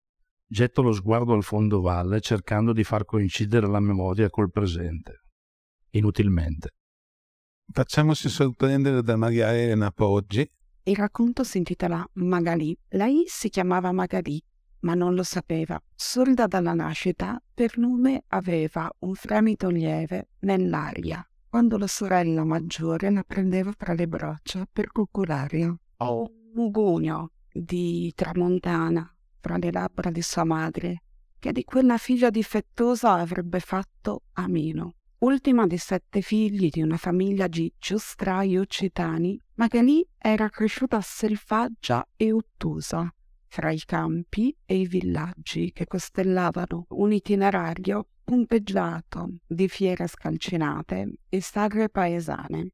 Getta 0.48 0.80
lo 0.80 0.92
sguardo 0.92 1.32
al 1.32 1.42
fondo 1.42 1.80
valle 1.80 2.20
cercando 2.20 2.72
di 2.72 2.84
far 2.84 3.04
coincidere 3.04 3.66
la 3.66 3.80
memoria 3.80 4.30
col 4.30 4.50
presente. 4.50 5.24
Inutilmente. 5.90 6.70
Facciamoci 7.72 8.28
sorprendere 8.28 9.02
da 9.02 9.16
Maria 9.16 9.52
Elena 9.52 9.90
Poggi. 9.90 10.48
Il 10.84 10.96
racconto 10.96 11.42
si 11.42 11.58
intitola 11.58 12.08
Magalì. 12.14 12.78
Lei 12.90 13.24
si 13.26 13.48
chiamava 13.48 13.90
Magalì 13.90 14.40
ma 14.80 14.94
non 14.94 15.14
lo 15.14 15.24
sapeva. 15.24 15.80
Sorda 15.94 16.46
dalla 16.46 16.72
nascita, 16.72 17.42
per 17.52 17.76
nome 17.76 18.22
aveva 18.28 18.88
un 19.00 19.14
fremito 19.14 19.68
lieve 19.68 20.28
nell'aria, 20.40 21.28
quando 21.48 21.76
la 21.76 21.88
sorella 21.88 22.44
maggiore 22.44 23.10
la 23.10 23.24
prendeva 23.24 23.72
fra 23.76 23.94
le 23.94 24.06
braccia 24.06 24.66
per 24.70 24.92
coccolarla. 24.92 25.76
O 25.98 26.30
un 26.54 26.70
gugno 26.70 27.32
di 27.52 28.12
tramontana 28.14 29.10
fra 29.46 29.58
le 29.58 29.70
labbra 29.70 30.10
di 30.10 30.22
sua 30.22 30.42
madre, 30.42 31.02
che 31.38 31.52
di 31.52 31.62
quella 31.62 31.98
figlia 31.98 32.30
difettosa 32.30 33.12
avrebbe 33.12 33.60
fatto 33.60 34.22
a 34.32 34.48
meno. 34.48 34.94
Ultima 35.18 35.68
di 35.68 35.78
sette 35.78 36.20
figli 36.20 36.68
di 36.68 36.82
una 36.82 36.96
famiglia 36.96 37.46
di 37.46 37.72
giustrai 37.78 38.58
occitani, 38.58 39.40
Magali 39.54 40.04
era 40.18 40.50
cresciuta 40.50 41.00
selvaggia 41.00 42.04
e 42.16 42.32
ottusa, 42.32 43.08
fra 43.46 43.70
i 43.70 43.80
campi 43.86 44.54
e 44.66 44.80
i 44.80 44.86
villaggi 44.86 45.70
che 45.72 45.86
costellavano 45.86 46.86
un 46.88 47.12
itinerario 47.12 48.08
pumpeggiato 48.24 49.36
di 49.46 49.68
fiere 49.68 50.08
scalcinate 50.08 51.18
e 51.28 51.40
sagre 51.40 51.88
paesane. 51.88 52.70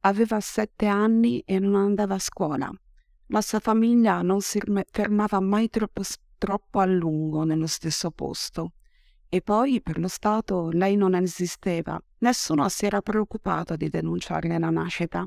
Aveva 0.00 0.40
sette 0.40 0.86
anni 0.86 1.38
e 1.40 1.60
non 1.60 1.76
andava 1.76 2.16
a 2.16 2.18
scuola. 2.18 2.70
La 3.32 3.42
sua 3.42 3.60
famiglia 3.60 4.22
non 4.22 4.40
si 4.40 4.60
fermava 4.90 5.38
mai 5.38 5.70
troppo, 5.70 6.02
troppo 6.36 6.80
a 6.80 6.84
lungo 6.84 7.44
nello 7.44 7.68
stesso 7.68 8.10
posto. 8.10 8.72
E 9.28 9.40
poi, 9.40 9.80
per 9.80 10.00
lo 10.00 10.08
Stato, 10.08 10.70
lei 10.70 10.96
non 10.96 11.14
esisteva. 11.14 12.02
Nessuno 12.18 12.68
si 12.68 12.86
era 12.86 13.00
preoccupato 13.00 13.76
di 13.76 13.88
denunciarne 13.88 14.58
la 14.58 14.70
nascita. 14.70 15.24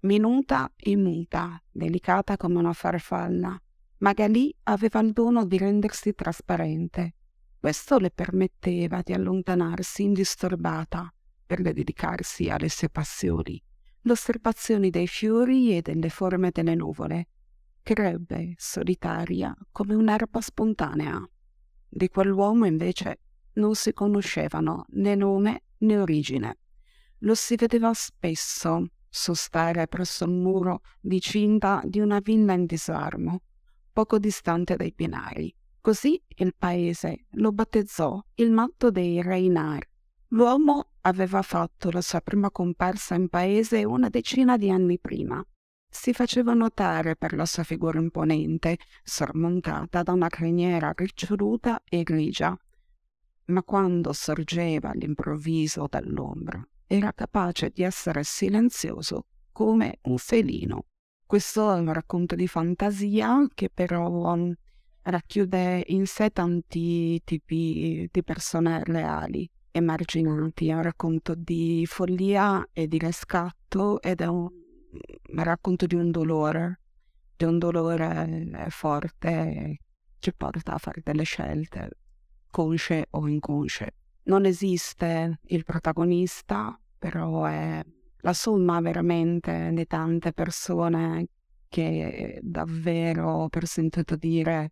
Minuta 0.00 0.70
e 0.76 0.96
muta, 0.96 1.58
delicata 1.70 2.36
come 2.36 2.58
una 2.58 2.74
farfalla, 2.74 3.58
Magali 3.98 4.54
aveva 4.64 5.00
il 5.00 5.12
dono 5.12 5.46
di 5.46 5.56
rendersi 5.56 6.14
trasparente. 6.14 7.14
Questo 7.58 7.98
le 7.98 8.10
permetteva 8.10 9.00
di 9.02 9.14
allontanarsi 9.14 10.02
indisturbata 10.02 11.10
per 11.46 11.62
dedicarsi 11.62 12.50
alle 12.50 12.68
sue 12.68 12.90
passioni, 12.90 13.62
l'osservazione 14.04 14.90
dei 14.90 15.06
fiori 15.06 15.76
e 15.76 15.82
delle 15.82 16.08
forme 16.08 16.50
delle 16.50 16.74
nuvole. 16.74 17.28
Crebbe 17.82 18.54
solitaria 18.56 19.54
come 19.70 19.94
un'erba 19.94 20.40
spontanea. 20.40 21.22
Di 21.88 22.08
quell'uomo 22.08 22.64
invece 22.66 23.20
non 23.54 23.74
si 23.74 23.92
conoscevano 23.92 24.84
né 24.90 25.14
nome 25.14 25.64
né 25.78 25.98
origine. 25.98 26.58
Lo 27.18 27.34
si 27.34 27.56
vedeva 27.56 27.92
spesso 27.94 28.86
sostare 29.08 29.86
presso 29.86 30.24
il 30.24 30.32
muro 30.32 30.80
di 31.00 31.20
cinta 31.20 31.80
di 31.84 32.00
una 32.00 32.18
villa 32.18 32.52
in 32.54 32.66
disarmo, 32.66 33.42
poco 33.92 34.18
distante 34.18 34.76
dai 34.76 34.92
binari. 34.94 35.54
Così 35.80 36.20
il 36.36 36.54
paese 36.56 37.26
lo 37.32 37.52
battezzò 37.52 38.20
il 38.36 38.50
matto 38.50 38.90
dei 38.90 39.22
Reinar. 39.22 39.86
L'uomo 40.34 40.88
aveva 41.02 41.42
fatto 41.42 41.92
la 41.92 42.00
sua 42.00 42.20
prima 42.20 42.50
comparsa 42.50 43.14
in 43.14 43.28
paese 43.28 43.84
una 43.84 44.08
decina 44.08 44.56
di 44.56 44.68
anni 44.68 44.98
prima. 44.98 45.40
Si 45.88 46.12
faceva 46.12 46.54
notare 46.54 47.14
per 47.14 47.34
la 47.34 47.46
sua 47.46 47.62
figura 47.62 48.00
imponente, 48.00 48.78
sormontata 49.04 50.02
da 50.02 50.10
una 50.10 50.26
criniera 50.26 50.92
riccioluta 50.92 51.80
e 51.84 52.02
grigia. 52.02 52.58
Ma 53.46 53.62
quando 53.62 54.12
sorgeva 54.12 54.90
all'improvviso 54.90 55.86
dall'ombra, 55.88 56.66
era 56.84 57.12
capace 57.12 57.70
di 57.72 57.84
essere 57.84 58.24
silenzioso 58.24 59.26
come 59.52 60.00
un 60.02 60.18
felino. 60.18 60.86
Questo 61.24 61.72
è 61.72 61.78
un 61.78 61.92
racconto 61.92 62.34
di 62.34 62.48
fantasia 62.48 63.46
che 63.54 63.70
però 63.72 64.32
um, 64.32 64.52
racchiude 65.02 65.84
in 65.88 66.06
sé 66.06 66.30
tanti 66.30 67.22
tipi 67.22 68.08
di 68.10 68.24
persone 68.24 68.82
reali 68.82 69.48
emarginanti. 69.74 70.68
È 70.68 70.74
un 70.74 70.82
racconto 70.82 71.34
di 71.34 71.84
follia 71.86 72.66
e 72.72 72.86
di 72.86 72.98
riscatto 72.98 74.00
ed 74.00 74.20
è 74.20 74.26
un, 74.26 74.48
racconto 75.34 75.86
di 75.86 75.96
un 75.96 76.10
dolore, 76.12 76.80
di 77.36 77.44
un 77.44 77.58
dolore 77.58 78.68
forte 78.68 79.78
che 80.18 80.32
porta 80.32 80.74
a 80.74 80.78
fare 80.78 81.00
delle 81.02 81.24
scelte, 81.24 81.90
consce 82.50 83.06
o 83.10 83.26
inconsce. 83.26 83.94
Non 84.24 84.46
esiste 84.46 85.40
il 85.48 85.64
protagonista, 85.64 86.78
però 86.96 87.44
è 87.44 87.84
la 88.18 88.32
somma 88.32 88.80
veramente 88.80 89.70
di 89.74 89.86
tante 89.86 90.32
persone 90.32 91.26
che 91.68 92.38
davvero 92.42 93.48
per 93.50 93.66
sentito 93.66 94.14
dire 94.14 94.70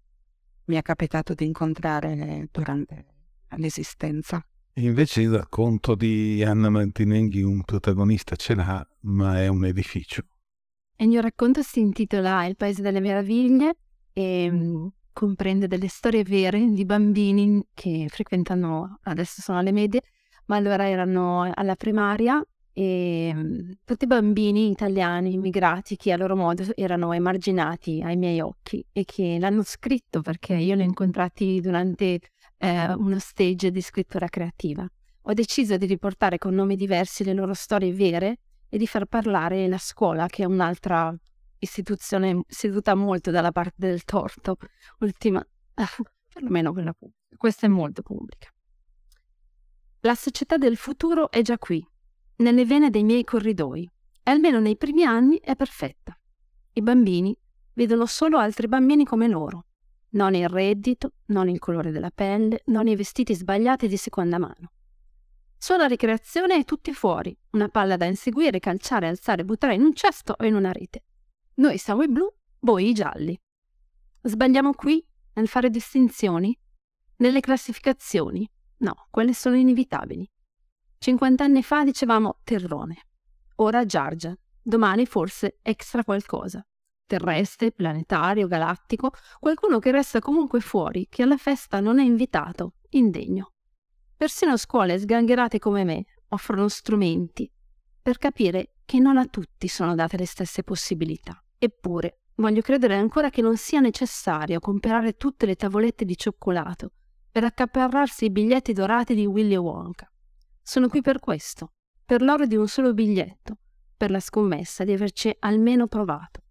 mi 0.67 0.77
è 0.77 0.83
capitato 0.83 1.35
di 1.35 1.45
incontrare 1.45 2.49
durante 2.51 3.07
l'esistenza. 3.57 4.43
Invece 4.77 5.21
il 5.21 5.37
racconto 5.37 5.95
di 5.95 6.43
Anna 6.43 6.71
Martinenghi 6.71 7.43
un 7.43 7.63
protagonista 7.63 8.37
ce 8.37 8.55
l'ha, 8.55 8.87
ma 9.01 9.39
è 9.39 9.47
un 9.49 9.67
edificio. 9.67 10.23
Il 10.97 11.09
mio 11.09 11.21
racconto 11.21 11.61
si 11.61 11.81
intitola 11.81 12.47
Il 12.47 12.57
Paese 12.57 12.81
delle 12.81 13.01
Meraviglie 13.01 13.75
e 14.15 14.51
mm, 14.51 14.87
comprende 15.13 15.67
delle 15.67 15.89
storie 15.89 16.23
vere 16.23 16.71
di 16.71 16.87
bambini 16.87 17.63
che 17.75 18.07
frequentano, 18.09 18.99
adesso 19.03 19.43
sono 19.43 19.59
alle 19.59 19.73
medie, 19.73 20.01
ma 20.47 20.57
allora 20.57 20.89
erano 20.89 21.51
alla 21.53 21.77
primaria 21.77 22.43
e 22.73 23.31
mhmm, 23.35 23.73
tutti 23.85 24.05
i 24.05 24.07
bambini 24.07 24.71
italiani 24.71 25.35
immigrati 25.35 25.97
che 25.97 26.13
a 26.13 26.17
loro 26.17 26.35
modo 26.35 26.65
erano 26.77 27.13
emarginati 27.13 28.01
ai 28.03 28.17
miei 28.17 28.41
occhi 28.41 28.83
e 28.91 29.05
che 29.05 29.37
l'hanno 29.39 29.63
scritto 29.63 30.23
perché 30.23 30.55
io 30.55 30.75
li 30.75 30.81
ho 30.81 30.85
incontrati 30.85 31.61
durante 31.61 32.21
eh, 32.63 32.93
uno 32.93 33.19
stage 33.19 33.73
di 33.73 33.81
scrittura 33.81 34.29
creativa. 34.29 34.89
Ho 35.23 35.33
deciso 35.33 35.77
di 35.77 35.87
riportare 35.87 36.39
con 36.39 36.55
nomi 36.55 36.77
diversi 36.77 37.25
le 37.25 37.35
loro 37.35 37.55
storie 37.55 37.93
vere 37.93 38.39
e 38.69 38.79
di 38.79 38.87
far 38.87 39.07
parlare 39.07 39.67
la 39.67 39.79
scuola, 39.79 40.29
che 40.29 40.45
è 40.45 40.47
un'altra 40.47 41.15
istituzione 41.59 42.43
seduta 42.47 42.95
molto 42.95 43.33
dalla 43.33 43.51
parte 43.51 43.75
del 43.87 44.05
torto, 44.05 44.57
ultima, 45.01 45.45
ah, 45.75 45.89
perlomeno 46.33 46.73
quella 46.73 46.93
pubblica. 46.93 47.37
Questa 47.37 47.67
è 47.67 47.69
molto 47.69 48.03
pubblica. 48.03 48.49
La 50.01 50.15
società 50.15 50.57
del 50.57 50.77
futuro 50.77 51.31
è 51.31 51.43
già 51.43 51.59
qui, 51.59 51.85
nelle 52.37 52.65
vene 52.65 52.91
dei 52.91 53.03
miei 53.03 53.25
corridoi 53.25 53.91
e 54.23 54.31
almeno 54.31 54.61
nei 54.61 54.77
primi 54.77 55.03
anni 55.03 55.39
è 55.41 55.57
perfetta. 55.57 56.17
I 56.75 56.83
bambini 56.83 57.37
vedono 57.75 58.07
solo 58.07 58.39
altri 58.39 58.69
bambini 58.69 59.05
come 59.05 59.27
loro, 59.27 59.67
non 60.13 60.35
il 60.35 60.49
reddito, 60.49 61.13
non 61.27 61.49
il 61.49 61.59
colore 61.59 61.91
della 61.91 62.11
pelle, 62.11 62.63
non 62.67 62.87
i 62.87 62.97
vestiti 62.97 63.35
sbagliati 63.35 63.89
di 63.89 63.97
seconda 63.97 64.39
mano. 64.39 64.73
Solo 65.57 65.87
ricreazione 65.87 66.57
e 66.57 66.65
tutti 66.65 66.93
fuori, 66.93 67.37
una 67.51 67.69
palla 67.69 67.97
da 67.97 68.05
inseguire, 68.07 68.59
calciare, 68.59 69.07
alzare, 69.09 69.45
buttare 69.45 69.75
in 69.75 69.83
un 69.83 69.95
cesto 69.95 70.35
o 70.37 70.45
in 70.45 70.55
una 70.55 70.73
rete. 70.73 71.05
Noi 71.55 71.79
siamo 71.79 72.03
i 72.03 72.09
blu, 72.09 72.29
voi 72.61 72.89
i 72.89 72.93
gialli. 72.93 73.39
Sbagliamo 74.23 74.73
qui 74.73 75.05
nel 75.35 75.49
fare 75.49 75.71
distinzioni? 75.71 76.59
Nelle 77.17 77.41
classificazioni? 77.41 78.49
No, 78.79 79.07
quelle 79.11 79.35
sono 79.35 79.57
inevitabili. 79.57 80.29
50 80.99 81.45
anni 81.45 81.63
fa 81.63 81.85
dicevamo 81.85 82.41
terrone, 82.45 82.97
ora 83.57 83.85
Giargia, 83.85 84.37
domani 84.61 85.07
forse 85.07 85.59
extra 85.63 86.05
qualcosa. 86.05 86.65
Terrestre, 87.13 87.73
planetario, 87.73 88.47
galattico, 88.47 89.11
qualcuno 89.39 89.79
che 89.79 89.91
resta 89.91 90.19
comunque 90.19 90.61
fuori, 90.61 91.09
che 91.11 91.23
alla 91.23 91.37
festa 91.37 91.79
non 91.79 91.99
è 91.99 92.03
invitato, 92.03 92.77
indegno. 92.93 93.53
Persino 94.17 94.57
scuole 94.57 94.99
sgangherate 94.99 95.59
come 95.59 95.85
me 95.85 96.07
offrono 96.29 96.69
strumenti 96.69 97.53
per 98.01 98.17
capire 98.17 98.77
che 98.87 98.99
non 98.99 99.19
a 99.19 99.27
tutti 99.27 99.69
sono 99.69 99.95
date 99.95 100.17
le 100.17 100.25
stesse 100.25 100.63
possibilità. 100.63 101.39
Eppure, 101.59 102.21
voglio 102.37 102.63
credere 102.63 102.97
ancora 102.97 103.29
che 103.29 103.43
non 103.43 103.59
sia 103.59 103.81
necessario 103.81 104.59
comprare 104.59 105.19
tutte 105.19 105.45
le 105.45 105.55
tavolette 105.55 106.07
di 106.07 106.17
cioccolato 106.17 106.93
per 107.31 107.45
accaparrarsi 107.45 108.25
i 108.25 108.31
biglietti 108.31 108.73
dorati 108.73 109.15
di 109.15 109.27
Willy 109.27 109.57
Wonka. 109.57 110.11
Sono 110.63 110.89
qui 110.89 111.03
per 111.03 111.19
questo, 111.19 111.73
per 112.07 112.23
l'oro 112.23 112.47
di 112.47 112.57
un 112.57 112.69
solo 112.69 112.95
biglietto, 112.95 113.59
per 113.99 114.11
la 114.11 114.21
scommessa 114.21 114.83
di 114.85 114.93
averci 114.93 115.37
almeno 115.41 115.87
provato. 115.89 116.42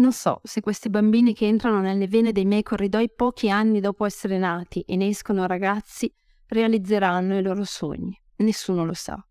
Non 0.00 0.12
so 0.12 0.40
se 0.44 0.60
questi 0.60 0.88
bambini 0.88 1.34
che 1.34 1.46
entrano 1.46 1.80
nelle 1.80 2.08
vene 2.08 2.32
dei 2.32 2.44
miei 2.44 2.62
corridoi 2.62 3.10
pochi 3.10 3.50
anni 3.50 3.80
dopo 3.80 4.06
essere 4.06 4.38
nati 4.38 4.80
e 4.80 4.96
ne 4.96 5.08
escono 5.08 5.46
ragazzi 5.46 6.12
realizzeranno 6.46 7.36
i 7.36 7.42
loro 7.42 7.64
sogni. 7.64 8.18
Nessuno 8.36 8.84
lo 8.84 8.94
sa. 8.94 9.22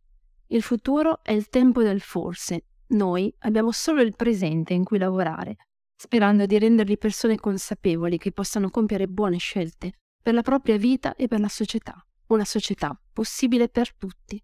Il 0.48 0.62
futuro 0.62 1.24
è 1.24 1.32
il 1.32 1.50
tempo 1.50 1.82
del 1.82 2.02
forse. 2.02 2.66
Noi 2.90 3.34
abbiamo 3.40 3.72
solo 3.72 4.02
il 4.02 4.16
presente 4.16 4.74
in 4.74 4.84
cui 4.84 5.00
lavorare, 5.00 5.58
sperando 5.96 6.46
di 6.46 6.58
renderli 6.58 6.98
persone 6.98 7.38
consapevoli 7.38 8.18
che 8.18 8.32
possano 8.32 8.70
compiere 8.70 9.08
buone 9.08 9.38
scelte 9.38 9.94
per 10.22 10.34
la 10.34 10.42
propria 10.44 10.78
vita 10.78 11.16
e 11.16 11.28
per 11.28 11.40
la 11.40 11.50
società 11.50 12.04
una 12.34 12.46
società 12.46 13.00
possibile 13.12 13.70
per 13.70 13.96
tutti. 13.96 14.42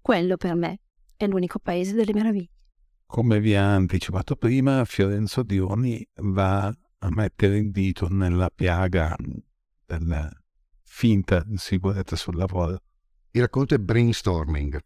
Quello 0.00 0.36
per 0.36 0.54
me 0.54 0.80
è 1.16 1.26
l'unico 1.26 1.58
paese 1.58 1.94
delle 1.94 2.12
meraviglie. 2.12 2.53
Come 3.06 3.40
vi 3.40 3.54
ha 3.54 3.74
anticipato 3.74 4.36
prima, 4.36 4.84
Fiorenzo 4.84 5.42
Dioni 5.42 6.06
va 6.16 6.66
a 6.66 7.08
mettere 7.10 7.58
il 7.58 7.70
dito 7.70 8.08
nella 8.08 8.50
piaga 8.50 9.14
della 9.86 10.30
finta 10.82 11.44
sicurezza 11.54 12.16
sul 12.16 12.36
lavoro. 12.36 12.80
Il 13.30 13.42
racconto 13.42 13.74
è 13.74 13.78
brainstorming. 13.78 14.78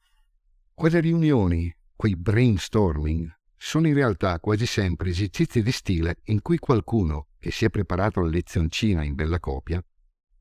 Quelle 0.75 1.01
riunioni, 1.01 1.75
quei 1.95 2.17
brainstorming, 2.17 3.31
sono 3.57 3.89
in 3.89 3.95
realtà 3.95 4.39
quasi 4.41 4.67
sempre 4.67 5.11
esercizi 5.11 5.63
di 5.63 5.73
stile 5.73 6.21
in 6.25 6.41
cui 6.41 6.59
qualcuno 6.59 7.29
che 7.39 7.51
si 7.51 7.65
è 7.65 7.71
preparato 7.71 8.21
la 8.21 8.29
lezioncina 8.29 9.03
in 9.05 9.15
bella 9.15 9.41
copia, 9.41 9.85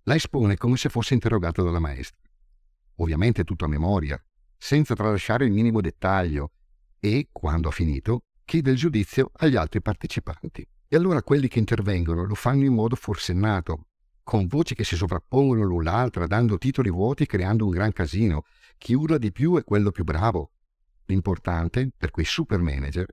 la 0.04 0.16
espone 0.16 0.56
come 0.56 0.78
se 0.78 0.90
fosse 0.90 1.14
interrogato 1.14 1.64
dalla 1.64 1.80
maestra. 1.80 2.22
Ovviamente 2.98 3.44
tutto 3.44 3.66
a 3.66 3.68
memoria, 3.70 4.22
senza 4.58 4.96
tralasciare 4.96 5.46
il 5.46 5.52
minimo 5.52 5.82
dettaglio, 5.82 6.52
e, 7.00 7.30
quando 7.32 7.70
ha 7.70 7.72
finito, 7.72 8.22
chiede 8.46 8.72
il 8.72 8.78
giudizio 8.78 9.32
agli 9.34 9.56
altri 9.56 9.82
partecipanti. 9.82 10.68
E 10.88 10.96
allora 10.96 11.22
quelli 11.22 11.48
che 11.48 11.60
intervengono 11.60 12.24
lo 12.24 12.36
fanno 12.36 12.64
in 12.64 12.74
modo 12.74 12.96
forsennato, 12.96 13.88
con 14.24 14.48
voci 14.48 14.76
che 14.76 14.84
si 14.84 14.96
sovrappongono 14.96 15.64
l'un 15.64 15.84
l'altra, 15.84 16.28
dando 16.28 16.58
titoli 16.58 16.90
vuoti 16.90 17.24
e 17.24 17.26
creando 17.26 17.66
un 17.66 17.72
gran 17.72 17.94
casino. 17.94 18.44
Chi 18.78 18.94
urla 18.94 19.18
di 19.18 19.32
più 19.32 19.58
è 19.58 19.64
quello 19.64 19.92
più 19.92 20.04
bravo. 20.04 20.52
L'importante, 21.06 21.92
per 21.96 22.12
quei 22.12 22.26
super 22.26 22.60
manager, 22.60 23.06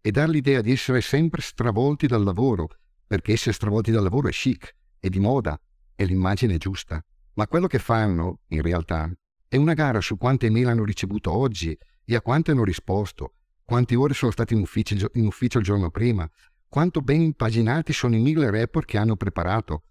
è 0.00 0.10
dar 0.10 0.28
l'idea 0.28 0.60
di 0.60 0.72
essere 0.72 1.00
sempre 1.00 1.40
stravolti 1.40 2.06
dal 2.06 2.22
lavoro, 2.22 2.68
perché 3.06 3.32
essere 3.32 3.52
stravolti 3.52 3.90
dal 3.90 4.02
lavoro 4.02 4.28
è 4.28 4.32
chic, 4.32 4.74
è 4.98 5.08
di 5.08 5.20
moda, 5.20 5.60
è 5.94 6.04
l'immagine 6.04 6.58
giusta. 6.58 7.04
Ma 7.34 7.46
quello 7.46 7.66
che 7.66 7.78
fanno, 7.78 8.40
in 8.48 8.62
realtà, 8.62 9.10
è 9.48 9.56
una 9.56 9.74
gara 9.74 10.00
su 10.00 10.16
quante 10.16 10.50
mail 10.50 10.68
hanno 10.68 10.84
ricevuto 10.84 11.32
oggi 11.32 11.76
e 12.06 12.14
a 12.14 12.22
quante 12.22 12.52
hanno 12.52 12.64
risposto, 12.64 13.34
quante 13.64 13.96
ore 13.96 14.14
sono 14.14 14.30
stati 14.30 14.54
in 14.54 14.60
ufficio, 14.60 15.10
in 15.14 15.26
ufficio 15.26 15.58
il 15.58 15.64
giorno 15.64 15.90
prima, 15.90 16.28
quanto 16.68 17.00
ben 17.02 17.20
impaginati 17.20 17.92
sono 17.92 18.14
i 18.14 18.20
mille 18.20 18.50
report 18.50 18.86
che 18.86 18.96
hanno 18.96 19.16
preparato, 19.16 19.82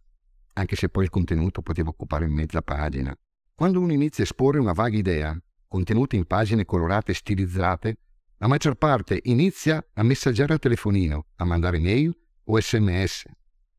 anche 0.53 0.77
se 0.77 0.87
poi 0.87 1.03
il 1.03 1.09
contenuto 1.09 1.61
poteva 1.61 1.89
occupare 1.89 2.27
mezza 2.27 2.61
pagina. 2.61 3.13
Quando 3.53 3.81
uno 3.81 3.91
inizia 3.91 4.23
a 4.23 4.27
esporre 4.27 4.59
una 4.59 4.71
vaga 4.71 4.97
idea, 4.97 5.37
contenuta 5.67 6.15
in 6.15 6.25
pagine 6.25 6.63
colorate 6.63 7.11
e 7.11 7.15
stilizzate, 7.15 7.97
la 8.37 8.47
maggior 8.47 8.75
parte 8.75 9.19
inizia 9.23 9.85
a 9.93 10.03
messaggiare 10.03 10.53
al 10.53 10.59
telefonino, 10.59 11.27
a 11.35 11.43
mandare 11.43 11.79
mail 11.79 12.17
o 12.45 12.59
sms. 12.59 13.25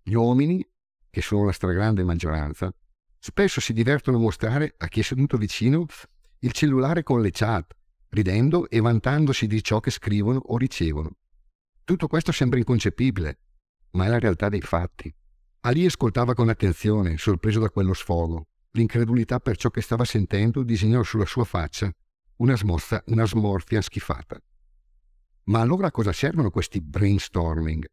Gli 0.02 0.14
uomini, 0.14 0.66
che 1.10 1.22
sono 1.22 1.44
la 1.44 1.52
stragrande 1.52 2.04
maggioranza, 2.04 2.74
spesso 3.18 3.60
si 3.60 3.72
divertono 3.72 4.18
a 4.18 4.20
mostrare 4.20 4.74
a 4.76 4.88
chi 4.88 5.00
è 5.00 5.02
seduto 5.02 5.38
vicino 5.38 5.86
il 6.40 6.52
cellulare 6.52 7.02
con 7.02 7.20
le 7.22 7.30
chat, 7.32 7.74
ridendo 8.16 8.68
e 8.68 8.80
vantandosi 8.80 9.46
di 9.46 9.62
ciò 9.62 9.78
che 9.78 9.90
scrivono 9.90 10.38
o 10.38 10.56
ricevono. 10.56 11.10
Tutto 11.84 12.08
questo 12.08 12.32
sembra 12.32 12.58
inconcepibile, 12.58 13.38
ma 13.92 14.06
è 14.06 14.08
la 14.08 14.18
realtà 14.18 14.48
dei 14.48 14.62
fatti. 14.62 15.14
Ali 15.60 15.84
ascoltava 15.84 16.34
con 16.34 16.48
attenzione, 16.48 17.18
sorpreso 17.18 17.60
da 17.60 17.70
quello 17.70 17.92
sfogo. 17.92 18.46
L'incredulità 18.72 19.38
per 19.38 19.56
ciò 19.56 19.70
che 19.70 19.80
stava 19.80 20.04
sentendo 20.04 20.62
disegnò 20.62 21.02
sulla 21.02 21.26
sua 21.26 21.44
faccia 21.44 21.92
una, 22.36 22.56
smorza, 22.56 23.02
una 23.06 23.26
smorfia 23.26 23.80
schifata. 23.80 24.38
Ma 25.44 25.60
allora 25.60 25.88
a 25.88 25.90
cosa 25.90 26.12
servono 26.12 26.50
questi 26.50 26.80
brainstorming? 26.80 27.84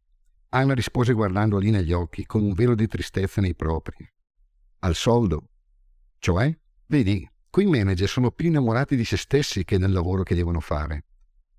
Anna 0.50 0.74
rispose 0.74 1.12
guardando 1.12 1.56
Ali 1.56 1.70
negli 1.70 1.92
occhi, 1.92 2.26
con 2.26 2.42
un 2.42 2.52
velo 2.52 2.74
di 2.74 2.86
tristezza 2.86 3.40
nei 3.40 3.54
propri. 3.54 3.96
Al 4.80 4.94
soldo. 4.94 5.48
Cioè, 6.18 6.56
vedi, 6.86 7.28
Quei 7.54 7.66
manager 7.66 8.08
sono 8.08 8.32
più 8.32 8.48
innamorati 8.48 8.96
di 8.96 9.04
se 9.04 9.16
stessi 9.16 9.62
che 9.62 9.78
del 9.78 9.92
lavoro 9.92 10.24
che 10.24 10.34
devono 10.34 10.58
fare. 10.58 11.04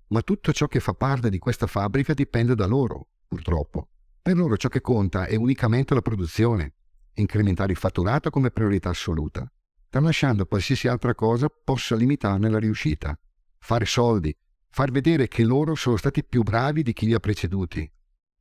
Ma 0.08 0.20
tutto 0.20 0.52
ciò 0.52 0.66
che 0.66 0.78
fa 0.78 0.92
parte 0.92 1.30
di 1.30 1.38
questa 1.38 1.66
fabbrica 1.66 2.12
dipende 2.12 2.54
da 2.54 2.66
loro, 2.66 3.06
purtroppo. 3.26 3.88
Per 4.20 4.36
loro 4.36 4.58
ciò 4.58 4.68
che 4.68 4.82
conta 4.82 5.24
è 5.24 5.36
unicamente 5.36 5.94
la 5.94 6.02
produzione, 6.02 6.74
incrementare 7.14 7.72
il 7.72 7.78
fatturato 7.78 8.28
come 8.28 8.50
priorità 8.50 8.90
assoluta, 8.90 9.50
tralasciando 9.88 10.44
qualsiasi 10.44 10.86
altra 10.86 11.14
cosa 11.14 11.48
possa 11.48 11.96
limitarne 11.96 12.50
la 12.50 12.58
riuscita. 12.58 13.18
Fare 13.56 13.86
soldi, 13.86 14.36
far 14.68 14.90
vedere 14.90 15.28
che 15.28 15.44
loro 15.44 15.74
sono 15.74 15.96
stati 15.96 16.22
più 16.22 16.42
bravi 16.42 16.82
di 16.82 16.92
chi 16.92 17.06
li 17.06 17.14
ha 17.14 17.20
preceduti. 17.20 17.90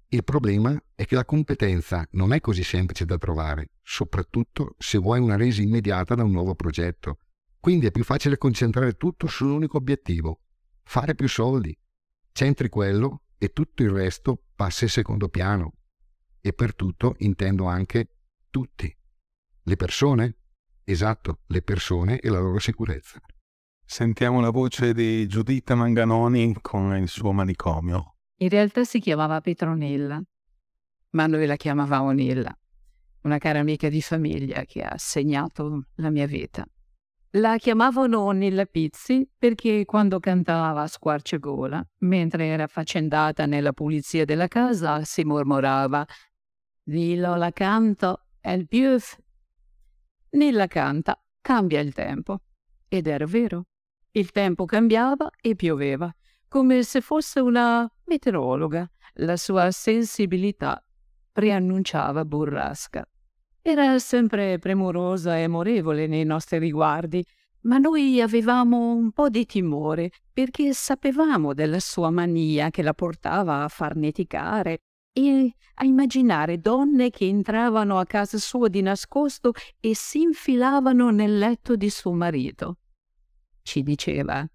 Il 0.09 0.25
problema 0.25 0.77
è 0.93 1.05
che 1.05 1.15
la 1.15 1.23
competenza 1.23 2.05
non 2.11 2.33
è 2.33 2.41
così 2.41 2.65
semplice 2.65 3.05
da 3.05 3.17
trovare, 3.17 3.69
soprattutto 3.81 4.75
se 4.77 4.97
vuoi 4.97 5.21
una 5.21 5.37
resa 5.37 5.61
immediata 5.61 6.15
da 6.15 6.23
un 6.25 6.31
nuovo 6.31 6.53
progetto 6.53 7.19
quindi 7.65 7.87
è 7.87 7.91
più 7.91 8.03
facile 8.03 8.37
concentrare 8.37 8.93
tutto 8.93 9.25
su 9.25 9.43
un 9.43 9.53
unico 9.53 9.77
obiettivo, 9.77 10.41
fare 10.83 11.15
più 11.15 11.27
soldi. 11.27 11.75
Centri 12.31 12.69
quello 12.69 13.23
e 13.39 13.53
tutto 13.53 13.81
il 13.81 13.89
resto 13.89 14.39
passa 14.53 14.83
in 14.83 14.91
secondo 14.91 15.29
piano. 15.29 15.73
E 16.41 16.53
per 16.53 16.75
tutto 16.75 17.15
intendo 17.17 17.65
anche 17.65 18.07
tutti. 18.51 18.95
Le 19.63 19.75
persone? 19.77 20.35
Esatto, 20.83 21.39
le 21.47 21.63
persone 21.63 22.19
e 22.19 22.29
la 22.29 22.39
loro 22.39 22.59
sicurezza. 22.59 23.19
Sentiamo 23.83 24.41
la 24.41 24.51
voce 24.51 24.93
di 24.93 25.25
Giuditta 25.25 25.73
Manganoni 25.73 26.55
con 26.61 26.95
il 26.95 27.07
suo 27.07 27.31
manicomio. 27.31 28.17
In 28.41 28.49
realtà 28.49 28.83
si 28.83 28.99
chiamava 28.99 29.41
Petronella, 29.41 30.21
ma 31.13 31.25
noi 31.25 31.47
la 31.47 31.55
chiamavamo 31.55 32.11
Nilla, 32.11 32.55
una 33.21 33.39
cara 33.39 33.57
amica 33.57 33.89
di 33.89 34.03
famiglia 34.03 34.65
che 34.65 34.83
ha 34.83 34.99
segnato 34.99 35.87
la 35.95 36.11
mia 36.11 36.27
vita. 36.27 36.63
La 37.35 37.57
chiamavano 37.57 38.31
Nilla 38.31 38.65
Pizzi 38.65 39.29
perché 39.37 39.83
quando 39.83 40.21
cantava 40.21 40.83
a 40.83 40.87
squarciagola, 40.87 41.85
mentre 41.99 42.45
era 42.45 42.63
affaccendata 42.63 43.45
nella 43.45 43.73
pulizia 43.73 44.23
della 44.23 44.47
casa, 44.47 45.03
si 45.03 45.25
mormorava 45.25 46.05
Dillo 46.81 47.35
la 47.35 47.51
canto, 47.51 48.27
il 48.41 48.65
più... 48.69 48.95
Nilla 50.29 50.67
canta, 50.67 51.21
cambia 51.41 51.81
il 51.81 51.93
tempo. 51.93 52.43
Ed 52.87 53.05
era 53.07 53.25
vero. 53.25 53.65
Il 54.11 54.31
tempo 54.31 54.63
cambiava 54.63 55.29
e 55.41 55.55
pioveva, 55.55 56.09
come 56.47 56.83
se 56.83 57.01
fosse 57.01 57.41
una 57.41 57.85
meteorologa. 58.05 58.89
La 59.15 59.35
sua 59.35 59.71
sensibilità 59.71 60.81
preannunciava 61.33 62.23
burrasca. 62.23 63.05
Era 63.67 63.97
sempre 63.97 64.59
premurosa 64.59 65.39
e 65.39 65.45
amorevole 65.45 66.05
nei 66.05 66.23
nostri 66.23 66.59
riguardi, 66.59 67.25
ma 67.61 67.79
noi 67.79 68.21
avevamo 68.21 68.93
un 68.93 69.11
po' 69.11 69.27
di 69.27 69.43
timore 69.47 70.11
perché 70.31 70.71
sapevamo 70.71 71.55
della 71.55 71.79
sua 71.79 72.11
mania 72.11 72.69
che 72.69 72.83
la 72.83 72.93
portava 72.93 73.63
a 73.63 73.67
farneticare 73.67 74.77
e 75.11 75.55
a 75.73 75.83
immaginare 75.83 76.59
donne 76.59 77.09
che 77.09 77.25
entravano 77.25 77.97
a 77.97 78.05
casa 78.05 78.37
sua 78.37 78.67
di 78.67 78.83
nascosto 78.83 79.53
e 79.79 79.95
si 79.95 80.21
infilavano 80.21 81.09
nel 81.09 81.35
letto 81.35 81.75
di 81.75 81.89
suo 81.89 82.13
marito. 82.13 82.77
Ci 83.63 83.81
diceva, 83.81 84.47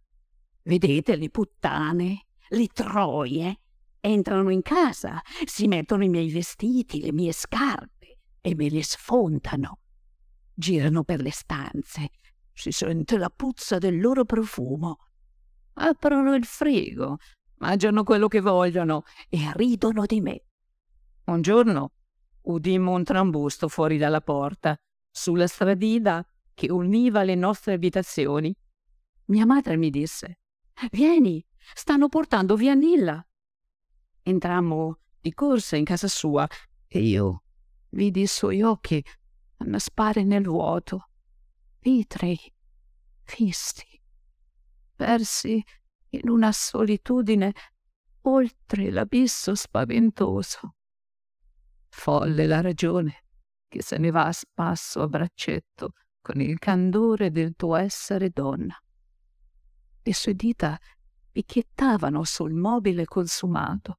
vedete 0.63 1.17
le 1.17 1.31
puttane, 1.31 2.27
le 2.51 2.67
troie, 2.69 3.59
entrano 3.99 4.51
in 4.51 4.63
casa, 4.63 5.21
si 5.47 5.67
mettono 5.67 6.05
i 6.05 6.09
miei 6.09 6.31
vestiti, 6.31 7.01
le 7.01 7.13
mie 7.13 7.33
scarpe 7.33 8.00
e 8.41 8.55
me 8.55 8.69
li 8.69 8.83
sfontano. 8.83 9.79
Girano 10.55 11.05
per 11.05 11.21
le 11.21 11.31
stanze, 11.31 12.11
si 12.53 12.71
sente 12.71 13.17
la 13.17 13.31
puzza 13.31 13.79
del 13.79 14.01
loro 14.01 14.25
profumo. 14.25 14.99
Aprono 15.75 16.35
il 16.35 16.45
frigo, 16.45 17.19
mangiano 17.59 18.03
quello 18.05 18.29
che 18.29 18.41
vogliono 18.41 19.05
e 19.29 19.51
ridono 19.55 20.05
di 20.05 20.21
me. 20.21 20.45
Un 21.25 21.41
giorno 21.43 21.93
udimmo 22.43 22.93
un 22.93 23.05
trambusto 23.05 23.69
fuori 23.69 23.97
dalla 23.97 24.21
porta, 24.21 24.77
sulla 25.11 25.47
stradina 25.47 26.25
che 26.55 26.71
univa 26.71 27.23
le 27.23 27.35
nostre 27.35 27.75
abitazioni. 27.75 28.55
Mia 29.27 29.47
madre 29.47 29.77
mi 29.77 29.91
disse: 29.91 30.41
Vieni, 30.91 31.45
stanno 31.75 32.09
portando 32.09 32.57
via 32.57 32.75
Nilla. 32.75 33.25
Entrammo 34.23 34.99
di 35.21 35.33
corsa 35.33 35.77
in 35.77 35.85
casa 35.85 36.09
sua 36.09 36.47
e 36.87 37.01
io 37.01 37.45
vidi 37.91 38.23
i 38.23 38.27
suoi 38.27 38.63
occhi 38.63 39.05
annaspare 39.59 40.25
nel 40.25 40.45
vuoto, 40.45 41.09
vitrei, 41.81 42.39
fisti, 43.23 44.01
persi 44.95 45.63
in 46.11 46.29
una 46.29 46.53
solitudine 46.53 47.53
oltre 48.23 48.91
l'abisso 48.91 49.55
spaventoso. 49.55 50.75
Folle 51.89 52.47
la 52.47 52.61
ragione 52.61 53.25
che 53.69 53.83
se 53.83 53.99
ne 53.99 54.11
va 54.11 54.27
a 54.27 54.33
spasso 54.33 55.03
a 55.03 55.07
braccetto 55.07 55.93
con 56.21 56.41
il 56.41 56.59
candore 56.59 57.31
del 57.31 57.55
tuo 57.55 57.77
essere 57.77 58.31
donna. 58.31 58.77
Le 60.03 60.15
sue 60.15 60.35
dita 60.35 60.79
picchiettavano 61.31 62.25
sul 62.25 62.53
mobile 62.53 63.05
consumato. 63.05 63.99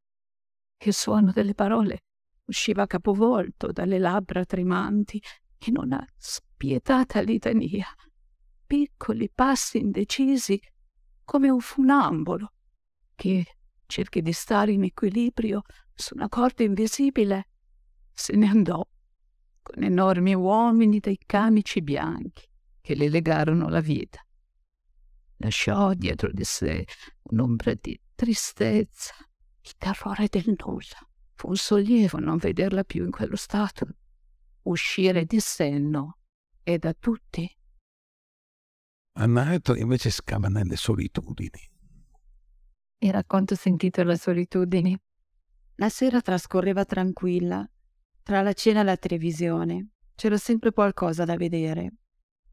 Il 0.84 0.94
suono 0.94 1.32
delle 1.32 1.54
parole 1.54 2.04
usciva 2.52 2.86
capovolto 2.86 3.72
dalle 3.72 3.98
labbra 3.98 4.46
tremanti 4.46 5.22
in 5.68 5.78
una 5.78 6.06
spietata 6.18 7.22
litania. 7.22 7.88
Piccoli 8.66 9.30
passi 9.34 9.80
indecisi 9.80 10.60
come 11.24 11.50
un 11.50 11.60
funambolo 11.60 12.54
che 13.16 13.46
cerchi 13.86 14.22
di 14.22 14.34
stare 14.34 14.74
in 14.74 14.84
equilibrio 14.84 15.62
su 15.94 16.14
una 16.14 16.30
corda 16.30 16.64
invisibile, 16.64 17.48
se 18.14 18.36
ne 18.36 18.48
andò 18.48 18.86
con 19.62 19.84
enormi 19.84 20.34
uomini 20.34 21.00
dai 21.00 21.20
camici 21.26 21.82
bianchi 21.82 22.48
che 22.82 22.96
le 22.96 23.10
legarono 23.10 23.70
la 23.70 23.82
vita. 23.82 24.20
Lasciò 25.38 25.94
dietro 25.94 26.32
di 26.32 26.44
sé 26.44 26.86
un'ombra 27.24 27.74
di 27.80 28.00
tristezza, 28.14 29.14
il 29.62 29.74
terrore 29.78 30.28
del 30.28 30.56
nulla 30.58 31.11
Fu 31.42 31.48
un 31.48 31.56
sollievo 31.56 32.20
non 32.20 32.38
vederla 32.38 32.84
più 32.84 33.04
in 33.04 33.10
quello 33.10 33.36
stato, 33.36 33.88
uscire 34.66 35.26
di 35.26 35.40
senno 35.40 36.20
e 36.62 36.78
da 36.78 36.94
tutti. 36.94 37.50
Annaetto 39.14 39.76
invece 39.76 40.12
scava 40.12 40.50
nelle 40.50 40.76
solitudini. 40.76 41.68
Il 43.00 43.12
racconto 43.12 43.56
sentito 43.56 44.02
alle 44.02 44.18
solitudini. 44.18 44.96
La 45.78 45.90
sera 45.90 46.22
trascorreva 46.22 46.86
tranquilla, 46.86 47.68
tra 48.22 48.44
la 48.44 48.54
cena 48.54 48.82
e 48.82 48.84
la 48.84 48.98
televisione. 48.98 49.94
C'era 50.14 50.38
sempre 50.38 50.72
qualcosa 50.72 51.26
da 51.26 51.38
vedere. 51.38 51.94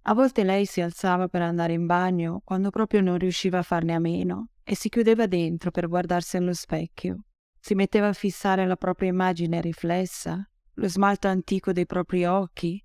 A 0.05 0.15
volte 0.15 0.45
lei 0.45 0.65
si 0.65 0.81
alzava 0.81 1.29
per 1.29 1.43
andare 1.43 1.75
in 1.75 1.85
bagno 1.85 2.41
quando 2.43 2.71
proprio 2.71 3.03
non 3.03 3.19
riusciva 3.19 3.59
a 3.59 3.63
farne 3.63 3.93
a 3.93 3.99
meno 3.99 4.53
e 4.65 4.75
si 4.75 4.89
chiudeva 4.89 5.27
dentro 5.27 5.71
per 5.71 5.89
guardarsi 5.89 6.39
allo 6.39 6.55
specchio. 6.55 7.25
Si 7.69 7.75
metteva 7.75 8.09
a 8.09 8.15
fissare 8.15 8.67
la 8.67 8.77
propria 8.77 9.11
immagine 9.11 9.61
riflessa, 9.61 10.43
lo 10.73 10.89
smalto 10.89 11.29
antico 11.29 11.71
dei 11.71 11.85
propri 11.85 12.25
occhi, 12.25 12.83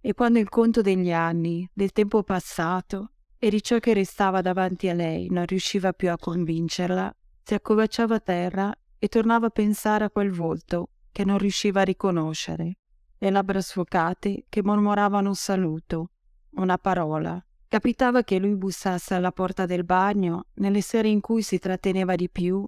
e 0.00 0.14
quando 0.14 0.40
il 0.40 0.48
conto 0.48 0.80
degli 0.80 1.12
anni, 1.12 1.70
del 1.72 1.92
tempo 1.92 2.24
passato 2.24 3.12
e 3.38 3.50
di 3.50 3.62
ciò 3.62 3.78
che 3.78 3.94
restava 3.94 4.40
davanti 4.40 4.88
a 4.88 4.94
lei 4.94 5.28
non 5.30 5.46
riusciva 5.46 5.92
più 5.92 6.10
a 6.10 6.18
convincerla, 6.18 7.16
si 7.40 7.54
accovacciava 7.54 8.16
a 8.16 8.18
terra 8.18 8.74
e 8.98 9.06
tornava 9.06 9.46
a 9.46 9.50
pensare 9.50 10.02
a 10.02 10.10
quel 10.10 10.32
volto 10.32 10.88
che 11.12 11.24
non 11.24 11.38
riusciva 11.38 11.82
a 11.82 11.84
riconoscere, 11.84 12.78
le 13.18 13.30
labbra 13.30 13.60
sfocate 13.60 14.46
che 14.48 14.60
mormoravano 14.60 15.28
un 15.28 15.36
saluto, 15.36 16.10
una 16.54 16.78
parola. 16.78 17.40
Capitava 17.68 18.24
che 18.24 18.40
lui 18.40 18.56
bussasse 18.56 19.14
alla 19.14 19.30
porta 19.30 19.66
del 19.66 19.84
bagno 19.84 20.46
nelle 20.54 20.80
sere 20.80 21.06
in 21.06 21.20
cui 21.20 21.42
si 21.42 21.60
tratteneva 21.60 22.16
di 22.16 22.28
più 22.28 22.66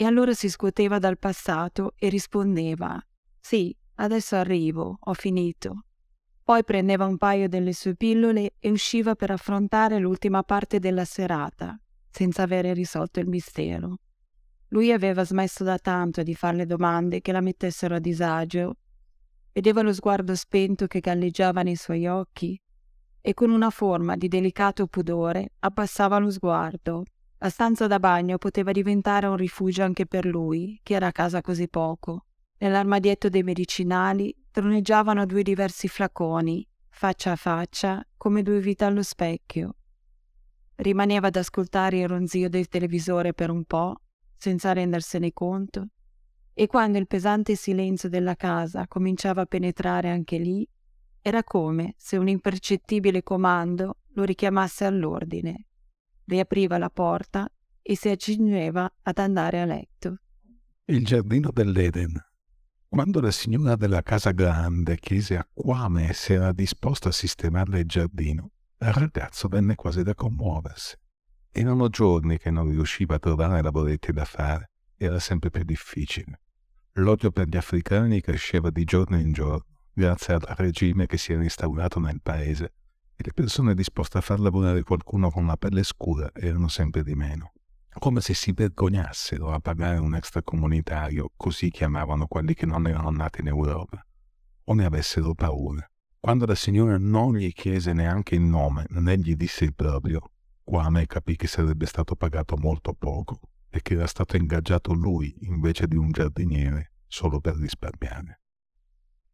e 0.00 0.04
allora 0.04 0.32
si 0.32 0.48
scuoteva 0.48 1.00
dal 1.00 1.18
passato 1.18 1.94
e 1.96 2.08
rispondeva 2.08 3.04
Sì, 3.40 3.76
adesso 3.96 4.36
arrivo, 4.36 4.96
ho 5.00 5.12
finito. 5.12 5.86
Poi 6.44 6.62
prendeva 6.62 7.04
un 7.04 7.16
paio 7.16 7.48
delle 7.48 7.72
sue 7.72 7.96
pillole 7.96 8.54
e 8.60 8.70
usciva 8.70 9.16
per 9.16 9.32
affrontare 9.32 9.98
l'ultima 9.98 10.44
parte 10.44 10.78
della 10.78 11.04
serata, 11.04 11.76
senza 12.10 12.44
avere 12.44 12.74
risolto 12.74 13.18
il 13.18 13.26
mistero. 13.26 13.98
Lui 14.68 14.92
aveva 14.92 15.24
smesso 15.24 15.64
da 15.64 15.78
tanto 15.78 16.22
di 16.22 16.36
farle 16.36 16.64
domande 16.64 17.20
che 17.20 17.32
la 17.32 17.40
mettessero 17.40 17.96
a 17.96 17.98
disagio. 17.98 18.76
Vedeva 19.52 19.82
lo 19.82 19.92
sguardo 19.92 20.36
spento 20.36 20.86
che 20.86 21.00
galleggiava 21.00 21.62
nei 21.62 21.74
suoi 21.74 22.06
occhi 22.06 22.56
e 23.20 23.34
con 23.34 23.50
una 23.50 23.70
forma 23.70 24.14
di 24.14 24.28
delicato 24.28 24.86
pudore 24.86 25.54
abbassava 25.58 26.18
lo 26.18 26.30
sguardo. 26.30 27.02
La 27.40 27.50
stanza 27.50 27.86
da 27.86 28.00
bagno 28.00 28.36
poteva 28.36 28.72
diventare 28.72 29.28
un 29.28 29.36
rifugio 29.36 29.84
anche 29.84 30.06
per 30.06 30.26
lui, 30.26 30.80
che 30.82 30.94
era 30.94 31.06
a 31.06 31.12
casa 31.12 31.40
così 31.40 31.68
poco. 31.68 32.24
Nell'armadietto 32.58 33.28
dei 33.28 33.44
medicinali 33.44 34.34
troneggiavano 34.50 35.24
due 35.24 35.44
diversi 35.44 35.86
flaconi, 35.86 36.68
faccia 36.88 37.30
a 37.30 37.36
faccia, 37.36 38.04
come 38.16 38.42
due 38.42 38.58
vite 38.58 38.84
allo 38.84 39.04
specchio. 39.04 39.76
Rimaneva 40.74 41.28
ad 41.28 41.36
ascoltare 41.36 42.00
il 42.00 42.08
ronzio 42.08 42.48
del 42.48 42.66
televisore 42.66 43.32
per 43.34 43.50
un 43.50 43.62
po', 43.64 44.00
senza 44.36 44.72
rendersene 44.72 45.32
conto, 45.32 45.90
e 46.52 46.66
quando 46.66 46.98
il 46.98 47.06
pesante 47.06 47.54
silenzio 47.54 48.08
della 48.08 48.34
casa 48.34 48.88
cominciava 48.88 49.42
a 49.42 49.46
penetrare 49.46 50.10
anche 50.10 50.38
lì, 50.38 50.68
era 51.22 51.44
come 51.44 51.94
se 51.96 52.16
un 52.16 52.26
impercettibile 52.26 53.22
comando 53.22 53.98
lo 54.14 54.24
richiamasse 54.24 54.84
all'ordine. 54.84 55.67
Riapriva 56.28 56.76
la 56.76 56.90
porta 56.90 57.50
e 57.80 57.96
si 57.96 58.10
accingeva 58.10 58.92
ad 59.02 59.18
andare 59.18 59.62
a 59.62 59.64
letto. 59.64 60.18
Il 60.84 61.02
giardino 61.02 61.50
dell'Eden. 61.50 62.22
Quando 62.86 63.22
la 63.22 63.30
signora 63.30 63.76
della 63.76 64.02
casa 64.02 64.32
grande 64.32 64.98
chiese 64.98 65.38
a 65.38 65.48
Quame 65.50 66.12
se 66.12 66.34
era 66.34 66.52
disposta 66.52 67.08
a 67.08 67.12
sistemarle 67.12 67.80
il 67.80 67.86
giardino, 67.86 68.50
il 68.78 68.92
ragazzo 68.92 69.48
venne 69.48 69.74
quasi 69.74 70.02
da 70.02 70.14
commuoversi. 70.14 70.96
Erano 71.50 71.88
giorni 71.88 72.36
che 72.36 72.50
non 72.50 72.68
riusciva 72.68 73.14
a 73.14 73.18
trovare 73.18 73.62
lavoretti 73.62 74.12
da 74.12 74.26
fare, 74.26 74.72
era 74.98 75.18
sempre 75.20 75.48
più 75.48 75.64
difficile. 75.64 76.42
L'odio 76.98 77.30
per 77.30 77.48
gli 77.48 77.56
africani 77.56 78.20
cresceva 78.20 78.68
di 78.68 78.84
giorno 78.84 79.18
in 79.18 79.32
giorno 79.32 79.64
grazie 79.94 80.34
al 80.34 80.42
regime 80.56 81.06
che 81.06 81.16
si 81.16 81.32
era 81.32 81.42
instaurato 81.42 81.98
nel 81.98 82.20
paese, 82.20 82.74
e 83.20 83.24
le 83.24 83.32
persone 83.32 83.74
disposte 83.74 84.18
a 84.18 84.20
far 84.20 84.38
lavorare 84.38 84.84
qualcuno 84.84 85.28
con 85.28 85.44
la 85.44 85.56
pelle 85.56 85.82
scura 85.82 86.30
erano 86.32 86.68
sempre 86.68 87.02
di 87.02 87.16
meno. 87.16 87.50
Come 87.98 88.20
se 88.20 88.32
si 88.32 88.52
vergognassero 88.52 89.50
a 89.50 89.58
pagare 89.58 89.98
un 89.98 90.14
extracomunitario, 90.14 91.32
così 91.36 91.68
chiamavano 91.68 92.28
quelli 92.28 92.54
che 92.54 92.64
non 92.64 92.86
erano 92.86 93.10
nati 93.10 93.40
in 93.40 93.48
Europa, 93.48 94.00
o 94.62 94.72
ne 94.72 94.84
avessero 94.84 95.34
paura. 95.34 95.84
Quando 96.20 96.46
la 96.46 96.54
signora 96.54 96.96
non 96.96 97.34
gli 97.34 97.52
chiese 97.52 97.92
neanche 97.92 98.36
il 98.36 98.42
nome, 98.42 98.84
né 98.90 99.18
gli 99.18 99.34
disse 99.34 99.64
il 99.64 99.74
proprio, 99.74 100.30
Kwame 100.62 101.06
capì 101.06 101.34
che 101.34 101.48
sarebbe 101.48 101.86
stato 101.86 102.14
pagato 102.14 102.56
molto 102.56 102.92
poco 102.92 103.40
e 103.68 103.82
che 103.82 103.94
era 103.94 104.06
stato 104.06 104.36
ingaggiato 104.36 104.92
lui 104.92 105.34
invece 105.40 105.88
di 105.88 105.96
un 105.96 106.12
giardiniere 106.12 106.92
solo 107.08 107.40
per 107.40 107.56
risparmiare. 107.56 108.42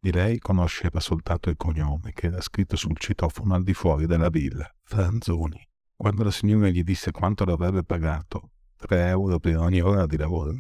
Di 0.05 0.13
lei 0.13 0.39
conosceva 0.39 1.01
soltanto 1.01 1.49
il 1.49 1.57
cognome 1.57 2.13
che 2.13 2.27
era 2.27 2.43
scritto 2.43 2.77
sul 2.77 2.99
citofono 2.99 3.55
al 3.55 3.63
di 3.63 3.73
fuori 3.73 4.05
della 4.05 4.29
villa, 4.29 4.71
Franzoni. 4.83 5.67
Quando 5.97 6.25
la 6.25 6.31
signora 6.31 6.69
gli 6.69 6.83
disse 6.83 7.11
quanto 7.11 7.47
l'avrebbe 7.47 7.85
pagato, 7.85 8.51
tre 8.77 9.07
euro 9.07 9.39
per 9.39 9.57
ogni 9.57 9.81
ora 9.81 10.05
di 10.05 10.19
lavoro, 10.19 10.59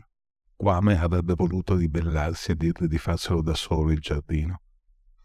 Quame 0.56 0.98
avrebbe 0.98 1.34
voluto 1.34 1.76
ribellarsi 1.76 2.52
e 2.52 2.54
dirle 2.54 2.88
di 2.88 2.96
farselo 2.96 3.42
da 3.42 3.52
solo 3.52 3.92
il 3.92 3.98
giardino, 3.98 4.62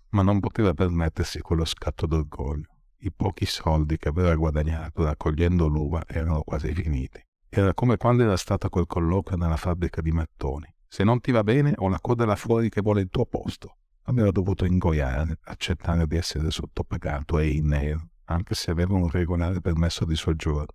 ma 0.10 0.22
non 0.22 0.42
poteva 0.42 0.74
permettersi 0.74 1.40
quello 1.40 1.64
scatto 1.64 2.06
d'orgoglio. 2.06 2.68
I 2.98 3.14
pochi 3.14 3.46
soldi 3.46 3.96
che 3.96 4.10
aveva 4.10 4.36
guadagnato 4.36 5.06
raccogliendo 5.06 5.66
l'uva 5.68 6.04
erano 6.06 6.42
quasi 6.42 6.74
finiti. 6.74 7.26
Era 7.48 7.74
come 7.74 7.96
quando 7.96 8.24
era 8.24 8.36
stata 8.36 8.68
quel 8.68 8.86
colloquio 8.86 9.38
nella 9.38 9.56
fabbrica 9.56 10.02
di 10.02 10.12
mattoni. 10.12 10.68
Se 10.90 11.06
non 11.06 11.22
ti 11.22 11.32
va 11.32 11.46
bene, 11.46 11.72
ho 11.78 11.88
la 11.88 12.02
coda 12.02 12.26
là 12.26 12.36
fuori 12.36 12.68
che 12.68 12.82
vuole 12.82 13.00
il 13.00 13.10
tuo 13.10 13.26
posto 13.26 13.76
aveva 14.04 14.32
dovuto 14.32 14.66
ingoiare, 14.66 15.40
accettare 15.44 16.08
di 16.08 16.18
essere 16.18 16.52
sottopagato 16.52 17.40
e 17.40 17.50
in 17.50 17.68
nero, 17.68 18.10
anche 18.26 18.56
se 18.56 18.72
aveva 18.72 18.96
un 18.96 19.10
regolare 19.10 19.62
permesso 19.62 20.06
di 20.06 20.16
soggiorno, 20.16 20.74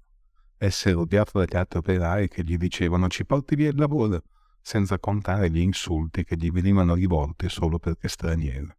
essere 0.57 0.95
odiato 0.95 1.39
dagli 1.39 1.57
altri 1.57 1.79
operai 1.79 2.29
che 2.29 2.43
gli 2.43 2.57
dicevano 2.57 3.09
ci 3.09 3.25
porti 3.25 3.55
via 3.55 3.71
il 3.71 3.77
lavoro, 3.77 4.23
senza 4.61 4.99
contare 4.99 5.51
gli 5.51 5.59
insulti 5.59 6.25
che 6.25 6.37
gli 6.37 6.51
venivano 6.51 6.95
rivolti 6.95 7.49
solo 7.49 7.79
perché 7.79 8.09
straniero. 8.09 8.77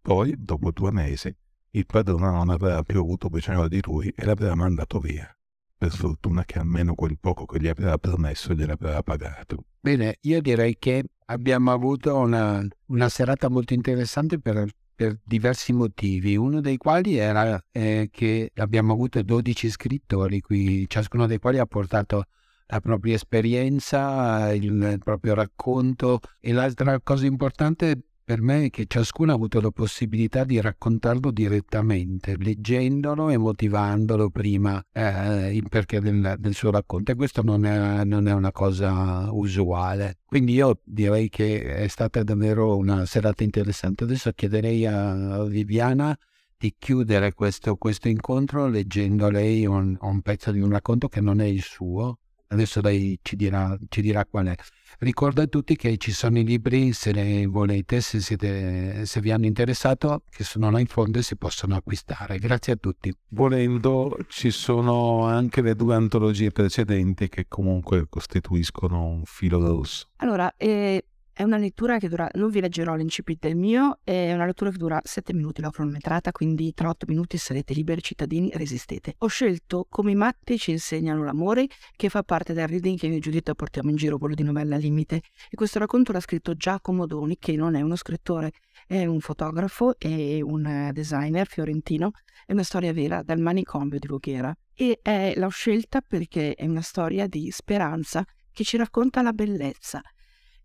Poi, 0.00 0.34
dopo 0.38 0.70
due 0.70 0.92
mesi, 0.92 1.34
il 1.70 1.84
padrone 1.84 2.30
non 2.30 2.48
aveva 2.48 2.82
più 2.82 3.00
avuto 3.00 3.28
bisogno 3.28 3.66
di 3.66 3.80
lui 3.82 4.08
e 4.08 4.24
l'aveva 4.24 4.54
mandato 4.54 5.00
via. 5.00 5.28
Per 5.76 5.90
fortuna 5.90 6.44
che 6.44 6.58
almeno 6.58 6.94
quel 6.94 7.18
poco 7.18 7.44
che 7.44 7.60
gli 7.60 7.68
aveva 7.68 7.98
permesso 7.98 8.54
gliel'aveva 8.54 9.02
pagato. 9.02 9.64
Bene, 9.86 10.16
io 10.22 10.40
direi 10.40 10.78
che 10.80 11.04
abbiamo 11.26 11.70
avuto 11.70 12.16
una, 12.16 12.60
una 12.86 13.08
serata 13.08 13.48
molto 13.48 13.72
interessante 13.72 14.40
per, 14.40 14.66
per, 14.92 15.20
diversi 15.22 15.72
motivi, 15.72 16.36
uno 16.36 16.60
dei 16.60 16.76
quali 16.76 17.14
era 17.14 17.64
eh, 17.70 18.08
che 18.10 18.50
abbiamo 18.56 18.94
avuto 18.94 19.22
12 19.22 19.70
scrittori 19.70 20.40
qui, 20.40 20.88
ciascuno 20.88 21.28
dei 21.28 21.38
quali 21.38 21.58
ha 21.58 21.66
portato 21.66 22.24
la 22.66 22.80
propria 22.80 23.14
esperienza, 23.14 24.52
il, 24.52 24.64
il 24.64 24.98
proprio 25.04 25.34
racconto 25.34 26.18
e 26.40 26.52
l'altra 26.52 26.98
cosa 27.00 27.26
importante 27.26 27.96
per 28.26 28.42
me 28.42 28.64
è 28.64 28.70
che 28.70 28.86
ciascuno 28.88 29.30
ha 29.30 29.36
avuto 29.36 29.60
la 29.60 29.70
possibilità 29.70 30.42
di 30.42 30.60
raccontarlo 30.60 31.30
direttamente, 31.30 32.36
leggendolo 32.36 33.30
e 33.30 33.36
motivandolo 33.36 34.30
prima 34.30 34.84
eh, 34.90 35.54
il 35.54 35.68
perché 35.68 36.00
del, 36.00 36.34
del, 36.36 36.52
suo 36.52 36.72
racconto. 36.72 37.12
E 37.12 37.14
questo 37.14 37.42
non 37.44 37.64
è, 37.64 38.02
non 38.02 38.26
è, 38.26 38.32
una 38.32 38.50
cosa 38.50 39.30
usuale. 39.30 40.18
Quindi 40.26 40.54
io 40.54 40.80
direi 40.82 41.28
che 41.28 41.76
è 41.76 41.86
stata 41.86 42.24
davvero 42.24 42.76
una 42.76 43.06
serata 43.06 43.44
interessante. 43.44 44.02
Adesso 44.02 44.32
chiederei 44.32 44.84
a 44.86 45.44
Viviana 45.44 46.18
di 46.58 46.74
chiudere 46.76 47.32
questo, 47.32 47.76
questo 47.76 48.08
incontro 48.08 48.66
leggendo 48.66 49.30
lei 49.30 49.66
un, 49.66 49.96
un 50.00 50.20
pezzo 50.22 50.50
di 50.50 50.58
un 50.58 50.70
racconto 50.70 51.06
che 51.06 51.20
non 51.20 51.40
è 51.40 51.46
il 51.46 51.62
suo. 51.62 52.18
Adesso 52.48 52.80
lei 52.80 53.20
ci 53.22 53.36
dirà, 53.36 53.78
ci 53.88 54.00
dirà 54.00 54.24
qual 54.24 54.46
è. 54.46 54.54
Ricordo 54.98 55.42
a 55.42 55.46
tutti 55.46 55.76
che 55.76 55.96
ci 55.98 56.12
sono 56.12 56.38
i 56.38 56.44
libri, 56.44 56.92
se 56.92 57.12
ne 57.12 57.46
volete, 57.46 58.00
se, 58.00 58.20
siete, 58.20 59.04
se 59.04 59.20
vi 59.20 59.30
hanno 59.30 59.46
interessato, 59.46 60.22
che 60.30 60.44
sono 60.44 60.70
là 60.70 60.80
in 60.80 60.86
fondo 60.86 61.18
e 61.18 61.22
si 61.22 61.36
possono 61.36 61.74
acquistare. 61.74 62.38
Grazie 62.38 62.74
a 62.74 62.76
tutti. 62.76 63.14
Volendo, 63.28 64.16
ci 64.28 64.50
sono 64.50 65.24
anche 65.26 65.60
le 65.60 65.74
due 65.74 65.94
antologie 65.94 66.50
precedenti 66.50 67.28
che 67.28 67.46
comunque 67.48 68.06
costituiscono 68.08 69.06
un 69.06 69.22
filo 69.24 69.60
rosso. 69.60 70.08
Allora, 70.16 70.54
eh, 70.56 71.05
È 71.38 71.42
una 71.42 71.58
lettura 71.58 71.98
che 71.98 72.08
dura, 72.08 72.26
non 72.36 72.48
vi 72.48 72.62
leggerò 72.62 72.94
l'incipit 72.94 73.40
del 73.40 73.56
mio, 73.56 73.98
è 74.02 74.32
una 74.32 74.46
lettura 74.46 74.70
che 74.70 74.78
dura 74.78 74.98
7 75.04 75.34
minuti, 75.34 75.60
l'ho 75.60 75.68
cronometrata, 75.68 76.32
quindi 76.32 76.72
tra 76.72 76.88
8 76.88 77.04
minuti 77.08 77.36
sarete 77.36 77.74
liberi 77.74 78.00
cittadini, 78.00 78.50
resistete. 78.54 79.16
Ho 79.18 79.26
scelto 79.26 79.84
Come 79.86 80.12
i 80.12 80.14
matti 80.14 80.56
ci 80.56 80.70
insegnano 80.70 81.24
l'amore, 81.24 81.66
che 81.94 82.08
fa 82.08 82.22
parte 82.22 82.54
del 82.54 82.66
reading 82.66 82.98
che 82.98 83.08
io 83.08 83.16
e 83.16 83.18
Giuditta 83.18 83.54
portiamo 83.54 83.90
in 83.90 83.96
giro, 83.96 84.16
quello 84.16 84.34
di 84.34 84.44
Novella 84.44 84.78
Limite. 84.78 85.16
E 85.50 85.56
questo 85.56 85.78
racconto 85.78 86.10
l'ha 86.10 86.20
scritto 86.20 86.54
Giacomo 86.54 87.04
Doni, 87.04 87.36
che 87.38 87.54
non 87.54 87.74
è 87.74 87.82
uno 87.82 87.96
scrittore, 87.96 88.52
è 88.86 89.04
un 89.04 89.20
fotografo 89.20 89.98
e 89.98 90.40
un 90.40 90.64
eh, 90.64 90.92
designer 90.94 91.46
fiorentino. 91.46 92.12
È 92.46 92.52
una 92.52 92.62
storia 92.62 92.94
vera 92.94 93.22
dal 93.22 93.40
manicomio 93.40 93.98
di 93.98 94.06
Voghera. 94.06 94.56
E 94.72 95.00
è, 95.02 95.34
l'ho 95.36 95.50
scelta 95.50 96.00
perché 96.00 96.54
è 96.54 96.64
una 96.64 96.80
storia 96.80 97.26
di 97.26 97.50
speranza 97.50 98.24
che 98.50 98.64
ci 98.64 98.78
racconta 98.78 99.20
la 99.20 99.32
bellezza 99.32 100.00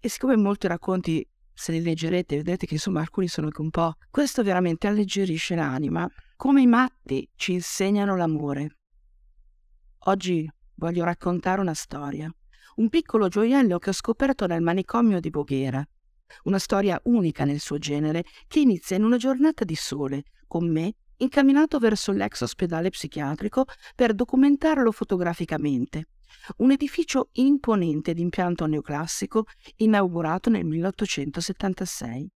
e 0.04 0.10
siccome 0.10 0.36
molti 0.36 0.66
racconti, 0.68 1.26
se 1.54 1.72
li 1.72 1.82
leggerete, 1.82 2.38
vedrete 2.38 2.66
che 2.66 2.74
insomma 2.74 3.02
alcuni 3.02 3.28
sono 3.28 3.48
anche 3.48 3.62
un 3.62 3.70
po'... 3.70 3.94
Questo 4.10 4.42
veramente 4.42 4.88
alleggerisce 4.88 5.54
l'anima. 5.54 6.10
Come 6.36 6.62
i 6.64 6.66
matti 6.66 7.30
ci 7.36 7.54
insegnano 7.54 8.16
l'amore. 8.16 8.78
Oggi 10.06 10.50
voglio 10.74 11.04
raccontare 11.04 11.62
una 11.62 11.76
storia. 11.76 12.34
Un 12.78 12.90
piccolo 12.90 13.28
gioiello 13.28 13.78
che 13.78 13.90
ho 13.92 13.94
scoperto 13.94 14.48
nel 14.48 14.62
manicomio 14.62 15.20
di 15.20 15.30
Voghera. 15.30 15.88
Una 16.46 16.58
storia 16.58 17.00
unica 17.04 17.46
nel 17.46 17.60
suo 17.60 17.78
genere 17.78 18.24
che 18.48 18.60
inizia 18.60 18.96
in 18.96 19.04
una 19.04 19.18
giornata 19.18 19.64
di 19.64 19.76
sole, 19.76 20.24
con 20.48 20.68
me 20.68 20.96
incamminato 21.18 21.78
verso 21.78 22.12
l'ex 22.12 22.42
ospedale 22.42 22.90
psichiatrico 22.90 23.66
per 23.94 24.16
documentarlo 24.16 24.92
fotograficamente 24.92 26.08
un 26.58 26.72
edificio 26.72 27.30
imponente 27.34 28.14
di 28.14 28.22
impianto 28.22 28.66
neoclassico 28.66 29.46
inaugurato 29.78 30.50
nel 30.50 30.66
1876. 30.66 32.32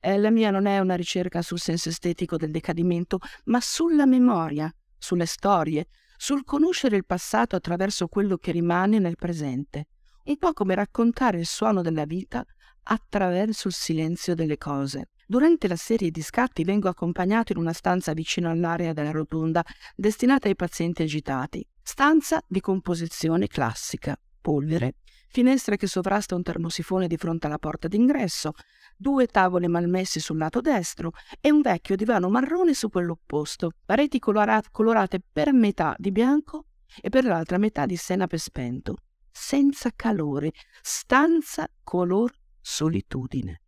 Eh, 0.00 0.18
la 0.18 0.30
mia 0.30 0.50
non 0.50 0.66
è 0.66 0.78
una 0.78 0.94
ricerca 0.94 1.42
sul 1.42 1.58
senso 1.58 1.88
estetico 1.88 2.36
del 2.36 2.50
decadimento, 2.50 3.18
ma 3.44 3.60
sulla 3.60 4.06
memoria, 4.06 4.72
sulle 4.98 5.26
storie, 5.26 5.88
sul 6.16 6.44
conoscere 6.44 6.96
il 6.96 7.04
passato 7.04 7.56
attraverso 7.56 8.06
quello 8.06 8.36
che 8.36 8.52
rimane 8.52 8.98
nel 8.98 9.16
presente, 9.16 9.88
un 10.24 10.36
po' 10.36 10.52
come 10.52 10.74
raccontare 10.74 11.38
il 11.38 11.46
suono 11.46 11.82
della 11.82 12.04
vita 12.04 12.44
attraverso 12.84 13.68
il 13.68 13.74
silenzio 13.74 14.34
delle 14.34 14.56
cose. 14.56 15.10
Durante 15.26 15.66
la 15.66 15.76
serie 15.76 16.10
di 16.10 16.22
scatti 16.22 16.62
vengo 16.62 16.88
accompagnato 16.88 17.52
in 17.52 17.58
una 17.58 17.72
stanza 17.72 18.12
vicino 18.12 18.48
all'area 18.48 18.92
della 18.92 19.10
rotonda 19.10 19.64
destinata 19.96 20.46
ai 20.46 20.54
pazienti 20.54 21.02
agitati. 21.02 21.66
Stanza 21.88 22.42
di 22.48 22.60
composizione 22.60 23.46
classica, 23.46 24.18
polvere, 24.40 24.96
finestra 25.28 25.76
che 25.76 25.86
sovrasta 25.86 26.34
un 26.34 26.42
termosifone 26.42 27.06
di 27.06 27.16
fronte 27.16 27.46
alla 27.46 27.60
porta 27.60 27.86
d'ingresso, 27.86 28.54
due 28.96 29.28
tavole 29.28 29.68
malmesse 29.68 30.18
sul 30.18 30.36
lato 30.36 30.60
destro 30.60 31.12
e 31.40 31.52
un 31.52 31.60
vecchio 31.60 31.94
divano 31.94 32.28
marrone 32.28 32.74
su 32.74 32.90
quello 32.90 33.12
opposto, 33.12 33.70
pareti 33.84 34.18
colorate, 34.18 35.22
per 35.32 35.52
metà 35.52 35.94
di 35.96 36.10
bianco 36.10 36.66
e 37.00 37.08
per 37.08 37.24
l'altra 37.24 37.56
metà 37.56 37.86
di 37.86 37.96
senape 37.96 38.36
spento, 38.36 38.96
senza 39.30 39.90
calore, 39.94 40.50
stanza 40.82 41.70
color 41.84 42.34
solitudine. 42.60 43.62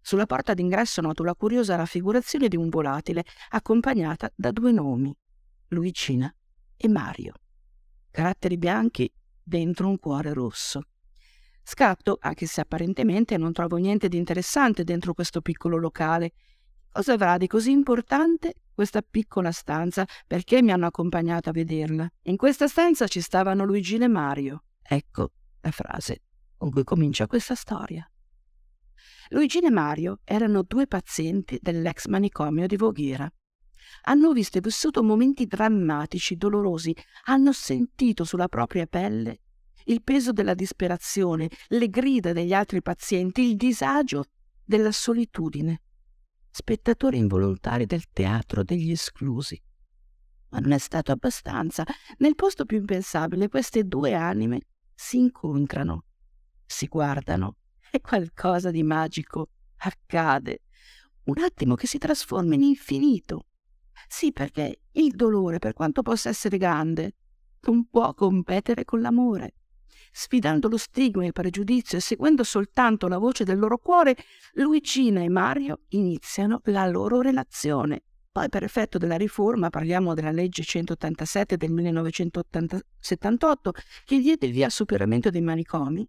Sulla 0.00 0.26
porta 0.26 0.54
d'ingresso 0.54 1.00
noto 1.00 1.24
la 1.24 1.34
curiosa 1.34 1.74
raffigurazione 1.74 2.46
di 2.46 2.56
un 2.56 2.68
volatile 2.68 3.24
accompagnata 3.48 4.30
da 4.32 4.52
due 4.52 4.70
nomi, 4.70 5.12
Luigina 5.68 6.32
e 6.76 6.88
Mario 6.88 7.34
caratteri 8.14 8.56
bianchi 8.56 9.12
dentro 9.42 9.88
un 9.88 9.98
cuore 9.98 10.32
rosso. 10.32 10.82
Scatto, 11.64 12.16
anche 12.20 12.46
se 12.46 12.60
apparentemente 12.60 13.36
non 13.36 13.52
trovo 13.52 13.76
niente 13.76 14.08
di 14.08 14.16
interessante 14.16 14.84
dentro 14.84 15.14
questo 15.14 15.40
piccolo 15.40 15.78
locale. 15.78 16.30
Cosa 16.92 17.14
avrà 17.14 17.36
di 17.38 17.48
così 17.48 17.72
importante 17.72 18.54
questa 18.72 19.02
piccola 19.02 19.50
stanza? 19.50 20.06
Perché 20.28 20.62
mi 20.62 20.70
hanno 20.70 20.86
accompagnato 20.86 21.48
a 21.48 21.52
vederla? 21.52 22.08
In 22.24 22.36
questa 22.36 22.68
stanza 22.68 23.08
ci 23.08 23.20
stavano 23.20 23.64
Luigino 23.64 24.04
e 24.04 24.08
Mario. 24.08 24.62
Ecco 24.80 25.32
la 25.62 25.72
frase 25.72 26.22
con 26.56 26.70
cui 26.70 26.84
comincia 26.84 27.26
questa 27.26 27.56
storia. 27.56 28.08
Luigino 29.30 29.66
e 29.66 29.70
Mario 29.70 30.20
erano 30.22 30.62
due 30.62 30.86
pazienti 30.86 31.58
dell'ex 31.60 32.06
manicomio 32.06 32.68
di 32.68 32.76
Voghera 32.76 33.28
hanno 34.02 34.32
visto 34.32 34.58
e 34.58 34.60
vissuto 34.60 35.02
momenti 35.02 35.46
drammatici, 35.46 36.36
dolorosi, 36.36 36.94
hanno 37.24 37.52
sentito 37.52 38.24
sulla 38.24 38.48
propria 38.48 38.86
pelle 38.86 39.38
il 39.86 40.02
peso 40.02 40.32
della 40.32 40.54
disperazione, 40.54 41.50
le 41.68 41.88
grida 41.88 42.32
degli 42.32 42.52
altri 42.52 42.80
pazienti, 42.80 43.42
il 43.42 43.56
disagio 43.56 44.24
della 44.64 44.92
solitudine. 44.92 45.82
Spettatori 46.50 47.18
involontari 47.18 47.84
del 47.84 48.04
teatro 48.12 48.62
degli 48.62 48.90
esclusi. 48.90 49.60
Ma 50.50 50.60
non 50.60 50.72
è 50.72 50.78
stato 50.78 51.10
abbastanza. 51.12 51.84
Nel 52.18 52.36
posto 52.36 52.64
più 52.64 52.78
impensabile 52.78 53.48
queste 53.48 53.84
due 53.84 54.14
anime 54.14 54.60
si 54.94 55.18
incontrano, 55.18 56.04
si 56.64 56.86
guardano 56.86 57.56
e 57.90 58.00
qualcosa 58.00 58.70
di 58.70 58.82
magico 58.82 59.50
accade. 59.78 60.60
Un 61.24 61.38
attimo 61.38 61.74
che 61.74 61.86
si 61.86 61.98
trasforma 61.98 62.54
in 62.54 62.62
infinito, 62.62 63.46
sì, 64.08 64.32
perché 64.32 64.80
il 64.92 65.14
dolore, 65.14 65.58
per 65.58 65.72
quanto 65.72 66.02
possa 66.02 66.28
essere 66.28 66.58
grande, 66.58 67.14
non 67.62 67.88
può 67.88 68.12
competere 68.14 68.84
con 68.84 69.00
l'amore. 69.00 69.54
Sfidando 70.12 70.68
lo 70.68 70.76
stigma 70.76 71.24
e 71.24 71.26
il 71.26 71.32
pregiudizio 71.32 71.98
e 71.98 72.00
seguendo 72.00 72.44
soltanto 72.44 73.08
la 73.08 73.18
voce 73.18 73.42
del 73.44 73.58
loro 73.58 73.78
cuore, 73.78 74.16
Luigina 74.54 75.22
e 75.22 75.28
Mario 75.28 75.80
iniziano 75.88 76.60
la 76.64 76.86
loro 76.86 77.20
relazione. 77.20 78.04
Poi, 78.30 78.48
per 78.48 78.62
effetto 78.64 78.98
della 78.98 79.16
riforma, 79.16 79.70
parliamo 79.70 80.14
della 80.14 80.32
legge 80.32 80.62
187 80.62 81.56
del 81.56 81.70
1978, 81.70 83.72
che 84.04 84.18
diede 84.18 84.48
via 84.48 84.66
al 84.66 84.72
superamento 84.72 85.30
dei 85.30 85.40
manicomi, 85.40 86.06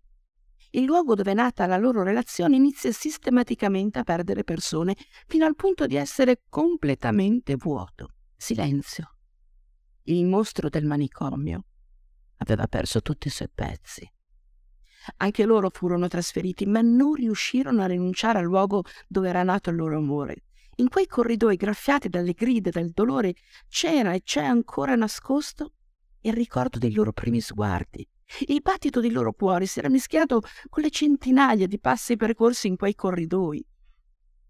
il 0.76 0.84
luogo 0.84 1.16
dove 1.16 1.32
è 1.32 1.34
nata 1.34 1.66
la 1.66 1.78
loro 1.78 2.04
relazione 2.04 2.58
inizia 2.58 2.92
sistematicamente 2.92 4.00
a 4.00 4.04
perdere 4.04 4.44
persone 4.44 4.96
fino 5.26 5.46
al 5.46 5.56
punto 5.56 5.88
di 5.88 5.96
essere 5.96 6.42
completamente 6.50 7.56
vuoto. 7.56 8.10
Silenzio. 8.36 9.16
Il 10.04 10.26
mostro 10.26 10.70
del 10.70 10.86
manicomio 10.86 11.66
aveva 12.38 12.68
perso 12.68 13.02
tutti 13.02 13.28
i 13.28 13.32
suoi 13.32 13.50
pezzi. 13.54 14.10
Anche 15.18 15.46
loro 15.46 15.70
furono 15.70 16.08
trasferiti, 16.08 16.66
ma 16.66 16.82
non 16.82 17.14
riuscirono 17.14 17.82
a 17.82 17.88
rinunciare 17.88 18.40
al 18.40 18.46
luogo 18.46 18.84
dove 19.08 19.30
era 19.30 19.44
nato 19.44 19.70
il 19.70 19.78
loro 19.78 19.98
amore. 19.98 20.44
In 20.78 20.90
quei 20.90 21.08
corridoi 21.08 21.56
graffiati 21.56 22.10
dalle 22.10 22.34
grida 22.34 22.70
del 22.70 22.92
dolore 22.92 23.36
c'era 23.70 24.14
e 24.14 24.24
c'è 24.24 24.44
ancora 24.44 24.96
nascosto 24.96 25.74
il 26.22 26.34
ricordo 26.34 26.80
dei 26.80 26.92
loro 26.92 27.14
primi 27.14 27.40
sguardi, 27.40 28.06
il 28.48 28.62
battito 28.62 29.00
dei 29.00 29.12
loro 29.12 29.34
cuori 29.34 29.66
si 29.66 29.80
era 29.80 29.90
mischiato 29.90 30.42
con 30.70 30.84
le 30.84 30.90
centinaia 30.90 31.68
di 31.68 31.80
passi 31.80 32.16
percorsi 32.16 32.68
in 32.68 32.76
quei 32.76 32.96
corridoi. 32.96 33.66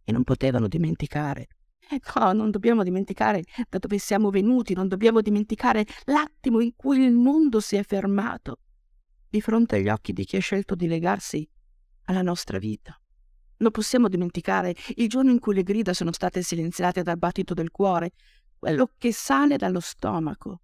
E 0.03 0.11
non 0.11 0.23
potevano 0.23 0.67
dimenticare. 0.67 1.47
E 1.89 2.01
no, 2.15 2.31
non 2.33 2.49
dobbiamo 2.49 2.83
dimenticare 2.83 3.43
da 3.69 3.77
dove 3.77 3.99
siamo 3.99 4.29
venuti, 4.31 4.73
non 4.73 4.87
dobbiamo 4.87 5.21
dimenticare 5.21 5.85
l'attimo 6.05 6.59
in 6.59 6.75
cui 6.75 7.03
il 7.03 7.13
mondo 7.13 7.59
si 7.59 7.75
è 7.75 7.83
fermato 7.83 8.59
di 9.29 9.41
fronte 9.41 9.75
agli 9.75 9.89
occhi 9.89 10.13
di 10.13 10.23
chi 10.23 10.37
ha 10.37 10.39
scelto 10.39 10.75
di 10.75 10.87
legarsi 10.87 11.47
alla 12.05 12.21
nostra 12.21 12.57
vita. 12.57 12.99
Non 13.57 13.71
possiamo 13.71 14.07
dimenticare 14.07 14.75
il 14.95 15.07
giorno 15.09 15.31
in 15.31 15.39
cui 15.39 15.53
le 15.53 15.63
grida 15.63 15.93
sono 15.93 16.11
state 16.11 16.41
silenziate 16.41 17.03
dal 17.03 17.17
battito 17.17 17.53
del 17.53 17.69
cuore, 17.69 18.13
quello 18.57 18.91
che 18.97 19.13
sale 19.13 19.57
dallo 19.57 19.79
stomaco, 19.79 20.61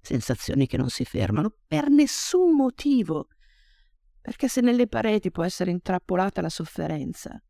sensazioni 0.00 0.66
che 0.66 0.76
non 0.76 0.90
si 0.90 1.04
fermano 1.04 1.52
per 1.66 1.88
nessun 1.88 2.54
motivo, 2.54 3.28
perché 4.20 4.48
se 4.48 4.60
nelle 4.60 4.86
pareti 4.86 5.30
può 5.30 5.44
essere 5.44 5.70
intrappolata 5.70 6.40
la 6.40 6.48
sofferenza, 6.48 7.40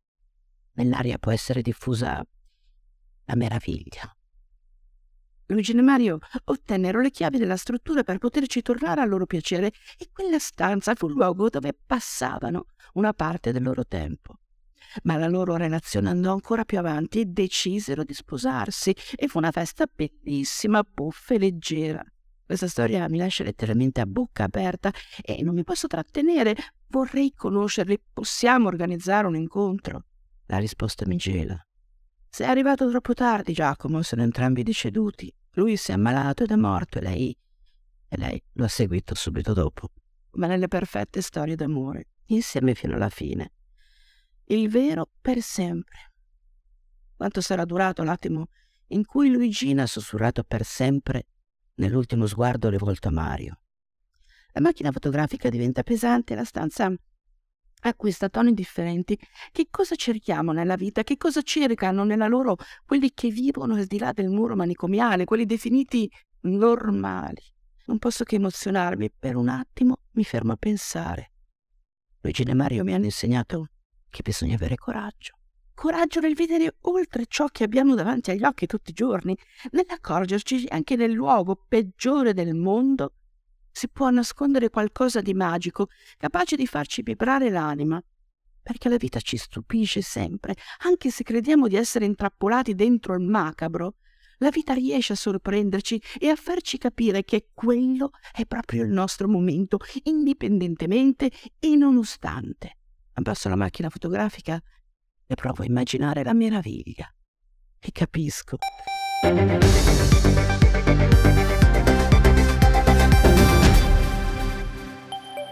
nell'aria 0.73 1.17
può 1.17 1.31
essere 1.31 1.61
diffusa 1.61 2.25
la 3.25 3.35
meraviglia. 3.35 4.15
Luigi 5.47 5.73
e 5.73 5.81
Mario 5.81 6.19
ottennero 6.45 7.01
le 7.01 7.11
chiavi 7.11 7.37
della 7.37 7.57
struttura 7.57 8.03
per 8.03 8.19
poterci 8.19 8.61
tornare 8.61 9.01
a 9.01 9.05
loro 9.05 9.25
piacere 9.25 9.73
e 9.97 10.09
quella 10.11 10.39
stanza 10.39 10.95
fu 10.95 11.07
il 11.07 11.13
luogo 11.13 11.49
dove 11.49 11.77
passavano 11.85 12.67
una 12.93 13.13
parte 13.13 13.51
del 13.51 13.63
loro 13.63 13.85
tempo. 13.85 14.35
Ma 15.03 15.17
la 15.17 15.27
loro 15.27 15.57
relazione 15.57 16.09
andò 16.09 16.31
ancora 16.31 16.63
più 16.63 16.77
avanti 16.77 17.19
e 17.19 17.25
decisero 17.25 18.03
di 18.03 18.13
sposarsi 18.13 18.95
e 19.15 19.27
fu 19.27 19.39
una 19.39 19.51
festa 19.51 19.89
bellissima, 19.93 20.83
buffa 20.83 21.33
e 21.33 21.39
leggera. 21.39 22.03
Questa 22.51 22.67
storia 22.67 23.07
mi 23.07 23.17
lascia 23.17 23.45
letteralmente 23.45 24.01
a 24.01 24.05
bocca 24.05 24.43
aperta 24.43 24.91
e 25.21 25.41
non 25.41 25.55
mi 25.55 25.63
posso 25.63 25.87
trattenere. 25.87 26.53
Vorrei 26.87 27.31
conoscerli. 27.33 27.97
Possiamo 28.11 28.67
organizzare 28.67 29.25
un 29.25 29.37
incontro? 29.37 30.03
La 30.47 30.57
risposta 30.57 31.07
mi 31.07 31.15
gela. 31.15 31.57
Sei 32.29 32.47
arrivato 32.47 32.89
troppo 32.89 33.13
tardi, 33.13 33.53
Giacomo, 33.53 34.01
sono 34.01 34.23
entrambi 34.23 34.63
deceduti. 34.63 35.33
Lui 35.51 35.77
si 35.77 35.91
è 35.91 35.93
ammalato 35.93 36.43
ed 36.43 36.51
è 36.51 36.57
morto 36.57 36.97
e 36.97 37.01
lei... 37.01 37.37
e 38.09 38.17
lei 38.17 38.43
lo 38.55 38.65
ha 38.65 38.67
seguito 38.67 39.15
subito 39.15 39.53
dopo. 39.53 39.87
Ma 40.31 40.47
nelle 40.47 40.67
perfette 40.67 41.21
storie 41.21 41.55
d'amore, 41.55 42.09
insieme 42.25 42.75
fino 42.75 42.95
alla 42.95 43.07
fine. 43.07 43.53
il 44.47 44.67
vero 44.67 45.09
per 45.21 45.39
sempre. 45.39 46.11
Quanto 47.15 47.39
sarà 47.39 47.63
durato 47.63 48.03
l'attimo 48.03 48.47
in 48.87 49.05
cui 49.05 49.29
Luigina 49.31 49.83
ha 49.83 49.87
sussurrato 49.87 50.43
per 50.43 50.65
sempre 50.65 51.27
nell'ultimo 51.81 52.27
sguardo 52.27 52.69
rivolto 52.69 53.07
a 53.07 53.11
Mario. 53.11 53.59
La 54.53 54.61
macchina 54.61 54.91
fotografica 54.91 55.49
diventa 55.49 55.83
pesante 55.83 56.33
e 56.33 56.35
la 56.35 56.43
stanza 56.43 56.93
acquista 57.83 58.29
toni 58.29 58.53
differenti. 58.53 59.17
Che 59.51 59.67
cosa 59.69 59.95
cerchiamo 59.95 60.51
nella 60.51 60.75
vita? 60.75 61.03
Che 61.03 61.17
cosa 61.17 61.41
cercano 61.41 62.03
nella 62.03 62.27
loro 62.27 62.57
quelli 62.85 63.11
che 63.13 63.29
vivono 63.29 63.75
al 63.75 63.85
di 63.85 63.97
là 63.97 64.11
del 64.11 64.29
muro 64.29 64.55
manicomiale, 64.55 65.25
quelli 65.25 65.45
definiti 65.45 66.09
normali? 66.41 67.41
Non 67.85 67.97
posso 67.97 68.23
che 68.23 68.35
emozionarmi. 68.35 69.11
Per 69.17 69.35
un 69.35 69.49
attimo 69.49 70.01
mi 70.11 70.23
fermo 70.23 70.51
a 70.53 70.57
pensare. 70.57 71.31
Luigina 72.21 72.51
e 72.51 72.55
Mario 72.55 72.83
mi 72.83 72.93
hanno 72.93 73.05
insegnato 73.05 73.69
che 74.09 74.21
bisogna 74.21 74.55
avere 74.55 74.75
coraggio. 74.75 75.39
Coraggio 75.81 76.19
nel 76.19 76.35
vedere 76.35 76.75
oltre 76.81 77.25
ciò 77.27 77.47
che 77.47 77.63
abbiamo 77.63 77.95
davanti 77.95 78.29
agli 78.29 78.43
occhi 78.43 78.67
tutti 78.67 78.91
i 78.91 78.93
giorni, 78.93 79.35
nell'accorgerci 79.71 80.67
anche 80.69 80.95
nel 80.95 81.09
luogo 81.09 81.65
peggiore 81.67 82.35
del 82.35 82.53
mondo 82.53 83.15
si 83.71 83.89
può 83.89 84.11
nascondere 84.11 84.69
qualcosa 84.69 85.21
di 85.21 85.33
magico, 85.33 85.87
capace 86.17 86.55
di 86.55 86.67
farci 86.67 87.01
vibrare 87.01 87.49
l'anima. 87.49 87.99
Perché 88.61 88.89
la 88.89 88.97
vita 88.97 89.19
ci 89.21 89.37
stupisce 89.37 90.03
sempre, 90.03 90.53
anche 90.83 91.09
se 91.09 91.23
crediamo 91.23 91.67
di 91.67 91.77
essere 91.77 92.05
intrappolati 92.05 92.75
dentro 92.75 93.15
il 93.15 93.21
macabro. 93.21 93.95
La 94.37 94.51
vita 94.51 94.75
riesce 94.75 95.13
a 95.13 95.15
sorprenderci 95.15 95.99
e 96.19 96.29
a 96.29 96.35
farci 96.35 96.77
capire 96.77 97.23
che 97.23 97.47
quello 97.55 98.11
è 98.31 98.45
proprio 98.45 98.83
il 98.83 98.91
nostro 98.91 99.27
momento, 99.27 99.79
indipendentemente 100.03 101.31
e 101.57 101.75
nonostante. 101.75 102.77
Abbasso 103.13 103.49
la 103.49 103.55
macchina 103.55 103.89
fotografica 103.89 104.61
e 105.31 105.35
provo 105.35 105.63
a 105.63 105.65
immaginare 105.65 106.23
la 106.23 106.33
meraviglia. 106.33 107.09
E 107.79 107.91
capisco. 107.93 108.57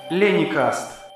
Lenicast. 0.09 1.07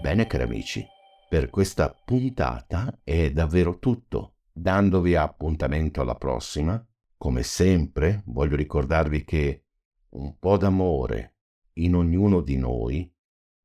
Bene 0.00 0.26
cari 0.26 0.42
amici, 0.44 0.86
per 1.28 1.50
questa 1.50 1.90
puntata 1.90 3.00
è 3.04 3.30
davvero 3.32 3.78
tutto. 3.78 4.36
Dandovi 4.50 5.14
appuntamento 5.14 6.00
alla 6.00 6.14
prossima, 6.14 6.82
come 7.18 7.42
sempre 7.42 8.22
voglio 8.26 8.56
ricordarvi 8.56 9.24
che 9.24 9.64
un 10.10 10.38
po' 10.38 10.56
d'amore 10.56 11.34
in 11.74 11.94
ognuno 11.94 12.40
di 12.40 12.56
noi 12.56 13.12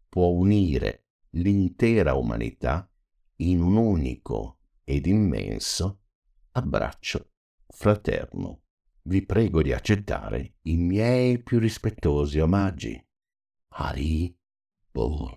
può 0.09 0.27
unire 0.27 1.05
l'intera 1.35 2.15
umanità 2.15 2.90
in 3.41 3.61
un 3.61 3.75
unico 3.75 4.59
ed 4.83 5.05
immenso 5.05 6.01
abbraccio 6.51 7.29
fraterno. 7.67 8.61
Vi 9.03 9.25
prego 9.25 9.63
di 9.63 9.73
accettare 9.73 10.57
i 10.63 10.77
miei 10.77 11.41
più 11.41 11.57
rispettosi 11.57 12.39
omaggi. 12.39 13.03
Hari 13.73 14.35
Bol. 14.91 15.33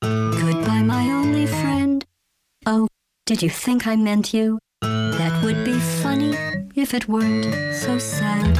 Goodbye, 0.00 0.82
my 0.82 1.12
only 1.12 1.46
friend. 1.46 2.04
Oh, 2.66 2.88
did 3.26 3.42
you 3.42 3.50
think 3.50 3.86
I 3.86 3.94
meant 3.96 4.32
you? 4.32 4.58
That 4.80 5.40
would 5.44 5.64
be 5.64 5.78
funny 6.02 6.34
if 6.74 6.94
it 6.94 7.06
weren't 7.06 7.44
so 7.74 7.98
sad. 7.98 8.56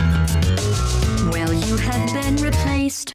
Well, 1.32 1.52
you 1.52 1.76
have 1.76 2.12
been 2.12 2.36
replaced. 2.36 3.14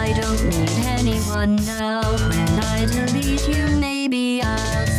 I 0.00 0.14
don't 0.14 0.42
need 0.48 0.70
anyone 0.98 1.56
now. 1.56 2.00
When 2.00 2.58
I 2.58 2.86
delete 2.86 3.46
you, 3.46 3.76
maybe 3.76 4.40
I'll 4.42 4.89